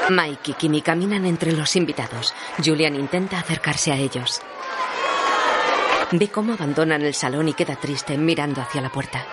[0.09, 2.33] Mike y Kimmy caminan entre los invitados.
[2.65, 4.41] Julian intenta acercarse a ellos.
[6.13, 9.23] Ve cómo abandonan el salón y queda triste mirando hacia la puerta.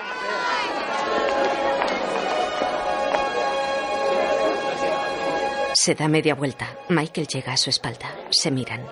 [5.83, 6.67] Se da media vuelta.
[6.91, 8.15] Michael llega a su espalda.
[8.29, 8.85] Se miran.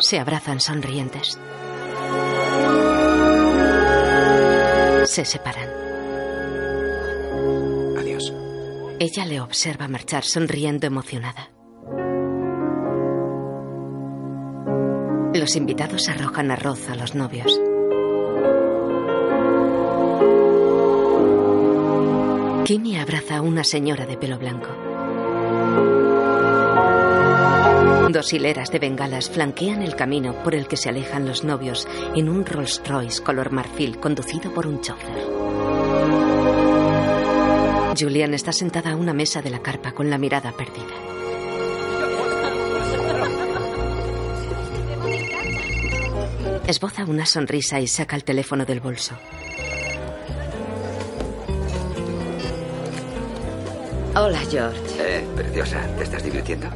[0.00, 1.38] Se abrazan sonrientes.
[5.04, 5.68] Se separan.
[7.98, 8.32] Adiós.
[8.98, 11.50] Ella le observa marchar sonriendo emocionada.
[15.34, 17.60] Los invitados arrojan arroz a los novios.
[22.64, 24.68] Kimmy abraza a una señora de pelo blanco.
[28.10, 32.28] Dos hileras de bengalas flanquean el camino por el que se alejan los novios en
[32.28, 35.26] un Rolls Royce color marfil conducido por un chofer.
[37.98, 40.94] Julian está sentada a una mesa de la carpa con la mirada perdida.
[46.68, 49.18] Esboza una sonrisa y saca el teléfono del bolso.
[54.14, 54.78] Hola, George.
[54.98, 56.66] Eh, preciosa, ¿te estás divirtiendo?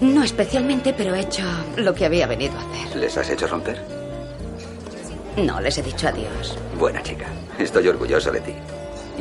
[0.00, 1.42] No especialmente, pero he hecho
[1.76, 2.96] lo que había venido a hacer.
[2.96, 3.78] ¿Les has hecho romper?
[5.36, 6.56] No les he dicho adiós.
[6.78, 7.26] Buena chica.
[7.58, 8.54] Estoy orgulloso de ti.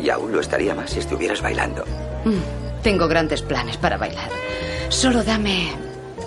[0.01, 1.83] Y aún lo estaría más si estuvieras bailando.
[2.23, 2.81] Mm.
[2.83, 4.29] Tengo grandes planes para bailar.
[4.87, 5.71] Solo dame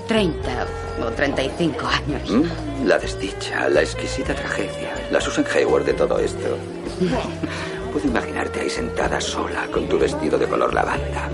[0.09, 0.67] 30
[1.07, 2.31] o 35 años.
[2.31, 6.59] Mm, La desdicha, la exquisita tragedia, la Susan Hayward de todo esto.
[7.93, 11.29] Puedo imaginarte ahí sentada sola con tu vestido de color lavanda,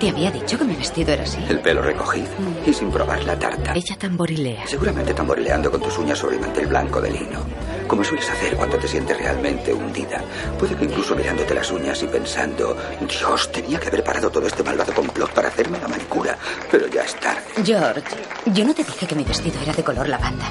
[0.00, 1.38] Te había dicho que mi vestido era así.
[1.48, 2.28] el pelo recogido
[2.66, 3.74] y sin probar la tarta.
[3.74, 4.66] Ella tamborilea.
[4.66, 7.40] Seguramente tamborileando con tus uñas sobre el mantel blanco de lino,
[7.86, 10.22] como sueles hacer cuando te sientes realmente hundida.
[10.58, 14.62] Puede que incluso mirándote las uñas y pensando, Dios, tenía que haber parado todo este
[14.62, 16.38] malvado complot para hacerme la manicura,
[16.70, 17.42] pero ya es tarde.
[17.64, 18.02] George,
[18.46, 20.46] yo no te dije que mi vestido era de color lavanda.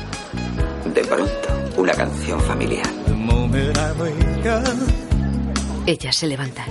[0.94, 2.86] De pronto, una canción familiar.
[5.88, 6.66] Ella se levanta.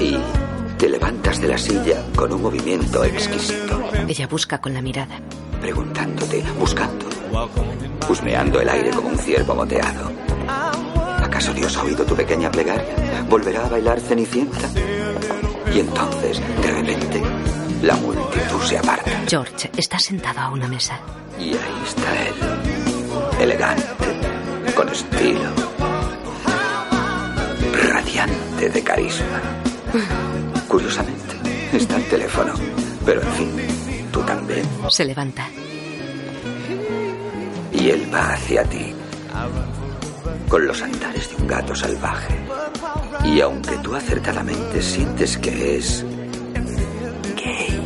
[0.00, 0.16] Y
[0.76, 5.16] te levantas de la silla con un movimiento exquisito, Ella busca con la mirada.
[5.60, 7.06] preguntándote, buscando,
[8.08, 10.10] husmeando el aire como un ciervo moteado.
[11.22, 13.24] ¿Acaso Dios ha oído tu pequeña plegaria?
[13.28, 14.68] ¿Volverá a bailar Cenicienta?
[15.72, 17.22] Y entonces, de repente,
[17.80, 19.10] la multitud se aparta.
[19.28, 20.98] George está sentado a una mesa.
[21.38, 22.34] Y ahí está él,
[23.40, 23.84] elegante,
[24.74, 25.48] con estilo,
[27.72, 29.40] radiante de carisma.
[30.68, 31.36] Curiosamente,
[31.72, 32.52] está el teléfono,
[33.04, 33.50] pero en fin,
[34.12, 34.62] tú también.
[34.88, 35.46] Se levanta.
[37.72, 38.94] Y él va hacia ti,
[40.48, 42.34] con los andares de un gato salvaje.
[43.24, 46.04] Y aunque tú acertadamente sientes que es
[47.36, 47.80] gay,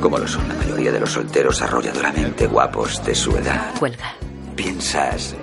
[0.00, 4.14] como lo son la mayoría de los solteros arrolladoramente guapos de su edad, Cuelga.
[4.54, 5.34] piensas,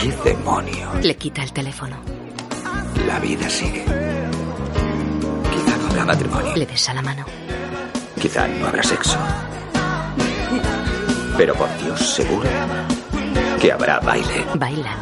[0.00, 0.90] ¿qué demonio?
[1.02, 1.96] Le quita el teléfono.
[3.06, 3.84] La vida sigue.
[3.84, 7.24] Quizá no habrá matrimonio, Le besa la mano.
[8.20, 9.16] quizá no habrá sexo.
[11.36, 12.48] Pero por Dios, seguro
[13.60, 14.44] que habrá baile.
[14.54, 14.98] Bailan.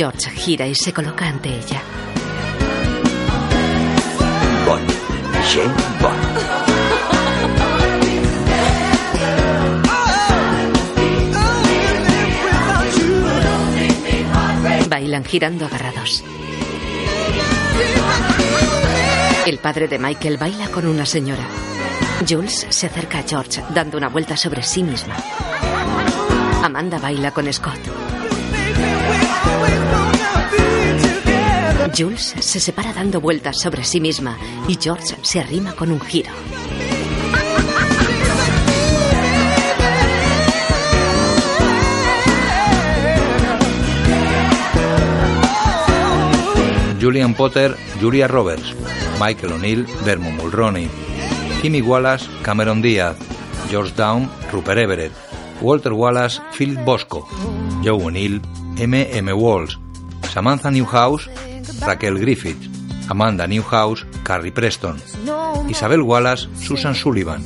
[0.00, 1.82] George gira y se coloca ante ella.
[14.88, 16.24] Bailan girando agarrados.
[19.44, 21.44] El padre de Michael baila con una señora.
[22.26, 25.14] Jules se acerca a George dando una vuelta sobre sí misma.
[26.62, 28.09] Amanda baila con Scott.
[31.96, 34.38] Jules se separa dando vueltas sobre sí misma
[34.68, 36.30] y George se arrima con un giro.
[47.00, 48.74] Julian Potter, Julia Roberts,
[49.18, 50.88] Michael O'Neill, Dermot Mulroney,
[51.62, 53.16] Kimmy Wallace, Cameron Diaz,
[53.70, 55.12] George Down, Rupert Everett,
[55.60, 57.26] Walter Wallace, Philip Bosco,
[57.82, 58.40] Joe O'Neill,
[58.80, 59.08] M.
[59.12, 59.32] M.
[59.32, 59.76] Walsh,
[60.32, 61.28] Samantha Newhouse,
[61.80, 62.56] Raquel Griffith,
[63.08, 64.96] Amanda Newhouse, Carrie Preston,
[65.68, 67.44] Isabel Wallace, Susan Sullivan,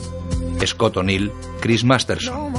[0.64, 2.54] Scott O'Neill, Chris Masterson.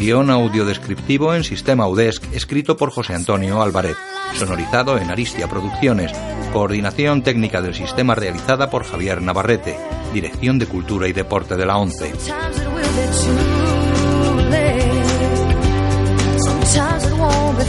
[0.00, 3.96] Guión audiodescriptivo en sistema UDESC escrito por José Antonio Alvarez.
[4.36, 6.12] Sonorizado en Aristia Producciones.
[6.52, 9.76] Coordinación técnica del sistema realizada por Javier Navarrete.
[10.12, 12.12] Dirección de Cultura y Deporte de la ONCE.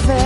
[0.04, 0.25] Won't